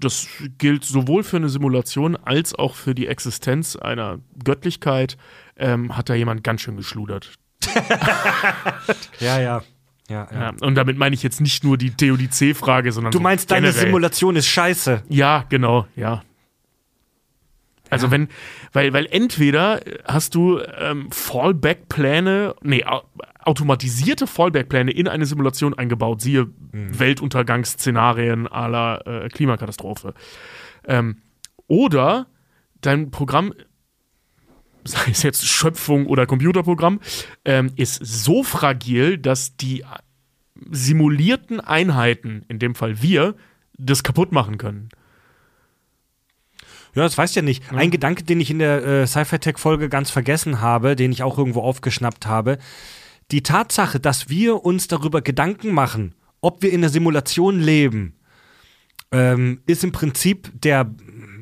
das 0.00 0.26
gilt 0.58 0.84
sowohl 0.84 1.22
für 1.22 1.36
eine 1.36 1.48
Simulation 1.48 2.16
als 2.16 2.54
auch 2.54 2.74
für 2.74 2.94
die 2.94 3.06
Existenz 3.06 3.76
einer 3.76 4.18
Göttlichkeit, 4.44 5.16
ähm, 5.56 5.96
hat 5.96 6.08
da 6.08 6.14
jemand 6.14 6.44
ganz 6.44 6.60
schön 6.60 6.76
geschludert. 6.76 7.32
Ja, 9.20 9.40
ja. 9.40 9.62
Ja, 10.08 10.28
ja. 10.30 10.40
Ja, 10.40 10.52
und 10.60 10.76
damit 10.76 10.96
meine 10.98 11.14
ich 11.14 11.22
jetzt 11.24 11.40
nicht 11.40 11.64
nur 11.64 11.76
die 11.76 11.90
Theodizee-Frage, 11.90 12.92
sondern 12.92 13.10
Du 13.10 13.18
so 13.18 13.22
meinst, 13.22 13.50
deine 13.50 13.68
generell. 13.68 13.86
Simulation 13.86 14.36
ist 14.36 14.46
scheiße. 14.46 15.02
Ja, 15.08 15.44
genau, 15.48 15.86
ja. 15.96 16.22
Also 17.90 18.10
wenn, 18.10 18.28
weil, 18.72 18.92
weil 18.92 19.06
entweder 19.10 19.80
hast 20.04 20.34
du 20.34 20.60
ähm, 20.78 21.10
Fallback-Pläne, 21.10 22.54
nee, 22.62 22.84
au 22.84 23.02
automatisierte 23.42 24.26
Fallback-Pläne 24.26 24.90
in 24.90 25.06
eine 25.06 25.24
Simulation 25.24 25.72
eingebaut, 25.72 26.20
siehe 26.20 26.48
Weltuntergangsszenarien 26.72 28.48
à 28.48 28.66
la 28.66 28.96
äh, 29.06 29.28
Klimakatastrophe. 29.28 30.14
Ähm, 30.84 31.18
oder 31.68 32.26
dein 32.80 33.12
Programm, 33.12 33.54
sei 34.84 35.12
es 35.12 35.22
jetzt 35.22 35.46
Schöpfung 35.46 36.06
oder 36.06 36.26
Computerprogramm, 36.26 36.98
ähm, 37.44 37.70
ist 37.76 38.04
so 38.04 38.42
fragil, 38.42 39.16
dass 39.16 39.56
die 39.56 39.84
simulierten 40.70 41.60
Einheiten, 41.60 42.44
in 42.48 42.58
dem 42.58 42.74
Fall 42.74 43.00
wir, 43.00 43.36
das 43.78 44.02
kaputt 44.02 44.32
machen 44.32 44.58
können. 44.58 44.88
Ja, 46.96 47.02
das 47.02 47.18
weißt 47.18 47.36
ja 47.36 47.42
nicht. 47.42 47.62
Ein 47.74 47.90
Gedanke, 47.90 48.24
den 48.24 48.40
ich 48.40 48.50
in 48.50 48.58
der 48.58 48.82
äh, 48.82 49.06
Sci-Fi-Tech-Folge 49.06 49.90
ganz 49.90 50.10
vergessen 50.10 50.62
habe, 50.62 50.96
den 50.96 51.12
ich 51.12 51.22
auch 51.22 51.36
irgendwo 51.36 51.60
aufgeschnappt 51.60 52.26
habe. 52.26 52.56
Die 53.30 53.42
Tatsache, 53.42 54.00
dass 54.00 54.30
wir 54.30 54.64
uns 54.64 54.88
darüber 54.88 55.20
Gedanken 55.20 55.72
machen, 55.72 56.14
ob 56.40 56.62
wir 56.62 56.72
in 56.72 56.80
der 56.80 56.88
Simulation 56.88 57.60
leben, 57.60 58.14
ähm, 59.12 59.60
ist 59.66 59.84
im 59.84 59.92
Prinzip 59.92 60.50
der, 60.54 60.90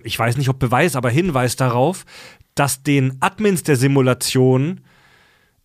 ich 0.03 0.19
weiß 0.19 0.39
nicht 0.39 0.49
ob 0.49 0.59
Beweis, 0.59 0.97
aber 0.97 1.11
Hinweis 1.11 1.55
darauf, 1.55 2.05
dass 2.57 2.83
den 2.83 3.17
Admins 3.21 3.63
der 3.63 3.77
Simulation 3.77 4.81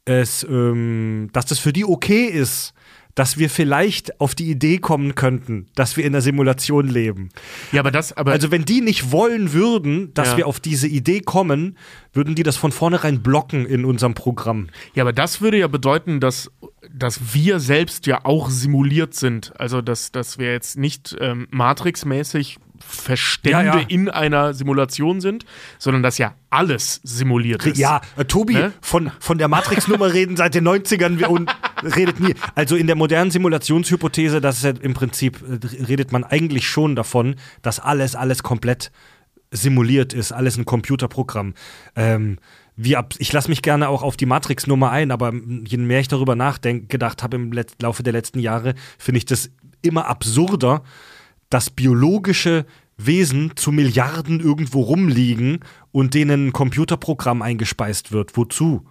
es, 0.06 0.44
ähm, 0.44 1.30
dass 1.34 1.48
das 1.48 1.58
für 1.58 1.74
die 1.74 1.86
okay 1.86 2.26
ist, 2.26 2.74
dass 3.20 3.38
wir 3.38 3.50
vielleicht 3.50 4.22
auf 4.22 4.34
die 4.34 4.50
Idee 4.50 4.78
kommen 4.78 5.14
könnten, 5.14 5.68
dass 5.76 5.98
wir 5.98 6.06
in 6.06 6.14
der 6.14 6.22
Simulation 6.22 6.88
leben. 6.88 7.30
Ja, 7.74 7.82
aber 7.82 7.92
das, 7.92 8.16
aber 8.16 8.32
Also 8.32 8.50
wenn 8.50 8.64
die 8.64 8.80
nicht 8.80 9.12
wollen 9.12 9.52
würden, 9.52 10.14
dass 10.14 10.30
Ja. 10.30 10.38
wir 10.38 10.48
auf 10.48 10.62
diese 10.62 10.88
Idee 10.88 11.20
kommen, 11.20 11.78
würden 12.14 12.34
die 12.36 12.44
das 12.44 12.56
von 12.56 12.72
vornherein 12.72 13.22
blocken 13.22 13.66
in 13.66 13.84
unserem 13.84 14.14
Programm. 14.14 14.70
Ja, 14.96 15.04
aber 15.04 15.12
das 15.12 15.42
würde 15.42 15.58
ja 15.60 15.68
bedeuten, 15.68 16.22
dass, 16.22 16.50
dass 16.94 17.34
wir 17.34 17.60
selbst 17.60 18.08
ja 18.08 18.24
auch 18.24 18.50
simuliert 18.50 19.14
sind. 19.16 19.52
Also, 19.60 19.82
dass, 19.82 20.14
dass 20.14 20.38
wir 20.40 20.54
jetzt 20.54 20.78
nicht 20.78 21.14
ähm, 21.20 21.48
Matrix-mäßig 21.52 22.58
Verstände 22.86 23.66
Ja, 23.66 23.78
ja. 23.80 23.86
in 23.88 24.10
einer 24.10 24.54
Simulation 24.54 25.22
sind, 25.22 25.46
sondern 25.78 26.04
dass 26.04 26.18
ja 26.18 26.34
alles 26.50 27.00
simuliert 27.04 27.66
ist. 27.66 27.78
Ja, 27.78 28.02
äh, 28.18 28.26
Tobi, 28.26 28.54
Ne? 28.56 28.74
von, 28.82 29.12
von 29.20 29.38
der 29.38 29.48
Matrix-Nummer 29.48 30.14
reden 30.14 30.36
seit 30.38 30.56
den 30.56 30.68
90ern 30.68 31.26
und 31.26 31.50
redet 31.84 32.20
nie. 32.20 32.34
Also 32.56 32.76
in 32.76 32.88
der 32.88 32.96
modernen 32.96 33.32
Simulationshypothese, 33.32 34.42
das 34.42 34.58
ist 34.58 34.64
ja 34.64 34.72
im 34.82 34.94
Prinzip, 34.94 35.42
äh, 35.42 35.84
redet 35.86 36.12
man 36.12 36.24
eigentlich 36.24 36.68
schon 36.68 36.96
davon, 36.96 37.36
dass 37.62 37.80
alles, 37.80 38.16
alles 38.16 38.44
komplett 38.44 38.92
simuliert 39.52 40.14
ist, 40.14 40.32
alles 40.32 40.58
ein 40.58 40.66
Computerprogramm. 40.66 41.54
Ähm, 41.96 42.38
wie 42.76 42.96
ab, 42.96 43.14
ich 43.18 43.34
lasse 43.34 43.50
mich 43.50 43.62
gerne 43.62 43.90
auch 43.90 44.04
auf 44.04 44.16
die 44.16 44.26
Matrix-Nummer 44.26 44.90
ein, 44.92 45.12
aber 45.12 45.34
je 45.66 45.78
mehr 45.78 46.00
ich 46.00 46.08
darüber 46.08 46.36
nachgedacht 46.36 47.24
habe 47.24 47.36
im 47.36 47.52
Let 47.52 47.74
Laufe 47.82 48.04
der 48.04 48.14
letzten 48.14 48.40
Jahre, 48.40 48.74
finde 48.98 49.18
ich 49.18 49.26
das 49.26 49.50
immer 49.82 50.08
absurder, 50.08 50.84
dass 51.50 51.70
biologische 51.70 52.66
Wesen 52.98 53.54
zu 53.56 53.72
Milliarden 53.72 54.40
irgendwo 54.40 54.82
rumliegen 54.82 55.60
und 55.92 56.14
denen 56.14 56.48
ein 56.48 56.54
Computerprogramm 56.54 57.42
eingespeist 57.42 58.12
wird. 58.12 58.36
Wozu? 58.36 58.86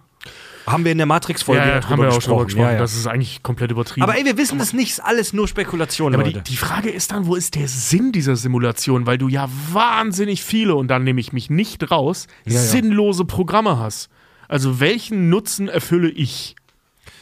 Haben 0.65 0.83
wir 0.83 0.91
in 0.91 0.97
der 0.97 1.07
Matrix-Folge 1.07 1.61
ja, 1.61 1.67
ja, 1.67 1.79
ja, 1.79 1.89
haben 1.89 2.01
wir 2.01 2.09
auch 2.09 2.15
gesprochen. 2.15 2.45
gesprochen. 2.45 2.65
Ja, 2.65 2.73
ja. 2.73 2.79
Das 2.79 2.95
ist 2.95 3.07
eigentlich 3.07 3.41
komplett 3.41 3.71
übertrieben. 3.71 4.03
Aber 4.03 4.17
ey, 4.17 4.25
wir 4.25 4.37
wissen 4.37 4.59
es 4.59 4.73
nicht, 4.73 4.91
ist 4.91 4.99
alles 4.99 5.31
nur 5.33 5.47
Spekulation, 5.47 6.13
aber 6.13 6.23
die, 6.23 6.41
die 6.41 6.57
Frage 6.57 6.89
ist 6.89 7.11
dann, 7.11 7.25
wo 7.27 7.35
ist 7.35 7.55
der 7.55 7.67
Sinn 7.67 8.11
dieser 8.11 8.35
Simulation? 8.35 9.05
Weil 9.05 9.17
du 9.17 9.29
ja 9.29 9.49
wahnsinnig 9.71 10.43
viele, 10.43 10.75
und 10.75 10.89
dann 10.89 11.03
nehme 11.03 11.21
ich 11.21 11.31
mich 11.33 11.49
nicht 11.49 11.89
raus, 11.89 12.27
Ja, 12.45 12.53
ja. 12.53 12.59
sinnlose 12.59 13.25
Programme 13.25 13.79
hast. 13.79 14.09
Also 14.47 14.79
welchen 14.79 15.29
Nutzen 15.29 15.69
erfülle 15.69 16.09
ich 16.09 16.55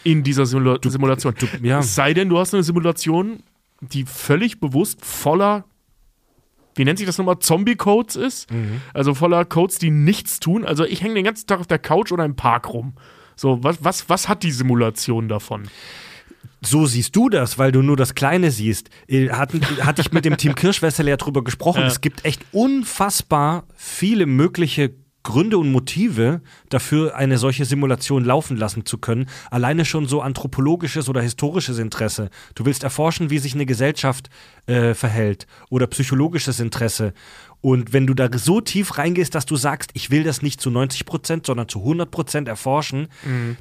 in 0.03 0.23
dieser 0.23 0.45
Simula 0.45 0.79
Simulation? 0.83 1.35
ja. 1.61 1.79
Es 1.79 1.95
sei 1.95 2.13
denn, 2.13 2.29
du 2.29 2.39
hast 2.39 2.53
eine 2.53 2.63
Simulation, 2.63 3.43
die 3.81 4.05
völlig 4.05 4.59
bewusst 4.59 5.03
voller, 5.05 5.65
wie 6.75 6.85
nennt 6.85 6.99
sich 6.99 7.07
das 7.07 7.17
nochmal, 7.17 7.39
Zombie-Codes 7.39 8.15
ist. 8.15 8.51
Mhm. 8.51 8.81
Also 8.93 9.13
voller 9.13 9.45
Codes, 9.45 9.79
die 9.79 9.89
nichts 9.89 10.39
tun. 10.39 10.65
Also 10.65 10.85
ich 10.85 11.01
hänge 11.01 11.15
den 11.15 11.25
ganzen 11.25 11.47
Tag 11.47 11.59
auf 11.59 11.67
der 11.67 11.79
Couch 11.79 12.11
oder 12.11 12.25
im 12.25 12.35
Park 12.35 12.73
rum. 12.73 12.93
So, 13.35 13.63
was, 13.63 13.83
was, 13.83 14.09
was 14.09 14.27
hat 14.27 14.43
die 14.43 14.51
Simulation 14.51 15.27
davon? 15.27 15.69
so 16.61 16.85
siehst 16.85 17.15
du 17.15 17.29
das, 17.29 17.57
weil 17.57 17.71
du 17.71 17.81
nur 17.81 17.95
das 17.95 18.15
Kleine 18.15 18.51
siehst. 18.51 18.89
Äh, 19.07 19.29
hatte 19.29 20.01
ich 20.01 20.11
mit 20.11 20.25
dem 20.25 20.37
Team 20.37 20.55
Kirschwässer 20.55 21.03
ja 21.03 21.17
drüber 21.17 21.43
gesprochen. 21.43 21.81
Ja. 21.81 21.87
Es 21.87 22.01
gibt 22.01 22.25
echt 22.25 22.43
unfassbar 22.51 23.65
viele 23.75 24.25
mögliche 24.25 24.93
Gründe 25.27 25.57
und 25.57 25.73
Motive 25.73 26.39
dafür, 26.69 27.17
eine 27.17 27.37
solche 27.37 27.65
Simulation 27.65 28.23
laufen 28.23 28.55
lassen 28.55 28.85
zu 28.85 28.97
können. 28.97 29.27
Alleine 29.51 29.83
schon 29.83 30.05
so 30.07 30.21
anthropologisches 30.21 31.09
oder 31.09 31.21
historisches 31.21 31.79
Interesse. 31.79 32.29
Du 32.55 32.65
willst 32.65 32.85
erforschen, 32.85 33.29
wie 33.29 33.37
sich 33.37 33.53
eine 33.53 33.65
Gesellschaft 33.65 34.29
äh, 34.67 34.93
verhält 34.93 35.45
oder 35.69 35.85
psychologisches 35.87 36.61
Interesse. 36.61 37.13
Und 37.59 37.91
wenn 37.91 38.07
du 38.07 38.13
da 38.13 38.29
so 38.37 38.61
tief 38.61 38.97
reingehst, 38.97 39.35
dass 39.35 39.45
du 39.45 39.57
sagst, 39.57 39.91
ich 39.95 40.11
will 40.11 40.23
das 40.23 40.41
nicht 40.41 40.61
zu 40.61 40.69
90 40.69 41.05
Prozent, 41.05 41.45
sondern 41.45 41.67
zu 41.67 41.79
100 41.79 42.09
Prozent 42.09 42.47
erforschen, 42.47 43.09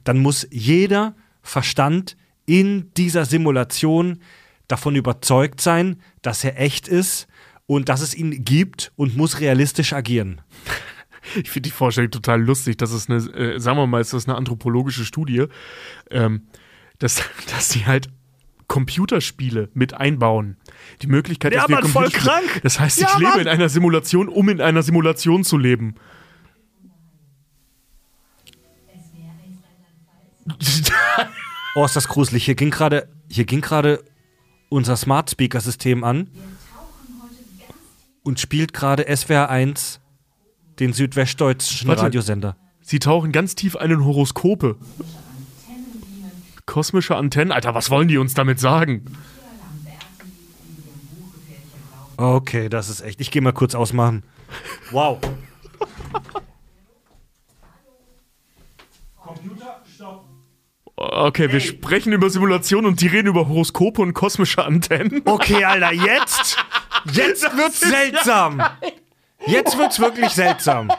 dann 0.05 0.19
muss 0.19 0.47
jeder 0.53 1.17
Verstand 1.43 2.17
in 2.47 2.93
dieser 2.97 3.25
Simulation 3.25 4.21
davon 4.69 4.95
überzeugt 4.95 5.61
sein, 5.61 5.97
dass 6.23 6.45
er 6.45 6.61
echt 6.61 6.87
ist 6.87 7.27
und 7.67 7.89
dass 7.89 8.03
es 8.03 8.15
ihn 8.15 8.45
gibt 8.45 8.93
und 8.95 9.17
muss 9.17 9.41
realistisch 9.41 9.95
agieren. 9.95 10.43
Ich 11.35 11.51
finde 11.51 11.69
die 11.69 11.73
Vorstellung 11.73 12.11
total 12.11 12.43
lustig. 12.43 12.77
Das 12.79 12.93
ist 12.93 13.11
eine, 13.11 13.19
äh, 13.19 13.59
sagen 13.59 13.79
wir 13.79 13.87
mal, 13.87 14.01
ist 14.01 14.13
das 14.13 14.29
eine 14.29 14.37
anthropologische 14.37 15.05
Studie, 15.05 15.47
ähm, 16.11 16.47
dass, 16.99 17.23
dass 17.51 17.71
sie 17.71 17.87
halt 17.87 18.09
Computerspiele 18.69 19.69
mit 19.75 19.95
einbauen. 19.95 20.57
Die 21.03 21.07
Möglichkeit, 21.07 21.53
Ja, 21.55 21.61
dass 21.61 21.69
wir 21.69 21.77
Mann, 21.77 21.89
voll 21.89 22.11
krank. 22.11 22.61
Das 22.63 22.81
heißt, 22.81 22.99
ich 22.99 23.05
Ja, 23.09 23.19
lebe 23.19 23.31
Mann. 23.31 23.41
in 23.41 23.49
einer 23.49 23.69
Simulation, 23.69 24.29
um 24.29 24.49
in 24.49 24.61
einer 24.61 24.83
Simulation 24.83 25.45
zu 25.45 25.57
leben. 25.57 25.95
Oh, 31.75 31.85
ist 31.85 31.97
das 31.97 32.09
gruselig. 32.09 32.45
Hier 32.45 32.55
ging 32.55 32.71
gerade, 32.71 33.09
hier 33.29 33.45
ging 33.45 33.61
gerade 33.61 34.03
unser 34.69 34.97
Smart 34.97 35.31
Speaker 35.31 35.61
System 35.61 36.05
an 36.05 36.29
und 38.23 38.41
spielt 38.41 38.73
gerade 38.73 39.05
SWR 39.15 39.51
1 39.51 40.01
den 40.79 40.93
südwestdeutschen 40.93 41.89
Warte. 41.89 42.03
Radiosender. 42.03 42.57
Sie 42.83 42.99
tauchen 42.99 43.33
ganz 43.33 43.55
tief 43.55 43.77
ein 43.77 43.91
in 43.91 44.05
Horoskope. 44.05 44.77
Kosmische 46.67 47.17
Antennen. 47.17 47.53
Alter, 47.53 47.75
was 47.75 47.91
wollen 47.91 48.09
die 48.09 48.19
uns 48.19 48.35
damit 48.35 48.61
sagen? 48.61 49.05
Okay, 52.17 52.69
das 52.69 52.89
ist 52.89 53.03
echt. 53.03 53.21
Ich 53.21 53.31
gehe 53.31 53.43
mal 53.43 53.53
kurz 53.53 53.75
ausmachen. 53.75 54.25
Wow. 54.91 55.19
Computer, 59.21 59.83
stopp. 59.95 60.25
Okay, 60.99 61.53
wir 61.53 61.61
sprechen 61.61 62.13
über 62.13 62.31
Simulation 62.31 62.87
und 62.87 63.03
die 63.03 63.09
reden 63.09 63.29
über 63.29 63.49
Horoskope 63.49 64.01
und 64.01 64.15
kosmische 64.15 64.65
Antennen. 64.65 65.21
Okay, 65.27 65.63
Alter, 65.63 65.93
jetzt, 65.93 66.57
jetzt 67.13 67.43
wird's 67.55 67.81
seltsam. 67.81 68.63
Jetzt 69.47 69.79
wird's 69.79 70.01
wirklich 70.01 70.31
seltsam. 70.31 70.91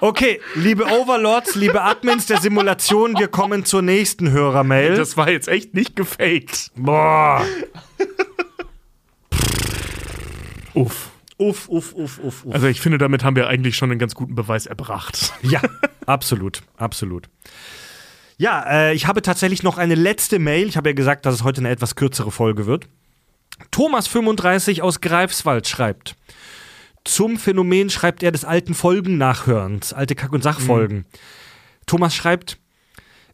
Okay, 0.00 0.40
liebe 0.56 0.84
Overlords, 0.86 1.54
liebe 1.54 1.80
Admins 1.82 2.26
der 2.26 2.40
Simulation, 2.40 3.16
wir 3.18 3.28
kommen 3.28 3.64
zur 3.64 3.82
nächsten 3.82 4.30
Hörermail. 4.30 4.96
Das 4.96 5.16
war 5.16 5.30
jetzt 5.30 5.46
echt 5.46 5.74
nicht 5.74 5.94
gefaked. 5.94 6.72
Boah. 6.74 7.44
Uff. 10.74 11.10
Uff, 11.38 11.68
uff, 11.68 11.92
uff, 11.94 12.18
uff, 12.18 12.44
uff. 12.44 12.54
Also 12.54 12.66
ich 12.68 12.80
finde, 12.80 12.98
damit 12.98 13.24
haben 13.24 13.36
wir 13.36 13.48
eigentlich 13.48 13.76
schon 13.76 13.90
einen 13.90 13.98
ganz 13.98 14.14
guten 14.14 14.34
Beweis 14.34 14.66
erbracht. 14.66 15.32
Ja, 15.42 15.60
absolut, 16.06 16.62
absolut. 16.76 17.28
Ja, 18.38 18.64
äh, 18.68 18.94
ich 18.94 19.06
habe 19.06 19.22
tatsächlich 19.22 19.62
noch 19.62 19.78
eine 19.78 19.94
letzte 19.94 20.38
Mail. 20.38 20.68
Ich 20.68 20.76
habe 20.76 20.90
ja 20.90 20.94
gesagt, 20.94 21.26
dass 21.26 21.34
es 21.34 21.42
heute 21.42 21.60
eine 21.60 21.70
etwas 21.70 21.96
kürzere 21.96 22.30
Folge 22.30 22.66
wird. 22.66 22.88
Thomas35 23.72 24.82
aus 24.82 25.00
Greifswald 25.00 25.66
schreibt. 25.66 26.16
Zum 27.04 27.36
Phänomen 27.36 27.90
schreibt 27.90 28.22
er 28.22 28.32
des 28.32 28.44
alten 28.44 28.74
Folgen-Nachhörens, 28.74 29.92
alte 29.92 30.14
Kack- 30.14 30.32
und 30.32 30.42
Sachfolgen. 30.42 31.04
Thomas 31.86 32.14
schreibt, 32.14 32.58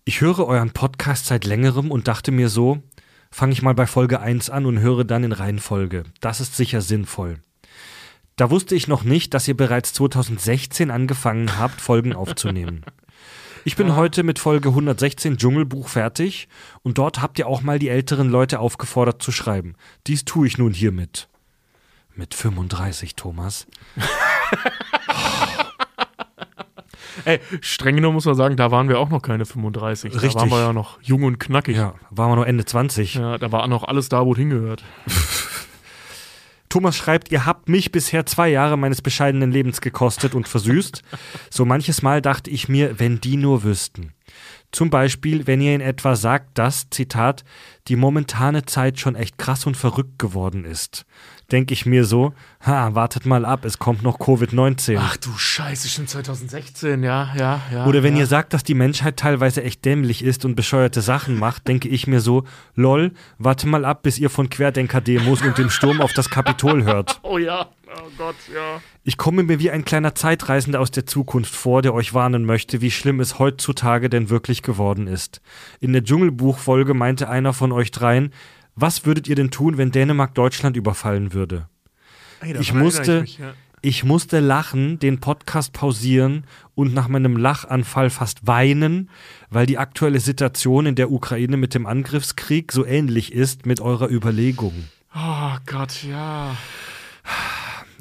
ich 0.04 0.20
höre 0.22 0.46
euren 0.46 0.70
Podcast 0.70 1.26
seit 1.26 1.44
längerem 1.44 1.90
und 1.90 2.08
dachte 2.08 2.32
mir 2.32 2.48
so, 2.48 2.82
fange 3.30 3.52
ich 3.52 3.60
mal 3.60 3.74
bei 3.74 3.86
Folge 3.86 4.20
1 4.20 4.48
an 4.48 4.64
und 4.64 4.80
höre 4.80 5.04
dann 5.04 5.24
in 5.24 5.32
Reihenfolge. 5.32 6.04
Das 6.20 6.40
ist 6.40 6.56
sicher 6.56 6.80
sinnvoll. 6.80 7.40
Da 8.36 8.50
wusste 8.50 8.74
ich 8.74 8.88
noch 8.88 9.02
nicht, 9.02 9.34
dass 9.34 9.48
ihr 9.48 9.56
bereits 9.56 9.92
2016 9.92 10.90
angefangen 10.90 11.58
habt, 11.58 11.80
Folgen 11.80 12.14
aufzunehmen. 12.14 12.84
Ich 13.64 13.76
bin 13.76 13.96
heute 13.96 14.22
mit 14.22 14.38
Folge 14.38 14.68
116 14.70 15.36
Dschungelbuch 15.36 15.88
fertig 15.88 16.48
und 16.82 16.98
dort 16.98 17.20
habt 17.20 17.38
ihr 17.38 17.46
auch 17.46 17.62
mal 17.62 17.78
die 17.78 17.88
älteren 17.88 18.28
Leute 18.28 18.60
aufgefordert 18.60 19.22
zu 19.22 19.32
schreiben. 19.32 19.74
Dies 20.06 20.24
tue 20.24 20.46
ich 20.46 20.58
nun 20.58 20.72
hiermit. 20.72 21.28
Mit 22.14 22.34
35, 22.34 23.16
Thomas. 23.16 23.66
Ey, 27.24 27.40
streng 27.60 27.96
genommen 27.96 28.14
muss 28.14 28.26
man 28.26 28.36
sagen, 28.36 28.56
da 28.56 28.70
waren 28.70 28.88
wir 28.88 28.98
auch 28.98 29.08
noch 29.08 29.22
keine 29.22 29.44
35. 29.44 30.12
Da 30.12 30.20
Richtig. 30.20 30.40
waren 30.40 30.50
wir 30.50 30.60
ja 30.60 30.72
noch 30.72 31.02
jung 31.02 31.24
und 31.24 31.38
knackig. 31.38 31.76
Ja, 31.76 31.94
waren 32.10 32.30
wir 32.30 32.36
noch 32.36 32.46
Ende 32.46 32.64
20. 32.64 33.14
Ja, 33.14 33.38
da 33.38 33.50
war 33.52 33.66
noch 33.66 33.84
alles 33.84 34.08
da, 34.08 34.24
wo 34.24 34.32
es 34.32 34.38
hingehört. 34.38 34.84
Thomas 36.68 36.96
schreibt, 36.96 37.32
ihr 37.32 37.46
habt 37.46 37.68
mich 37.68 37.92
bisher 37.92 38.26
zwei 38.26 38.48
Jahre 38.48 38.76
meines 38.76 39.02
bescheidenen 39.02 39.50
Lebens 39.50 39.80
gekostet 39.80 40.34
und 40.34 40.48
versüßt. 40.48 41.02
So 41.50 41.64
manches 41.64 42.02
Mal 42.02 42.22
dachte 42.22 42.50
ich 42.50 42.68
mir, 42.68 42.98
wenn 42.98 43.20
die 43.20 43.36
nur 43.36 43.62
wüssten. 43.62 44.12
Zum 44.70 44.90
Beispiel, 44.90 45.46
wenn 45.46 45.62
ihr 45.62 45.74
in 45.74 45.80
etwa 45.80 46.14
sagt, 46.14 46.58
dass, 46.58 46.90
Zitat, 46.90 47.44
die 47.88 47.96
momentane 47.96 48.66
Zeit 48.66 49.00
schon 49.00 49.14
echt 49.14 49.38
krass 49.38 49.64
und 49.66 49.76
verrückt 49.76 50.18
geworden 50.18 50.64
ist. 50.64 51.06
Denke 51.50 51.72
ich 51.72 51.86
mir 51.86 52.04
so, 52.04 52.34
ha, 52.60 52.94
wartet 52.94 53.24
mal 53.24 53.46
ab, 53.46 53.64
es 53.64 53.78
kommt 53.78 54.02
noch 54.02 54.18
Covid-19. 54.18 54.98
Ach 55.00 55.16
du 55.16 55.30
Scheiße, 55.34 55.88
schon 55.88 56.06
2016, 56.06 57.02
ja, 57.02 57.32
ja, 57.38 57.62
ja. 57.72 57.86
Oder 57.86 58.02
wenn 58.02 58.16
ja. 58.16 58.20
ihr 58.20 58.26
sagt, 58.26 58.52
dass 58.52 58.64
die 58.64 58.74
Menschheit 58.74 59.16
teilweise 59.16 59.62
echt 59.62 59.82
dämlich 59.86 60.22
ist 60.22 60.44
und 60.44 60.56
bescheuerte 60.56 61.00
Sachen 61.00 61.38
macht, 61.38 61.66
denke 61.66 61.88
ich 61.88 62.06
mir 62.06 62.20
so, 62.20 62.44
lol, 62.74 63.12
warte 63.38 63.66
mal 63.66 63.86
ab, 63.86 64.02
bis 64.02 64.18
ihr 64.18 64.28
von 64.28 64.50
Querdenker-Demos 64.50 65.40
und 65.40 65.56
dem 65.56 65.70
Sturm 65.70 66.02
auf 66.02 66.12
das 66.12 66.28
Kapitol 66.28 66.84
hört. 66.84 67.18
Oh 67.30 67.36
ja, 67.36 67.66
oh 67.86 68.10
Gott, 68.16 68.36
ja. 68.54 68.80
Ich 69.02 69.18
komme 69.18 69.42
mir 69.42 69.58
wie 69.58 69.70
ein 69.70 69.84
kleiner 69.84 70.14
Zeitreisender 70.14 70.80
aus 70.80 70.90
der 70.90 71.04
Zukunft 71.04 71.54
vor, 71.54 71.82
der 71.82 71.92
euch 71.92 72.14
warnen 72.14 72.44
möchte, 72.44 72.80
wie 72.80 72.90
schlimm 72.90 73.20
es 73.20 73.38
heutzutage 73.38 74.08
denn 74.08 74.30
wirklich 74.30 74.62
geworden 74.62 75.06
ist. 75.06 75.42
In 75.80 75.92
der 75.92 76.04
Dschungelbuch-Folge 76.04 76.94
meinte 76.94 77.28
einer 77.28 77.52
von 77.52 77.70
euch 77.72 77.90
dreien, 77.90 78.32
was 78.80 79.06
würdet 79.06 79.28
ihr 79.28 79.34
denn 79.34 79.50
tun, 79.50 79.78
wenn 79.78 79.90
Dänemark 79.90 80.34
Deutschland 80.34 80.76
überfallen 80.76 81.32
würde? 81.32 81.68
Ey, 82.40 82.56
Ich 82.58 82.72
musste, 82.72 83.16
ich 83.16 83.20
mich, 83.20 83.38
ja. 83.38 83.54
ich 83.82 84.04
musste 84.04 84.40
lachen, 84.40 84.98
den 84.98 85.18
Podcast 85.18 85.72
pausieren 85.72 86.44
und 86.74 86.94
nach 86.94 87.08
meinem 87.08 87.36
Lachanfall 87.36 88.10
fast 88.10 88.46
weinen, 88.46 89.10
weil 89.50 89.66
die 89.66 89.78
aktuelle 89.78 90.20
Situation 90.20 90.86
in 90.86 90.94
der 90.94 91.10
Ukraine 91.10 91.56
mit 91.56 91.74
dem 91.74 91.86
Angriffskrieg 91.86 92.70
so 92.70 92.84
ähnlich 92.84 93.32
ist 93.32 93.66
mit 93.66 93.80
eurer 93.80 94.08
Überlegung. 94.08 94.88
Oh 95.14 95.56
Gott, 95.66 96.04
ja. 96.04 96.56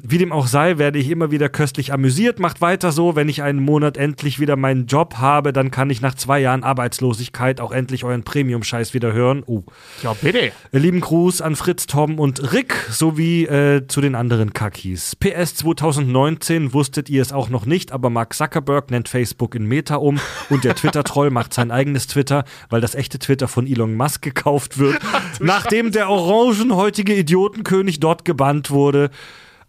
Wie 0.02 0.18
dem 0.18 0.30
auch 0.30 0.46
sei, 0.46 0.78
werde 0.78 0.98
ich 0.98 1.10
immer 1.10 1.32
wieder 1.32 1.48
köstlich 1.48 1.92
amüsiert. 1.92 2.38
Macht 2.38 2.60
weiter 2.60 2.92
so. 2.92 3.16
Wenn 3.16 3.28
ich 3.28 3.42
einen 3.42 3.58
Monat 3.58 3.96
endlich 3.96 4.38
wieder 4.38 4.54
meinen 4.54 4.86
Job 4.86 5.16
habe, 5.16 5.52
dann 5.52 5.72
kann 5.72 5.90
ich 5.90 6.00
nach 6.00 6.14
zwei 6.14 6.38
Jahren 6.38 6.62
Arbeitslosigkeit 6.62 7.60
auch 7.60 7.72
endlich 7.72 8.04
euren 8.04 8.22
Premium-Scheiß 8.22 8.94
wieder 8.94 9.12
hören. 9.12 9.42
Oh. 9.46 9.64
Ja, 10.04 10.14
bitte. 10.14 10.52
Lieben 10.70 11.00
Gruß 11.00 11.42
an 11.42 11.56
Fritz, 11.56 11.86
Tom 11.86 12.20
und 12.20 12.52
Rick 12.52 12.74
sowie 12.90 13.46
äh, 13.46 13.88
zu 13.88 14.00
den 14.00 14.14
anderen 14.14 14.52
Kakis. 14.52 15.16
PS 15.16 15.56
2019 15.56 16.72
wusstet 16.72 17.10
ihr 17.10 17.20
es 17.20 17.32
auch 17.32 17.48
noch 17.48 17.66
nicht, 17.66 17.90
aber 17.90 18.08
Mark 18.08 18.34
Zuckerberg 18.34 18.92
nennt 18.92 19.08
Facebook 19.08 19.56
in 19.56 19.64
Meta 19.64 19.96
um 19.96 20.20
und 20.48 20.62
der 20.62 20.76
Twitter-Troll 20.76 21.30
macht 21.32 21.52
sein 21.52 21.72
eigenes 21.72 22.06
Twitter, 22.06 22.44
weil 22.70 22.80
das 22.80 22.94
echte 22.94 23.18
Twitter 23.18 23.48
von 23.48 23.66
Elon 23.66 23.96
Musk 23.96 24.22
gekauft 24.22 24.78
wird, 24.78 24.98
nachdem 25.40 25.90
der 25.90 26.08
orangenhäutige 26.08 27.14
Idiotenkönig 27.14 27.98
dort 27.98 28.24
gebannt 28.24 28.70
wurde. 28.70 29.10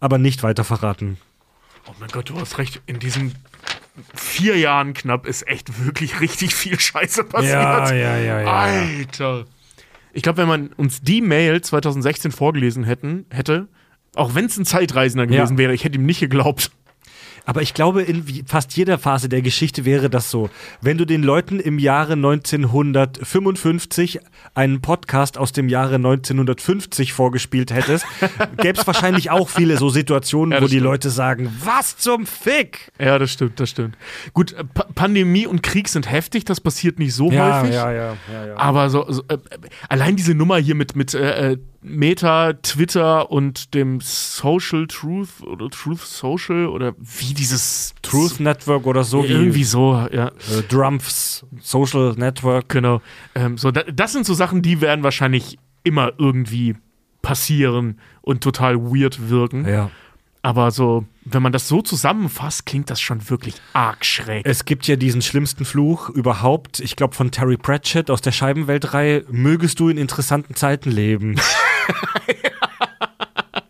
Aber 0.00 0.18
nicht 0.18 0.42
weiter 0.42 0.64
verraten. 0.64 1.18
Oh 1.86 1.92
mein 2.00 2.08
Gott, 2.08 2.30
du 2.30 2.40
hast 2.40 2.58
recht. 2.58 2.80
In 2.86 2.98
diesen 2.98 3.34
vier 4.14 4.56
Jahren 4.56 4.94
knapp 4.94 5.26
ist 5.26 5.46
echt 5.46 5.84
wirklich 5.84 6.20
richtig 6.20 6.54
viel 6.54 6.78
Scheiße 6.78 7.24
passiert. 7.24 7.52
Ja, 7.52 7.92
ja, 7.92 8.16
ja, 8.18 8.40
ja. 8.40 8.46
Alter. 8.52 9.44
Ich 10.12 10.22
glaube, 10.22 10.38
wenn 10.38 10.48
man 10.48 10.68
uns 10.72 11.02
die 11.02 11.20
Mail 11.20 11.60
2016 11.60 12.32
vorgelesen 12.32 12.84
hätten, 12.84 13.26
hätte, 13.30 13.68
auch 14.16 14.34
wenn 14.34 14.46
es 14.46 14.56
ein 14.56 14.64
Zeitreisender 14.64 15.26
gewesen 15.26 15.54
Ja. 15.54 15.58
wäre, 15.58 15.74
ich 15.74 15.84
hätte 15.84 15.96
ihm 15.96 16.06
nicht 16.06 16.20
geglaubt. 16.20 16.70
Aber 17.50 17.62
ich 17.62 17.74
glaube, 17.74 18.02
in 18.02 18.44
fast 18.46 18.76
jeder 18.76 18.96
Phase 18.96 19.28
der 19.28 19.42
Geschichte 19.42 19.84
wäre 19.84 20.08
das 20.08 20.30
so. 20.30 20.50
Wenn 20.80 20.98
du 20.98 21.04
den 21.04 21.24
Leuten 21.24 21.58
im 21.58 21.80
Jahre 21.80 22.12
1955 22.12 24.20
einen 24.54 24.80
Podcast 24.80 25.36
aus 25.36 25.50
dem 25.50 25.68
Jahre 25.68 25.96
1950 25.96 27.12
vorgespielt 27.12 27.72
hättest, 27.72 28.06
gäbe 28.58 28.78
es 28.78 28.86
wahrscheinlich 28.86 29.32
auch 29.32 29.48
viele 29.48 29.76
so 29.78 29.88
Situationen, 29.88 30.52
Ja, 30.52 30.58
wo 30.58 30.66
die 30.66 30.74
stimmt. 30.74 30.84
Leute 30.84 31.10
sagen, 31.10 31.52
was 31.64 31.96
zum 31.98 32.24
Fick? 32.24 32.92
Ja, 33.00 33.18
das 33.18 33.32
stimmt, 33.32 33.58
das 33.58 33.70
stimmt. 33.70 33.96
Gut, 34.32 34.52
äh, 34.52 34.62
Pa- 34.62 34.86
Pandemie 34.94 35.48
und 35.48 35.64
Krieg 35.64 35.88
sind 35.88 36.08
heftig, 36.08 36.44
das 36.44 36.60
passiert 36.60 37.00
nicht 37.00 37.14
so 37.14 37.32
häufig. 37.32 37.74
ja, 37.74 37.90
ja, 37.92 38.16
ja. 38.30 38.56
Aber 38.58 38.90
so, 38.90 39.10
so 39.10 39.22
äh, 39.26 39.34
äh, 39.34 39.38
allein 39.88 40.14
diese 40.14 40.34
Nummer 40.34 40.58
hier 40.58 40.76
mit, 40.76 40.94
mit 40.94 41.14
äh, 41.14 41.54
äh, 41.54 41.58
Meta, 41.82 42.52
Twitter 42.52 43.30
und 43.30 43.74
dem 43.74 44.00
Social 44.02 44.86
Truth 44.86 45.42
oder 45.42 45.70
Truth 45.70 46.00
Social 46.00 46.66
oder 46.66 46.94
wie 46.98 47.32
dieses 47.32 47.94
Truth 48.02 48.38
Network 48.38 48.86
oder 48.86 49.02
so 49.02 49.24
wie 49.24 49.28
irgendwie 49.28 49.64
so, 49.64 49.94
ja, 50.12 50.28
äh, 50.28 50.62
Drumpfs 50.68 51.46
Social 51.60 52.14
Network. 52.16 52.68
genau. 52.68 53.00
Ähm, 53.34 53.56
so, 53.56 53.70
da, 53.70 53.82
das 53.82 54.12
sind 54.12 54.26
so 54.26 54.34
Sachen, 54.34 54.60
die 54.60 54.80
werden 54.80 55.02
wahrscheinlich 55.02 55.58
immer 55.82 56.12
irgendwie 56.18 56.76
passieren 57.22 57.98
und 58.20 58.42
total 58.42 58.76
weird 58.78 59.30
wirken. 59.30 59.66
Ja. 59.66 59.90
Aber 60.42 60.70
so, 60.70 61.04
wenn 61.24 61.42
man 61.42 61.52
das 61.52 61.68
so 61.68 61.82
zusammenfasst, 61.82 62.64
klingt 62.64 62.88
das 62.88 63.00
schon 63.00 63.28
wirklich 63.28 63.54
arg 63.74 64.04
schräg. 64.04 64.46
Es 64.46 64.64
gibt 64.64 64.86
ja 64.86 64.96
diesen 64.96 65.20
schlimmsten 65.20 65.64
Fluch 65.64 66.08
überhaupt, 66.08 66.80
ich 66.80 66.96
glaube 66.96 67.14
von 67.14 67.30
Terry 67.30 67.58
Pratchett 67.58 68.10
aus 68.10 68.22
der 68.22 68.32
Scheibenweltreihe, 68.32 69.24
mögest 69.28 69.80
du 69.80 69.90
in 69.90 69.98
interessanten 69.98 70.54
Zeiten 70.54 70.90
leben. 70.90 71.36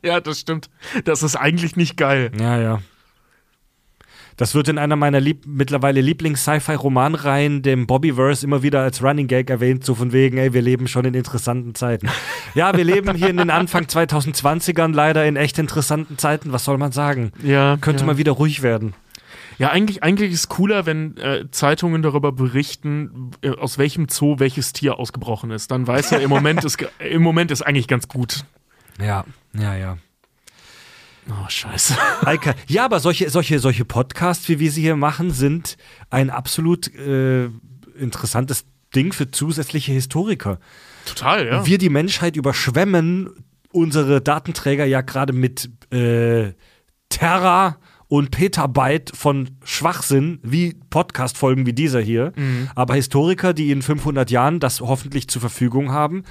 Ja, 0.03 0.21
das 0.21 0.41
stimmt. 0.41 0.71
Das 1.05 1.23
ist 1.23 1.37
eigentlich 1.37 1.77
nicht 1.77 1.97
geil. 1.97 2.33
ja, 2.39 2.59
ja. 2.59 2.83
Das 4.41 4.55
wird 4.55 4.69
in 4.69 4.79
einer 4.79 4.97
meiner 4.97 5.21
lieb 5.21 5.43
mittlerweile 5.47 6.01
Lieblings-Sci-Fi-Romanreihen, 6.01 7.61
dem 7.61 7.87
Bobbyverse, 7.87 8.47
immer 8.47 8.63
wieder 8.63 8.81
als 8.81 9.03
Running 9.03 9.27
Gag 9.27 9.51
erwähnt, 9.51 9.85
so 9.85 9.95
von 9.95 10.15
wegen, 10.15 10.39
ey, 10.39 10.55
wir 10.55 10.63
leben 10.63 10.89
schon 10.89 11.05
in 11.05 11.13
interessanten 11.13 11.75
Zeiten. 11.75 12.09
Ja, 12.55 12.75
wir 12.77 12.83
leben 12.83 13.15
hier 13.15 13.29
in 13.29 13.37
den 13.37 13.51
Anfang 13.51 13.85
2020ern 13.85 14.93
leider 14.93 15.25
in 15.25 15.37
echt 15.37 15.59
interessanten 15.59 16.19
Zeiten, 16.19 16.53
was 16.53 16.65
soll 16.65 16.79
man 16.79 16.91
sagen? 16.91 17.33
Ja, 17.45 17.77
Könnte 17.81 18.01
ja. 18.01 18.07
mal 18.07 18.17
wieder 18.17 18.33
ruhig 18.33 18.63
werden. 18.63 18.95
Ja, 19.59 19.69
eigentlich, 19.69 20.03
eigentlich 20.03 20.33
ist 20.33 20.41
es 20.41 20.49
cooler, 20.49 20.85
wenn 20.87 21.17
äh, 21.19 21.45
Zeitungen 21.51 22.03
darüber 22.03 22.33
berichten, 22.33 23.31
äh, 23.43 23.51
aus 23.51 23.77
welchem 23.77 24.09
Zoo 24.09 24.39
welches 24.39 24.73
Tier 24.73 24.99
ausgebrochen 24.99 25.51
ist. 25.51 25.71
Dann 25.71 25.87
weiß 25.87 26.13
er, 26.13 26.23
im 26.23 26.31
Moment 26.31 26.65
ist, 26.65 26.85
im 26.99 27.23
Moment 27.23 27.51
ist 27.51 27.63
eigentlich 27.63 27.87
ganz 27.87 28.09
gut. 28.09 28.45
Ja, 28.99 29.25
ja, 29.53 29.77
ja. 29.77 29.99
Oh, 31.29 31.49
scheiße. 31.49 31.97
Ja, 32.67 32.85
aber 32.85 33.01
solche, 33.01 33.31
solche, 33.31 33.59
solche 33.59 33.85
Podcasts, 33.85 34.49
wie 34.49 34.59
wir 34.59 34.71
sie 34.71 34.83
hier 34.83 34.97
machen, 34.97 35.31
sind 35.31 35.77
ein 36.09 36.31
absolut 36.31 36.93
äh, 36.95 37.49
interessantes 37.99 38.65
Ding 38.95 39.13
für 39.13 39.31
zusätzliche 39.31 39.93
Historiker. 39.93 40.59
Total, 41.05 41.47
ja. 41.47 41.67
Wir, 41.67 41.79
die 41.79 41.89
Menschheit, 41.89 42.37
überschwemmen 42.37 43.31
unsere 43.73 44.21
Datenträger 44.21 44.85
ja 44.85 45.01
gerade 45.01 45.33
mit 45.33 45.71
äh, 45.93 46.53
Terra 47.09 47.77
und 48.09 48.33
Petabyte 48.33 49.13
von 49.15 49.51
Schwachsinn, 49.63 50.41
wie 50.43 50.75
Podcast-Folgen 50.91 51.65
wie 51.67 51.73
dieser 51.73 52.01
hier. 52.01 52.33
Aber 52.75 52.95
Historiker, 52.95 53.53
die 53.53 53.71
in 53.71 53.83
500 53.83 54.31
Jahren 54.33 54.59
das 54.59 54.81
hoffentlich 54.81 55.29
zur 55.29 55.41
Verfügung 55.41 55.93
haben, 55.93 56.25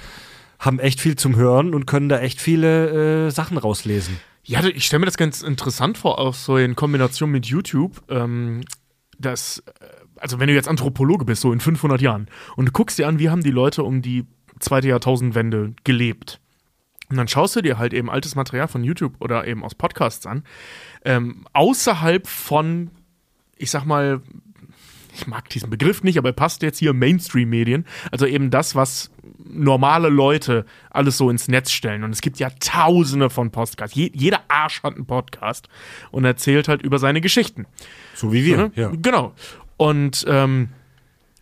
haben 0.58 0.78
echt 0.78 1.00
viel 1.00 1.16
zum 1.16 1.36
Hören 1.36 1.74
und 1.74 1.86
können 1.86 2.10
da 2.10 2.20
echt 2.20 2.38
viele 2.40 3.28
äh, 3.28 3.30
Sachen 3.30 3.56
rauslesen. 3.56 4.18
Ja, 4.50 4.64
ich 4.64 4.84
stelle 4.84 4.98
mir 4.98 5.06
das 5.06 5.16
ganz 5.16 5.42
interessant 5.42 5.96
vor, 5.96 6.18
auch 6.18 6.34
so 6.34 6.56
in 6.56 6.74
Kombination 6.74 7.30
mit 7.30 7.46
YouTube, 7.46 8.02
ähm, 8.08 8.62
dass, 9.16 9.60
äh, 9.60 9.84
also 10.16 10.40
wenn 10.40 10.48
du 10.48 10.54
jetzt 10.54 10.66
Anthropologe 10.66 11.24
bist, 11.24 11.42
so 11.42 11.52
in 11.52 11.60
500 11.60 12.00
Jahren, 12.00 12.26
und 12.56 12.66
du 12.66 12.72
guckst 12.72 12.98
dir 12.98 13.06
an, 13.06 13.20
wie 13.20 13.30
haben 13.30 13.44
die 13.44 13.52
Leute 13.52 13.84
um 13.84 14.02
die 14.02 14.26
zweite 14.58 14.88
Jahrtausendwende 14.88 15.74
gelebt. 15.84 16.40
Und 17.08 17.16
dann 17.16 17.28
schaust 17.28 17.54
du 17.54 17.60
dir 17.60 17.78
halt 17.78 17.94
eben 17.94 18.10
altes 18.10 18.34
Material 18.34 18.66
von 18.66 18.82
YouTube 18.82 19.14
oder 19.20 19.46
eben 19.46 19.62
aus 19.62 19.76
Podcasts 19.76 20.26
an, 20.26 20.42
ähm, 21.04 21.46
außerhalb 21.52 22.26
von, 22.26 22.90
ich 23.56 23.70
sag 23.70 23.84
mal, 23.84 24.20
ich 25.20 25.26
mag 25.26 25.48
diesen 25.48 25.70
Begriff 25.70 26.02
nicht, 26.02 26.18
aber 26.18 26.30
er 26.30 26.34
passt 26.34 26.62
jetzt 26.62 26.78
hier 26.78 26.92
Mainstream-Medien. 26.92 27.86
Also 28.10 28.26
eben 28.26 28.50
das, 28.50 28.74
was 28.74 29.10
normale 29.44 30.08
Leute 30.08 30.64
alles 30.90 31.16
so 31.18 31.30
ins 31.30 31.48
Netz 31.48 31.70
stellen. 31.70 32.04
Und 32.04 32.12
es 32.12 32.20
gibt 32.20 32.38
ja 32.38 32.50
tausende 32.60 33.30
von 33.30 33.50
Podcasts. 33.50 33.94
Je, 33.96 34.10
jeder 34.14 34.40
Arsch 34.48 34.82
hat 34.82 34.94
einen 34.94 35.06
Podcast 35.06 35.68
und 36.10 36.24
erzählt 36.24 36.68
halt 36.68 36.82
über 36.82 36.98
seine 36.98 37.20
Geschichten. 37.20 37.66
So 38.14 38.32
wie 38.32 38.44
wir. 38.44 38.56
Ne? 38.56 38.72
Genau. 39.00 39.34
Und 39.76 40.24
ähm, 40.28 40.68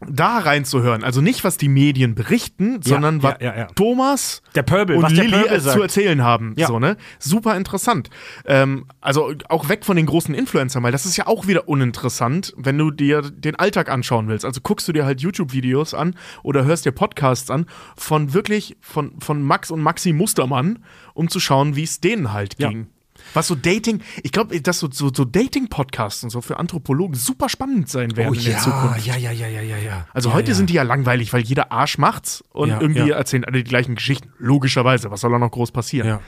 da 0.07 0.39
reinzuhören, 0.39 1.03
also 1.03 1.21
nicht, 1.21 1.43
was 1.43 1.57
die 1.57 1.69
Medien 1.69 2.15
berichten, 2.15 2.81
sondern 2.83 3.17
ja, 3.17 3.23
was 3.23 3.35
ja, 3.41 3.57
ja. 3.57 3.63
äh, 3.65 3.67
Thomas 3.75 4.43
Der 4.55 4.63
Pöbel, 4.63 4.97
und 4.97 5.03
was 5.03 5.13
Lilly 5.13 5.43
Pöbel 5.43 5.61
zu 5.61 5.83
erzählen 5.83 6.23
haben. 6.23 6.55
Ja. 6.57 6.69
So, 6.69 6.79
ne? 6.79 6.97
Super 7.19 7.57
interessant. 7.57 8.09
Ähm, 8.47 8.87
also 9.01 9.35
auch 9.49 9.69
weg 9.69 9.85
von 9.85 9.97
den 9.97 10.07
großen 10.07 10.35
Influencern, 10.35 10.83
weil 10.83 10.93
das 10.93 11.05
ist 11.05 11.17
ja 11.17 11.27
auch 11.27 11.47
wieder 11.49 11.69
uninteressant, 11.69 12.55
wenn 12.57 12.79
du 12.79 12.91
dir 12.91 13.23
den 13.23 13.57
Alltag 13.57 13.91
anschauen 13.91 14.29
willst. 14.29 14.45
Also 14.45 14.61
guckst 14.61 14.87
du 14.87 14.93
dir 14.93 15.05
halt 15.05 15.21
YouTube-Videos 15.21 15.95
an 15.95 16.15
oder 16.43 16.65
hörst 16.65 16.85
dir 16.85 16.93
Podcasts 16.93 17.51
an 17.51 17.67
von 17.97 18.35
wirklich 18.35 18.77
von, 18.81 19.19
von 19.21 19.43
Max 19.43 19.71
und 19.71 19.81
Maxi 19.81 20.13
Mustermann, 20.13 20.85
um 21.15 21.29
zu 21.29 21.41
schauen, 21.41 21.75
wie 21.75 21.83
es 21.83 22.01
denen 22.01 22.33
halt 22.33 22.55
Ja. 22.59 22.69
ging. 22.69 22.87
Was 23.35 23.49
so 23.49 23.55
Dating, 23.55 24.03
ich 24.23 24.33
glaube, 24.33 24.61
dass 24.61 24.79
so, 24.79 24.89
so, 24.91 25.11
so 25.13 25.25
Dating-Podcasts 25.25 26.25
und 26.25 26.31
so 26.31 26.41
für 26.41 26.59
Anthropologen 26.59 27.15
super 27.15 27.49
spannend 27.49 27.89
sein 27.89 28.17
werden 28.17 28.31
Oh 28.31 28.39
in 28.39 28.45
der 28.45 28.59
Zukunft. 28.59 29.07
ja, 29.07 29.17
ja, 29.17 29.31
ja, 29.31 29.47
ja, 29.47 29.63
ja, 29.63 29.77
ja. 29.77 30.07
Also 30.13 30.31
ja, 30.31 30.35
heute 30.35 30.53
ja. 30.53 30.55
sind 30.55 30.71
die 30.71 30.75
ja 30.75 30.83
langweilig, 30.83 31.33
weil 31.33 31.43
jeder 31.43 31.73
Arsch 31.73 31.99
macht's 31.99 32.43
und 32.53 32.71
irgendwie 32.71 33.11
erzählen 33.11 33.45
alle 33.45 33.63
die 33.63 33.69
gleichen 33.69 33.95
Geschichten. 33.95 34.33
Logischerweise, 34.39 35.11
was 35.11 35.21
soll 35.21 35.31
da 35.31 35.39
noch 35.39 35.51
groß 35.51 35.73
passieren? 35.73 36.21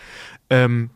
Ähm, 0.51 0.91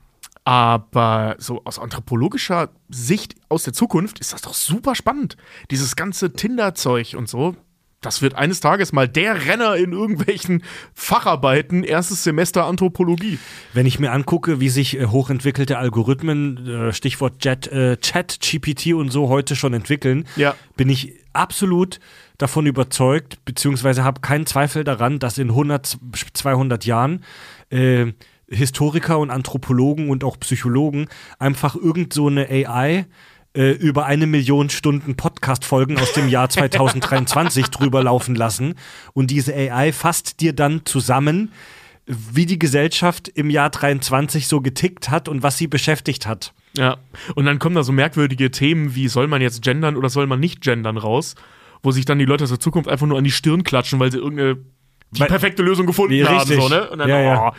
aber 0.45 1.37
so 1.39 1.63
aus 1.65 1.79
anthropologischer 1.79 2.69
Sicht 2.91 3.35
aus 3.49 3.65
der 3.65 3.73
Zukunft 3.73 4.19
ist 4.19 4.35
das 4.35 4.43
doch 4.43 4.53
super 4.53 4.95
spannend. 4.95 5.37
Dieses 5.71 5.97
ganze 5.97 6.33
Tinder-Zeug 6.33 7.15
und 7.17 7.29
so. 7.29 7.57
Das 8.05 8.21
wird 8.21 8.35
eines 8.35 8.61
Tages 8.61 8.93
mal 8.93 9.09
der 9.09 9.47
Renner 9.47 9.77
in 9.77 9.93
irgendwelchen 9.93 10.63
Facharbeiten, 10.93 11.83
erstes 11.85 12.23
Semester 12.23 12.67
Anthropologie. 12.67 13.39
Wenn 13.73 13.87
ich 13.87 13.99
mir 13.99 14.13
angucke, 14.13 14.61
wie 14.61 14.69
sich 14.69 14.99
äh, 15.01 15.07
hochentwickelte 15.07 15.79
Algorithmen, 15.79 16.67
äh, 16.67 16.93
Stichwort 16.93 17.43
Jet, 17.45 17.67
äh, 17.69 17.97
Chat, 17.97 18.41
GPT 18.41 18.93
und 18.93 19.11
so 19.11 19.29
heute 19.31 19.57
schon 19.57 19.73
entwickeln, 19.73 20.27
Ja. 20.37 20.55
bin 20.77 20.91
ich 20.91 21.15
absolut 21.33 21.99
davon 22.37 22.67
überzeugt, 22.67 23.45
beziehungsweise 23.47 24.05
habe 24.05 24.21
keinen 24.21 24.45
Zweifel 24.45 24.85
daran, 24.85 25.19
dass 25.19 25.39
in 25.39 25.49
100, 25.51 25.99
200 26.35 26.85
Jahren 26.85 27.25
Historiker 28.49 29.19
und 29.19 29.31
Anthropologen 29.31 30.11
und 30.11 30.23
auch 30.23 30.39
Psychologen 30.39 31.09
einfach 31.39 31.75
irgend 31.75 32.13
so 32.13 32.29
eine 32.29 32.49
AI 32.49 33.07
äh, 33.55 33.71
über 33.71 34.07
eine 34.07 34.27
Million 34.27 34.71
Stunden 34.71 35.17
Podcast-Folgen 35.17 35.99
aus 35.99 36.13
dem 36.13 36.29
Jahr 36.29 36.49
2023 36.51 37.67
drüber 37.67 38.03
laufen 38.03 38.35
lassen 38.35 38.75
und 39.13 39.31
diese 39.31 39.55
AI 39.55 39.93
fasst 39.93 40.41
dir 40.41 40.53
dann 40.53 40.85
zusammen, 40.85 41.53
wie 42.07 42.47
die 42.47 42.59
Gesellschaft 42.59 43.29
im 43.29 43.49
Jahr 43.49 43.71
23 43.71 44.47
so 44.47 44.61
getickt 44.61 45.11
hat 45.11 45.29
und 45.29 45.43
was 45.43 45.57
sie 45.57 45.69
beschäftigt 45.69 46.27
hat. 46.27 46.53
Ja. 46.77 46.99
Und 47.35 47.47
dann 47.47 47.59
kommen 47.59 47.77
da 47.77 47.83
so 47.83 47.93
merkwürdige 47.93 48.51
Themen 48.51 48.95
wie, 48.95 49.09
soll 49.09 49.27
man 49.27 49.41
jetzt 49.41 49.63
gendern 49.63 49.97
oder 49.97 50.11
soll 50.11 50.27
man 50.27 50.41
nicht 50.41 50.61
gendern 50.61 50.99
raus? 50.99 51.35
Wo 51.83 51.93
sich 51.93 52.05
dann 52.05 52.19
die 52.19 52.25
Leute 52.25 52.45
aus 52.45 52.51
der 52.51 52.61
Zukunft 52.61 52.89
einfach 52.89 53.07
nur 53.07 53.19
an 53.19 53.25
die 53.25 53.31
Stirn 53.31 53.63
klatschen, 53.63 54.01
weil 54.01 54.11
sie 54.11 54.19
irgendeine 54.19 54.57
die 55.13 55.25
perfekte 55.25 55.63
Lösung 55.63 55.87
gefunden 55.87 56.15
Nee, 56.15 56.25
haben. 56.25 56.47
So, 56.47 56.69
ne? 56.69 56.91
Und 56.91 56.99
dann, 56.99 57.09
Ja, 57.09 57.21
ja. 57.21 57.49
Oh. 57.49 57.53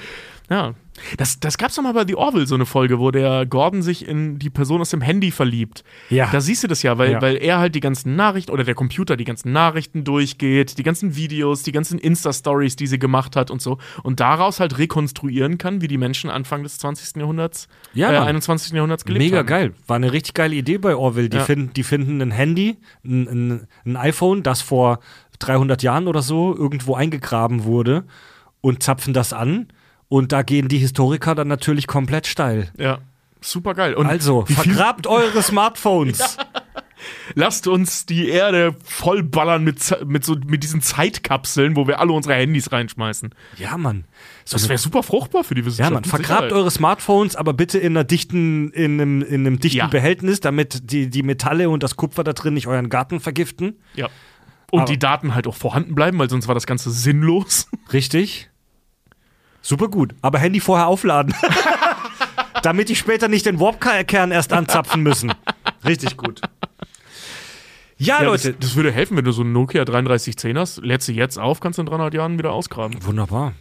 Ja. 0.49 0.73
Das, 1.17 1.41
das 1.41 1.57
gab's 1.57 1.75
doch 1.75 1.83
mal 1.83 1.91
bei 1.91 2.05
The 2.07 2.15
Orville, 2.15 2.47
so 2.47 2.55
eine 2.55 2.65
Folge, 2.65 2.99
wo 2.99 3.11
der 3.11 3.45
Gordon 3.45 3.81
sich 3.81 4.07
in 4.07 4.39
die 4.39 4.49
Person 4.49 4.79
aus 4.79 4.91
dem 4.91 5.01
Handy 5.01 5.29
verliebt. 5.29 5.83
Ja. 6.09 6.29
Da 6.31 6.39
siehst 6.39 6.63
du 6.63 6.69
das 6.69 6.83
ja, 6.83 6.97
weil, 6.97 7.11
Ja. 7.11 7.21
weil 7.21 7.35
er 7.35 7.59
halt 7.59 7.75
die 7.75 7.81
ganzen 7.81 8.15
Nachrichten 8.15 8.49
oder 8.53 8.63
der 8.63 8.75
Computer 8.75 9.17
die 9.17 9.25
ganzen 9.25 9.51
Nachrichten 9.51 10.05
durchgeht, 10.05 10.77
die 10.77 10.83
ganzen 10.83 11.17
Videos, 11.17 11.63
die 11.63 11.73
ganzen 11.73 11.99
Insta-Stories, 11.99 12.77
die 12.77 12.87
sie 12.87 12.97
gemacht 12.97 13.35
hat 13.35 13.51
und 13.51 13.61
so. 13.61 13.77
Und 14.03 14.21
daraus 14.21 14.61
halt 14.61 14.77
rekonstruieren 14.77 15.57
kann, 15.57 15.81
wie 15.81 15.89
die 15.89 15.97
Menschen 15.97 16.29
Anfang 16.29 16.63
des 16.63 16.77
20. 16.77 17.17
Jahrhunderts, 17.19 17.67
Ja, 17.93 18.11
äh, 18.11 18.19
Mann. 18.19 18.27
21. 18.29 18.71
Jahrhunderts 18.73 19.03
gelebt 19.03 19.25
Mega 19.25 19.39
haben. 19.39 19.47
geil. 19.47 19.73
War 19.87 19.97
eine 19.97 20.13
richtig 20.13 20.33
geile 20.33 20.55
Idee 20.55 20.77
bei 20.77 20.95
Orwell. 20.95 21.27
Die, 21.27 21.35
Ja. 21.37 21.43
finden, 21.43 21.73
die 21.73 21.83
finden 21.83 22.21
ein 22.21 22.31
Handy, 22.31 22.77
ein, 23.03 23.27
ein, 23.27 23.67
ein 23.85 23.97
iPhone, 23.97 24.43
das 24.43 24.61
vor 24.61 24.99
300 25.39 25.83
Jahren 25.83 26.07
oder 26.07 26.21
so 26.21 26.55
irgendwo 26.55 26.95
eingegraben 26.95 27.65
wurde 27.65 28.05
und 28.61 28.81
zapfen 28.81 29.13
das 29.13 29.33
an. 29.33 29.67
Und 30.07 30.31
da 30.31 30.43
gehen 30.43 30.67
die 30.67 30.77
Historiker 30.77 31.35
dann 31.35 31.47
natürlich 31.47 31.87
komplett 31.87 32.27
steil. 32.27 32.71
Ja, 32.77 32.99
super 33.41 33.73
geil. 33.73 33.93
Und 33.95 34.05
Also, 34.07 34.45
vergrabt 34.45 35.07
eure 35.07 35.41
Smartphones. 35.41 36.37
Lasst 37.35 37.67
uns 37.67 38.05
die 38.05 38.29
Erde 38.29 38.75
vollballern 38.83 39.63
mit, 39.63 39.95
mit, 40.07 40.23
so, 40.25 40.35
mit 40.45 40.63
diesen 40.63 40.81
Zeitkapseln, 40.81 41.75
wo 41.75 41.87
wir 41.87 41.99
alle 41.99 42.13
unsere 42.13 42.33
Handys 42.35 42.71
reinschmeißen. 42.71 43.35
Ja, 43.57 43.77
Mann. 43.77 44.05
So 44.43 44.55
Das 44.57 44.69
wäre 44.69 44.77
super 44.79 45.03
fruchtbar 45.03 45.43
für 45.43 45.53
die 45.53 45.61
Ja, 45.61 45.67
Wissenschaft. 45.67 45.93
man, 45.93 46.01
mit 46.01 46.09
vergrabt 46.09 46.51
eure 46.51 46.71
Smartphones, 46.71 47.35
aber 47.35 47.53
bitte 47.53 47.77
in 47.77 47.93
einer 47.93 48.05
dichten, 48.05 48.71
in 48.71 48.99
einem, 48.99 49.21
in 49.21 49.41
einem 49.45 49.59
dichten 49.59 49.77
Ja. 49.79 49.87
Behältnis, 49.87 50.39
damit 50.39 50.91
die, 50.91 51.09
die 51.09 51.21
Metalle 51.23 51.69
und 51.69 51.83
das 51.83 51.95
Kupfer 51.95 52.23
da 52.23 52.33
drin 52.33 52.53
nicht 52.55 52.67
euren 52.67 52.89
Garten 52.89 53.19
vergiften. 53.19 53.75
Ja. 53.95 54.07
Und 54.71 54.81
Aber- 54.83 54.91
die 54.91 54.97
Daten 54.97 55.35
halt 55.35 55.45
auch 55.47 55.55
vorhanden 55.55 55.93
bleiben, 55.93 56.17
weil 56.17 56.29
sonst 56.29 56.47
war 56.47 56.55
das 56.55 56.65
Ganze 56.65 56.89
sinnlos. 56.91 57.67
Richtig. 57.93 58.49
Super 59.65 59.87
gut. 59.87 60.13
Aber 60.21 60.37
Handy 60.37 60.59
vorher 60.59 60.85
aufladen. 60.85 61.33
damit 62.61 62.87
die 62.87 62.95
später 62.95 63.27
nicht 63.27 63.47
den 63.47 63.59
Warp-Kern 63.59 64.31
erst 64.31 64.53
anzapfen 64.53 65.01
müssen. 65.01 65.33
Richtig 65.83 66.17
gut. 66.17 66.39
Ja, 67.97 68.19
Ja, 68.19 68.25
Leute. 68.25 68.53
Das, 68.53 68.59
das 68.59 68.75
würde 68.75 68.91
helfen, 68.91 69.17
wenn 69.17 69.25
du 69.25 69.31
so 69.31 69.41
einen 69.41 69.53
Nokia 69.53 69.83
3310 69.83 70.59
hast. 70.59 70.77
Lädst 70.83 71.07
sie 71.07 71.15
jetzt 71.15 71.39
auf, 71.39 71.61
kannst 71.61 71.79
du 71.79 71.81
in 71.81 71.87
300 71.87 72.13
Jahren 72.13 72.37
wieder 72.37 72.51
ausgraben. 72.51 73.03
Wunderbar. 73.03 73.53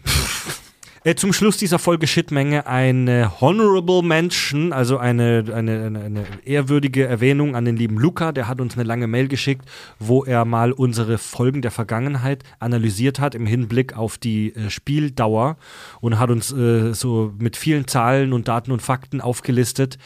Äh, 1.06 1.16
zum 1.16 1.34
Schluss 1.34 1.58
dieser 1.58 1.78
Folge 1.78 2.06
Shitmenge 2.06 2.66
eine 2.66 3.38
Honorable 3.42 4.02
Mention, 4.02 4.72
also 4.72 4.96
eine, 4.96 5.44
eine, 5.52 5.84
eine, 5.84 6.00
eine 6.00 6.24
ehrwürdige 6.46 7.06
Erwähnung 7.06 7.54
an 7.54 7.66
den 7.66 7.76
lieben 7.76 7.98
Luca. 7.98 8.32
Der 8.32 8.48
hat 8.48 8.58
uns 8.58 8.74
eine 8.74 8.84
lange 8.84 9.06
Mail 9.06 9.28
geschickt, 9.28 9.68
wo 9.98 10.24
er 10.24 10.46
mal 10.46 10.72
unsere 10.72 11.18
Folgen 11.18 11.60
der 11.60 11.72
Vergangenheit 11.72 12.42
analysiert 12.58 13.20
hat 13.20 13.34
im 13.34 13.44
Hinblick 13.44 13.94
auf 13.94 14.16
die 14.16 14.54
äh, 14.54 14.70
Spieldauer 14.70 15.58
und 16.00 16.18
hat 16.18 16.30
uns 16.30 16.50
äh, 16.52 16.94
so 16.94 17.34
mit 17.38 17.58
vielen 17.58 17.86
Zahlen 17.86 18.32
und 18.32 18.48
Daten 18.48 18.72
und 18.72 18.80
Fakten 18.80 19.20
aufgelistet, 19.20 19.98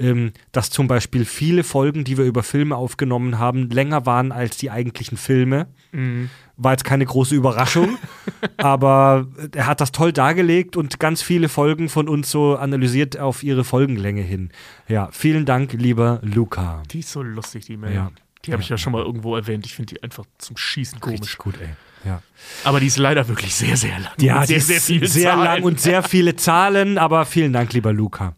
ähm, 0.00 0.32
dass 0.50 0.70
zum 0.70 0.88
Beispiel 0.88 1.26
viele 1.26 1.62
Folgen, 1.62 2.02
die 2.02 2.18
wir 2.18 2.24
über 2.24 2.42
Filme 2.42 2.74
aufgenommen 2.74 3.38
haben, 3.38 3.70
länger 3.70 4.04
waren 4.04 4.32
als 4.32 4.56
die 4.56 4.72
eigentlichen 4.72 5.16
Filme. 5.16 5.68
War 6.62 6.72
jetzt 6.72 6.84
keine 6.84 7.06
große 7.06 7.34
Überraschung, 7.34 7.96
aber 8.58 9.26
er 9.54 9.66
hat 9.66 9.80
das 9.80 9.92
toll 9.92 10.12
dargelegt 10.12 10.76
und 10.76 11.00
ganz 11.00 11.22
viele 11.22 11.48
Folgen 11.48 11.88
von 11.88 12.06
uns 12.08 12.30
so 12.30 12.56
analysiert 12.56 13.18
auf 13.18 13.42
ihre 13.42 13.64
Folgenlänge 13.64 14.20
hin. 14.20 14.50
Ja, 14.86 15.08
vielen 15.10 15.46
Dank, 15.46 15.72
lieber 15.72 16.20
Luca. 16.22 16.82
Die 16.90 17.00
ist 17.00 17.12
so 17.12 17.22
lustig, 17.22 17.64
die 17.64 17.76
Mail. 17.78 17.94
Ja. 17.94 18.10
Die 18.44 18.52
habe 18.52 18.62
ich 18.62 18.68
ja 18.68 18.78
schon 18.78 18.92
mal 18.92 19.02
irgendwo 19.02 19.36
erwähnt. 19.36 19.64
Ich 19.66 19.74
finde 19.74 19.94
die 19.94 20.02
einfach 20.02 20.24
zum 20.38 20.56
Schießen 20.56 21.00
komisch. 21.00 21.20
Richtig 21.20 21.38
gut, 21.38 21.54
ey. 21.60 21.68
Ja, 22.04 22.22
Aber 22.64 22.80
die 22.80 22.86
ist 22.86 22.96
leider 22.96 23.28
wirklich 23.28 23.54
sehr, 23.54 23.76
sehr 23.76 23.98
lang. 23.98 24.12
ja 24.18 24.46
sehr, 24.46 24.56
die 24.56 24.62
sehr 24.64 24.76
ist 24.78 24.86
viele 24.86 25.06
sehr 25.06 25.30
Zahlen. 25.32 25.44
lang 25.44 25.62
und 25.62 25.80
sehr 25.80 26.02
viele 26.02 26.34
Zahlen, 26.36 26.96
aber 26.96 27.26
vielen 27.26 27.52
Dank, 27.52 27.74
lieber 27.74 27.92
Luca. 27.92 28.34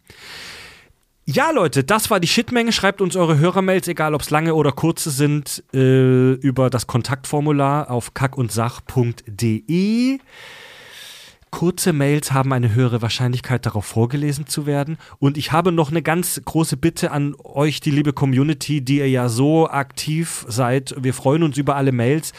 Ja, 1.25 1.51
Leute, 1.51 1.85
das 1.85 2.09
war 2.09 2.19
die 2.19 2.27
Shitmenge. 2.27 2.73
Schreibt 2.73 2.99
uns 2.99 3.15
eure 3.15 3.39
Hörermails, 3.39 3.87
egal 3.87 4.13
ob 4.13 4.21
es 4.21 4.29
lange 4.29 4.55
oder 4.55 4.73
kurze 4.73 5.09
sind, 5.09 5.63
äh, 5.73 6.33
über 6.33 6.69
das 6.69 6.85
Kontaktformular 6.85 7.89
auf 7.89 8.13
kackundsach.de. 8.13 10.19
Kurze 11.49 11.93
Mails 11.93 12.33
haben 12.33 12.51
eine 12.51 12.73
höhere 12.73 13.01
Wahrscheinlichkeit, 13.01 13.65
darauf 13.65 13.85
vorgelesen 13.85 14.47
zu 14.47 14.65
werden. 14.65 14.97
Und 15.19 15.37
ich 15.37 15.53
habe 15.53 15.71
noch 15.71 15.91
eine 15.91 16.01
ganz 16.01 16.41
große 16.43 16.75
Bitte 16.75 17.11
an 17.11 17.37
euch, 17.41 17.79
die 17.79 17.91
liebe 17.91 18.11
Community, 18.11 18.81
die 18.81 18.97
ihr 18.97 19.09
ja 19.09 19.29
so 19.29 19.69
aktiv 19.69 20.45
seid. 20.49 20.93
Wir 20.97 21.13
freuen 21.13 21.43
uns 21.43 21.57
über 21.57 21.77
alle 21.77 21.93
Mails. 21.93 22.33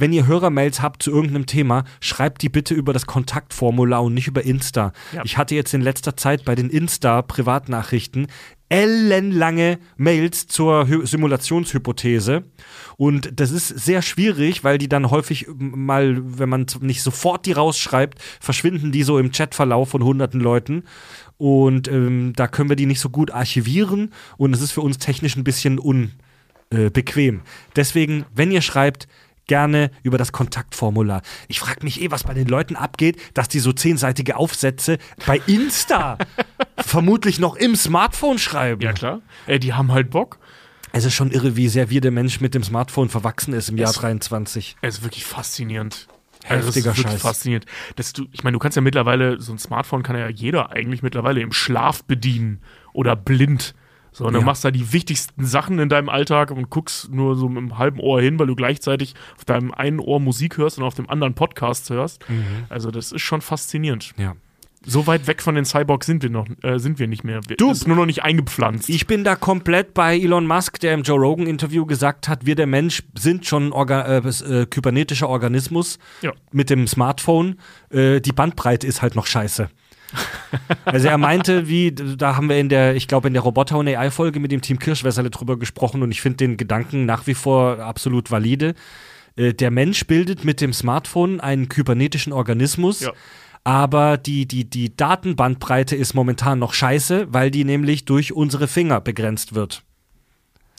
Wenn 0.00 0.12
ihr 0.12 0.26
Hörermails 0.26 0.82
habt 0.82 1.02
zu 1.02 1.10
irgendeinem 1.10 1.46
Thema, 1.46 1.84
schreibt 2.00 2.42
die 2.42 2.48
bitte 2.48 2.74
über 2.74 2.92
das 2.92 3.06
Kontaktformular 3.06 4.02
und 4.02 4.14
nicht 4.14 4.26
über 4.26 4.44
Insta. 4.44 4.92
Ja. 5.12 5.22
Ich 5.24 5.38
hatte 5.38 5.54
jetzt 5.54 5.74
in 5.74 5.80
letzter 5.80 6.16
Zeit 6.16 6.44
bei 6.44 6.54
den 6.54 6.70
Insta-Privatnachrichten 6.70 8.28
ellenlange 8.68 9.78
Mails 9.96 10.48
zur 10.48 10.88
Hy 10.88 11.06
Simulationshypothese. 11.06 12.44
Und 12.96 13.38
das 13.38 13.50
ist 13.50 13.68
sehr 13.68 14.02
schwierig, 14.02 14.64
weil 14.64 14.78
die 14.78 14.88
dann 14.88 15.10
häufig 15.10 15.46
mal, 15.56 16.16
wenn 16.20 16.48
man 16.48 16.66
nicht 16.80 17.02
sofort 17.02 17.46
die 17.46 17.52
rausschreibt, 17.52 18.18
verschwinden 18.40 18.90
die 18.90 19.04
so 19.04 19.18
im 19.18 19.30
Chatverlauf 19.30 19.90
von 19.90 20.02
hunderten 20.02 20.40
Leuten. 20.40 20.84
Und 21.38 21.88
ähm, 21.88 22.32
da 22.34 22.48
können 22.48 22.68
wir 22.68 22.76
die 22.76 22.86
nicht 22.86 23.00
so 23.00 23.10
gut 23.10 23.30
archivieren. 23.30 24.12
Und 24.36 24.54
es 24.54 24.62
ist 24.62 24.72
für 24.72 24.80
uns 24.80 24.98
technisch 24.98 25.36
ein 25.36 25.44
bisschen 25.44 25.78
unbequem. 25.78 27.42
Deswegen, 27.76 28.24
wenn 28.34 28.50
ihr 28.50 28.62
schreibt, 28.62 29.06
gerne 29.46 29.90
über 30.02 30.18
das 30.18 30.32
Kontaktformular. 30.32 31.22
Ich 31.48 31.60
frage 31.60 31.84
mich 31.84 32.00
eh, 32.00 32.10
was 32.10 32.24
bei 32.24 32.34
den 32.34 32.48
Leuten 32.48 32.76
abgeht, 32.76 33.20
dass 33.34 33.48
die 33.48 33.60
so 33.60 33.72
zehnseitige 33.72 34.36
Aufsätze 34.36 34.98
bei 35.26 35.40
Insta 35.46 36.18
vermutlich 36.78 37.38
noch 37.38 37.56
im 37.56 37.76
Smartphone 37.76 38.38
schreiben. 38.38 38.80
Ja, 38.82 38.92
klar. 38.92 39.20
Ey, 39.46 39.58
die 39.58 39.74
haben 39.74 39.92
halt 39.92 40.10
Bock. 40.10 40.38
Es 40.92 41.04
ist 41.04 41.14
schon 41.14 41.30
irre, 41.30 41.56
wie 41.56 41.68
sehr 41.68 41.90
wir 41.90 42.00
der 42.00 42.10
Mensch 42.10 42.40
mit 42.40 42.54
dem 42.54 42.62
Smartphone 42.62 43.08
verwachsen 43.08 43.52
ist 43.52 43.68
im 43.68 43.76
Jahr 43.76 43.90
Es- 43.90 43.96
23. 43.96 44.76
Es 44.80 44.98
ist 44.98 45.04
wirklich 45.04 45.24
faszinierend. 45.24 46.08
Heftiger 46.44 46.90
das 46.90 46.98
ist 46.98 47.02
Scheiß. 47.02 47.20
faszinierend. 47.22 47.66
Dass 47.96 48.12
du, 48.12 48.26
ich 48.30 48.44
meine, 48.44 48.54
du 48.54 48.60
kannst 48.60 48.76
ja 48.76 48.82
mittlerweile, 48.82 49.40
so 49.40 49.52
ein 49.52 49.58
Smartphone 49.58 50.02
kann 50.04 50.16
ja 50.16 50.28
jeder 50.28 50.70
eigentlich 50.70 51.02
mittlerweile 51.02 51.40
im 51.40 51.52
Schlaf 51.52 52.04
bedienen 52.04 52.60
oder 52.92 53.16
blind. 53.16 53.74
So, 54.16 54.24
und 54.24 54.32
dann 54.32 54.40
Ja. 54.40 54.46
machst 54.46 54.64
du 54.64 54.68
da 54.68 54.70
die 54.72 54.94
wichtigsten 54.94 55.44
Sachen 55.44 55.78
in 55.78 55.90
deinem 55.90 56.08
Alltag 56.08 56.50
und 56.50 56.70
guckst 56.70 57.12
nur 57.12 57.36
so 57.36 57.50
mit 57.50 57.58
einem 57.58 57.76
halben 57.76 58.00
Ohr 58.00 58.18
hin, 58.22 58.38
weil 58.38 58.46
du 58.46 58.54
gleichzeitig 58.56 59.12
auf 59.36 59.44
deinem 59.44 59.72
einen 59.72 60.00
Ohr 60.00 60.20
Musik 60.20 60.56
hörst 60.56 60.78
und 60.78 60.84
auf 60.84 60.94
dem 60.94 61.10
anderen 61.10 61.34
Podcast 61.34 61.90
hörst. 61.90 62.24
Also, 62.70 62.90
das 62.90 63.12
ist 63.12 63.20
schon 63.20 63.42
faszinierend. 63.42 64.12
Ja. 64.16 64.34
So 64.88 65.06
weit 65.06 65.26
weg 65.26 65.42
von 65.42 65.54
den 65.56 65.64
Cyborgs 65.66 66.06
sind 66.06 66.22
wir 66.22 66.30
noch, 66.30 66.46
äh, 66.62 66.78
sind 66.78 66.98
wir 66.98 67.08
nicht 67.08 67.24
mehr. 67.24 67.40
Wir, 67.46 67.56
Du- 67.56 67.68
das 67.68 67.78
ist 67.78 67.88
nur 67.88 67.96
noch 67.96 68.06
nicht 68.06 68.22
eingepflanzt. 68.22 68.88
Ich 68.88 69.06
bin 69.06 69.22
da 69.24 69.34
komplett 69.36 69.92
bei 69.94 70.16
Elon 70.16 70.46
Musk, 70.46 70.78
der 70.80 70.94
im 70.94 71.02
Joe 71.02 71.18
Rogan 71.18 71.46
Interview 71.46 71.84
gesagt 71.84 72.26
hat, 72.28 72.46
wir 72.46 72.54
der 72.54 72.66
Mensch 72.68 73.02
sind 73.18 73.44
schon 73.46 73.72
orga 73.72 74.02
äh, 74.02 74.16
äh, 74.18 74.64
kybernetischer 74.66 75.28
Organismus 75.28 75.98
Ja. 76.22 76.32
mit 76.52 76.70
dem 76.70 76.86
Smartphone. 76.86 77.56
Äh, 77.90 78.20
die 78.20 78.32
Bandbreite 78.32 78.86
ist 78.86 79.02
halt 79.02 79.14
noch 79.16 79.26
scheiße. 79.26 79.68
Also 80.84 81.08
er 81.08 81.18
meinte, 81.18 81.68
wie, 81.68 81.92
da 81.92 82.36
haben 82.36 82.48
wir 82.48 82.58
in 82.58 82.68
der, 82.68 82.94
ich 82.94 83.08
glaube, 83.08 83.28
in 83.28 83.34
der 83.34 83.42
Roboter- 83.42 83.78
und 83.78 83.88
AI-Folge 83.88 84.40
mit 84.40 84.52
dem 84.52 84.62
Team 84.62 84.78
Kirschwässerle 84.78 85.30
drüber 85.30 85.58
gesprochen 85.58 86.02
und 86.02 86.10
ich 86.12 86.20
finde 86.20 86.38
den 86.38 86.56
Gedanken 86.56 87.06
nach 87.06 87.26
wie 87.26 87.34
vor 87.34 87.80
absolut 87.80 88.30
valide. 88.30 88.74
Äh, 89.36 89.52
der 89.54 89.70
Mensch 89.70 90.06
bildet 90.06 90.44
mit 90.44 90.60
dem 90.60 90.72
Smartphone 90.72 91.40
einen 91.40 91.68
kybernetischen 91.68 92.32
Organismus. 92.32 93.00
Ja. 93.00 93.12
Aber 93.64 94.16
die, 94.16 94.46
die, 94.46 94.64
die 94.70 94.94
Datenbandbreite 94.94 95.96
ist 95.96 96.14
momentan 96.14 96.60
noch 96.60 96.72
scheiße, 96.72 97.26
weil 97.32 97.50
die 97.50 97.64
nämlich 97.64 98.04
durch 98.04 98.32
unsere 98.32 98.68
Finger 98.68 99.00
begrenzt 99.00 99.54
wird. 99.54 99.82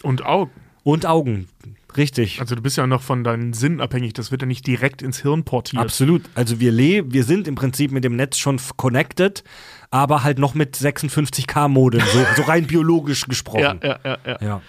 Und 0.04 0.26
Augen. 0.26 0.52
Und 0.84 1.06
Augen. 1.06 1.50
Richtig. 1.98 2.40
Also 2.40 2.56
du 2.56 2.62
bist 2.62 2.78
ja 2.78 2.86
noch 2.88 3.02
von 3.02 3.24
deinen 3.24 3.54
Sinnen 3.54 3.82
abhängig. 3.82 4.14
Das 4.14 4.32
wird 4.32 4.42
ja 4.42 4.48
nicht 4.48 4.66
direkt 4.68 5.02
ins 5.02 5.22
Hirn 5.22 5.44
portiert. 5.44 5.82
Absolut. 5.82 6.24
Also 6.36 6.60
wir 6.60 6.72
leben, 6.72 7.12
wir 7.14 7.24
sind 7.24 7.48
im 7.48 7.56
Prinzip 7.56 7.92
mit 7.92 8.04
dem 8.04 8.16
Netz 8.16 8.38
schon 8.38 8.60
connected, 8.78 9.44
aber 9.90 10.24
halt 10.24 10.38
noch 10.40 10.54
mit 10.54 10.76
56k 10.78 11.68
Modem, 11.68 12.02
so, 12.02 12.26
so 12.36 12.42
rein 12.44 12.68
biologisch 12.68 13.22
Ja, 13.22 13.28
gesprochen. 13.28 13.80
ja, 13.84 14.00
ja, 14.04 14.18
ja. 14.26 14.38
ja. 14.42 14.62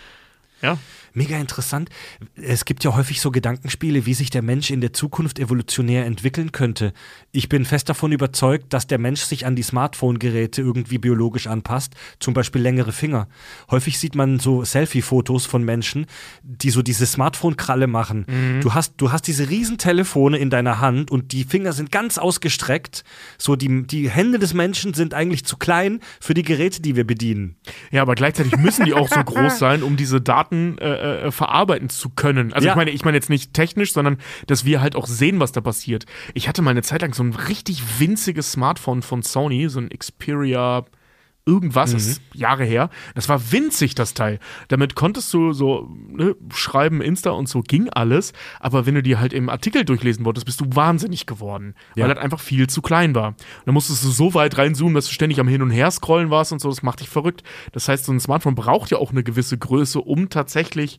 ja. 0.63 0.79
Mega 1.13 1.39
interessant. 1.39 1.91
Es 2.35 2.65
gibt 2.65 2.85
ja 2.85 2.95
häufig 2.95 3.21
so 3.21 3.31
Gedankenspiele, 3.31 4.07
wie 4.07 4.15
sich 4.15 4.31
der 4.31 4.43
Mensch 4.43 4.71
in 4.71 4.81
der 4.81 4.93
Zukunft 4.93 5.39
evolutionär 5.39 6.07
entwickeln 6.07 6.53
könnte. 6.53 6.93
Ich 7.33 7.49
bin 7.49 7.65
fest 7.65 7.89
davon 7.89 8.13
überzeugt, 8.13 8.73
dass 8.73 8.87
der 8.87 8.99
Mensch 8.99 9.23
sich 9.23 9.47
an 9.47 9.57
die 9.57 9.63
Smartphone-Geräte 9.63 10.63
irgendwie 10.63 10.99
biologisch 10.99 11.47
anpasst, 11.47 11.95
zum 12.21 12.35
Beispiel 12.35 12.63
längere 12.63 12.93
Finger. 12.93 13.29
Häufig 13.71 13.99
sieht 13.99 14.15
man 14.15 14.39
so 14.39 14.65
Selfie-Fotos 14.65 15.47
von 15.47 15.65
Menschen, 15.65 16.07
die 16.43 16.71
so 16.71 16.83
diese 16.83 17.07
Smartphone-Kralle 17.07 17.87
machen. 17.87 18.27
Du, 18.61 18.75
hast, 18.75 18.95
du 18.99 19.13
hast 19.13 19.27
diese 19.27 19.49
riesen 19.49 19.79
Telefone 19.79 20.39
in 20.39 20.51
deiner 20.51 20.81
Hand 20.81 21.11
und 21.11 21.33
die 21.33 21.45
Finger 21.45 21.73
sind 21.73 21.91
ganz 21.91 22.19
ausgestreckt. 22.19 23.05
So 23.39 23.57
die, 23.57 23.87
die 23.87 24.11
Hände 24.11 24.39
des 24.39 24.55
Menschen 24.55 24.95
sind 24.95 25.15
eigentlich 25.15 25.45
zu 25.45 25.57
klein 25.57 26.01
für 26.21 26.35
die 26.35 26.43
Geräte, 26.43 26.83
die 26.83 26.97
wir 26.97 27.07
bedienen. 27.07 27.57
Ja, 27.91 28.03
aber 28.03 28.15
gleichzeitig 28.15 28.57
müssen 28.57 28.85
die 28.85 28.95
auch 28.95 29.09
so 29.09 29.23
groß 29.23 29.59
sein, 29.59 29.83
um 29.83 29.97
diese 29.97 30.21
Daten 30.21 30.79
äh, 30.79 30.85
äh, 30.99 31.31
verarbeiten 31.31 31.89
zu 31.89 32.11
können. 32.11 32.53
Also 32.53 32.67
Ja. 32.67 32.73
ich 32.73 32.77
meine, 32.77 32.91
ich 32.91 33.05
meine 33.05 33.17
jetzt 33.17 33.31
nicht 33.31 33.55
technisch, 33.55 33.93
sondern 33.93 34.19
dass 34.47 34.65
wir 34.65 34.81
halt 34.81 34.97
auch 34.97 35.07
sehen, 35.07 35.41
was 35.41 35.53
da 35.53 35.61
passiert. 35.61 36.05
Ich 36.35 36.49
hatte 36.49 36.63
mal 36.63 36.71
eine 36.71 36.83
Zeit 36.83 37.03
lang 37.03 37.15
so 37.15 37.23
ein 37.23 37.35
richtig 37.35 37.83
winziges 38.01 38.53
Smartphone 38.53 39.03
von 39.03 39.23
Sony, 39.23 39.69
so 39.69 39.81
ein 39.81 39.89
Xperia 39.89 40.85
irgendwas, 41.49 41.93
das 41.93 42.07
ist 42.07 42.23
Jahre 42.35 42.65
her. 42.65 42.91
Das 43.15 43.29
war 43.29 43.51
winzig, 43.51 43.95
das 43.95 44.15
Teil. 44.15 44.39
Damit 44.69 44.95
konntest 44.95 45.33
du 45.33 45.53
so 45.53 45.89
ne, 46.09 46.37
schreiben, 46.55 47.01
Insta 47.01 47.31
und 47.31 47.49
so 47.49 47.63
ging 47.63 47.89
alles. 47.89 48.33
Aber 48.61 48.87
wenn 48.87 48.95
du 48.95 49.03
dir 49.03 49.19
halt 49.19 49.33
im 49.33 49.49
Artikel 49.49 49.85
durchlesen 49.85 50.25
wolltest, 50.25 50.47
bist 50.47 50.61
du 50.61 50.67
wahnsinnig 50.69 51.27
geworden. 51.27 51.75
Ja. 51.97 52.05
Weil 52.05 52.15
das 52.15 52.23
einfach 52.23 52.41
viel 52.41 52.69
zu 52.69 52.83
klein 52.83 53.15
war. 53.15 53.35
Dann 53.65 53.75
musstest 53.75 54.05
du 54.05 54.11
so 54.11 54.35
weit 54.35 54.59
reinzoomen, 54.59 54.95
dass 54.95 55.07
du 55.07 55.13
ständig 55.13 55.41
am 55.41 55.49
Hin- 55.49 55.63
und 55.63 55.71
Her 55.71 55.91
scrollen 55.91 56.31
warst 56.31 56.53
und 56.53 56.61
so. 56.61 56.69
Das 56.69 56.83
macht 56.83 57.01
dich 57.01 57.09
verrückt. 57.09 57.43
Das 57.73 57.89
heißt, 57.89 58.05
so 58.05 58.13
ein 58.13 58.21
Smartphone 58.21 58.55
braucht 58.55 58.91
ja 58.91 58.99
auch 58.99 59.11
eine 59.11 59.23
gewisse 59.23 59.57
Größe, 59.57 60.01
um 60.01 60.29
tatsächlich, 60.29 60.99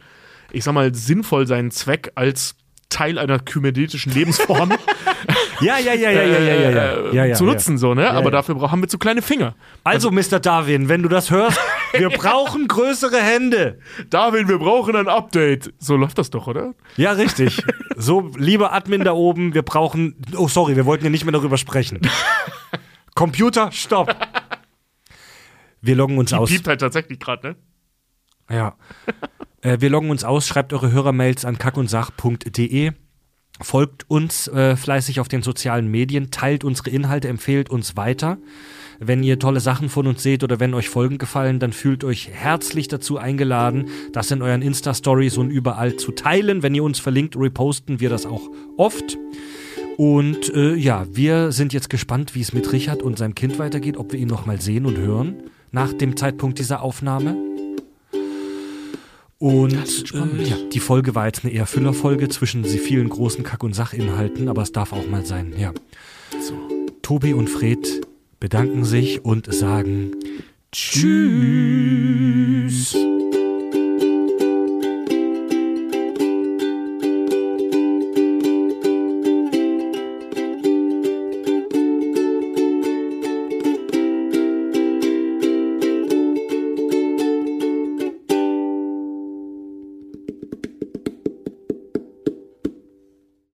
ich 0.51 0.63
sag 0.63 0.73
mal, 0.73 0.93
sinnvoll 0.95 1.45
seinen 1.45 1.69
Zweck 1.69 2.11
als 2.15 2.55
Teil 2.89 3.17
einer 3.19 3.39
kybernetischen 3.39 4.13
Lebensform 4.13 4.73
Ja, 5.61 5.77
ja, 5.77 5.93
ja, 5.93 6.09
ja, 6.09 6.23
ja, 6.23 6.39
ja, 6.39 6.39
ja, 6.39 6.69
ja. 6.69 6.93
äh, 6.93 7.15
ja, 7.15 7.25
ja 7.25 7.35
zu 7.35 7.45
ja. 7.45 7.51
nutzen, 7.51 7.77
so, 7.77 7.93
ne? 7.93 8.09
Aber 8.11 8.25
ja. 8.25 8.31
dafür 8.31 8.71
haben 8.71 8.81
wir 8.81 8.87
zu 8.87 8.97
kleine 8.97 9.21
Finger. 9.21 9.55
Also, 9.83 10.09
Mr. 10.09 10.39
Darwin, 10.39 10.87
wenn 10.87 11.03
du 11.03 11.09
das 11.09 11.31
hörst, 11.31 11.59
Wir 11.93 12.09
brauchen 12.09 12.67
größere 12.67 13.19
Hände. 13.21 13.79
Darwin, 14.09 14.47
wir 14.47 14.59
brauchen 14.59 14.95
ein 14.95 15.07
Update. 15.07 15.73
So 15.79 15.95
läuft 15.95 16.17
das 16.17 16.29
doch, 16.29 16.47
oder? 16.47 16.73
Ja, 16.97 17.13
richtig. 17.13 17.63
So, 17.97 18.31
lieber 18.37 18.73
Admin 18.73 19.03
da 19.03 19.13
oben, 19.13 19.53
wir 19.53 19.63
brauchen. 19.63 20.15
Oh, 20.37 20.47
sorry, 20.47 20.75
wir 20.75 20.85
wollten 20.85 21.03
ja 21.03 21.09
nicht 21.09 21.25
mehr 21.25 21.31
darüber 21.31 21.57
sprechen. 21.57 21.99
Computer, 23.15 23.71
stopp. 23.71 24.15
Wir 25.81 25.95
loggen 25.95 26.17
uns 26.17 26.29
Die 26.29 26.35
aus. 26.35 26.49
piept 26.49 26.67
halt 26.67 26.81
tatsächlich 26.81 27.19
gerade, 27.19 27.49
ne? 27.49 27.55
Ja. 28.49 28.75
Äh, 29.61 29.77
wir 29.79 29.89
loggen 29.89 30.09
uns 30.09 30.23
aus, 30.23 30.47
schreibt 30.47 30.73
eure 30.73 30.91
Hörermails 30.91 31.45
an 31.45 31.57
kackundsach.de. 31.57 32.91
Folgt 33.61 34.09
uns 34.09 34.47
äh, 34.47 34.77
fleißig 34.77 35.19
auf 35.19 35.27
den 35.27 35.41
sozialen 35.41 35.89
Medien, 35.91 36.31
teilt 36.31 36.63
unsere 36.63 36.91
Inhalte, 36.91 37.27
empfehlt 37.27 37.69
uns 37.69 37.97
weiter. 37.97 38.37
Wenn 38.99 39.23
ihr 39.23 39.39
tolle 39.39 39.59
Sachen 39.59 39.89
von 39.89 40.07
uns 40.07 40.23
seht 40.23 40.43
oder 40.43 40.59
wenn 40.59 40.73
euch 40.73 40.89
Folgen 40.89 41.17
gefallen, 41.17 41.59
dann 41.59 41.73
fühlt 41.73 42.03
euch 42.03 42.29
herzlich 42.29 42.87
dazu 42.87 43.17
eingeladen, 43.17 43.89
das 44.13 44.31
in 44.31 44.41
euren 44.41 44.61
Insta-Stories 44.61 45.37
und 45.37 45.51
überall 45.51 45.95
zu 45.95 46.11
teilen. 46.11 46.63
Wenn 46.63 46.75
ihr 46.75 46.83
uns 46.83 46.99
verlinkt, 46.99 47.35
reposten 47.37 47.99
wir 47.99 48.09
das 48.09 48.25
auch 48.25 48.49
oft. 48.77 49.17
Und 49.97 50.53
äh, 50.53 50.75
ja, 50.75 51.05
wir 51.11 51.51
sind 51.51 51.73
jetzt 51.73 51.89
gespannt, 51.89 52.35
wie 52.35 52.41
es 52.41 52.53
mit 52.53 52.71
Richard 52.71 53.01
und 53.01 53.17
seinem 53.17 53.35
Kind 53.35 53.59
weitergeht, 53.59 53.97
ob 53.97 54.13
wir 54.13 54.19
ihn 54.19 54.29
noch 54.29 54.45
mal 54.45 54.61
sehen 54.61 54.85
und 54.85 54.97
hören 54.97 55.43
nach 55.71 55.91
dem 55.91 56.15
Zeitpunkt 56.15 56.59
dieser 56.59 56.81
Aufnahme. 56.81 57.35
Und 59.39 60.13
äh, 60.13 60.43
ja, 60.43 60.57
die 60.71 60.81
Folge 60.81 61.15
war 61.15 61.25
jetzt 61.25 61.43
eine 61.45 61.53
eher 61.53 61.65
Füllerfolge 61.65 62.27
zwischen 62.29 62.65
sie 62.65 62.77
vielen 62.77 63.09
großen 63.09 63.43
Kack- 63.43 63.63
und 63.63 63.73
Sachinhalten, 63.73 64.49
aber 64.49 64.61
es 64.61 64.73
darf 64.73 64.91
auch 64.91 65.07
mal 65.07 65.25
sein, 65.25 65.53
ja. 65.57 65.73
So. 66.41 66.53
Tobi 67.01 67.33
und 67.33 67.49
Fred 67.49 68.05
bedanken 68.39 68.83
sich 68.83 69.23
und 69.23 69.51
sagen 69.53 70.11
Tschüss. 70.71 71.09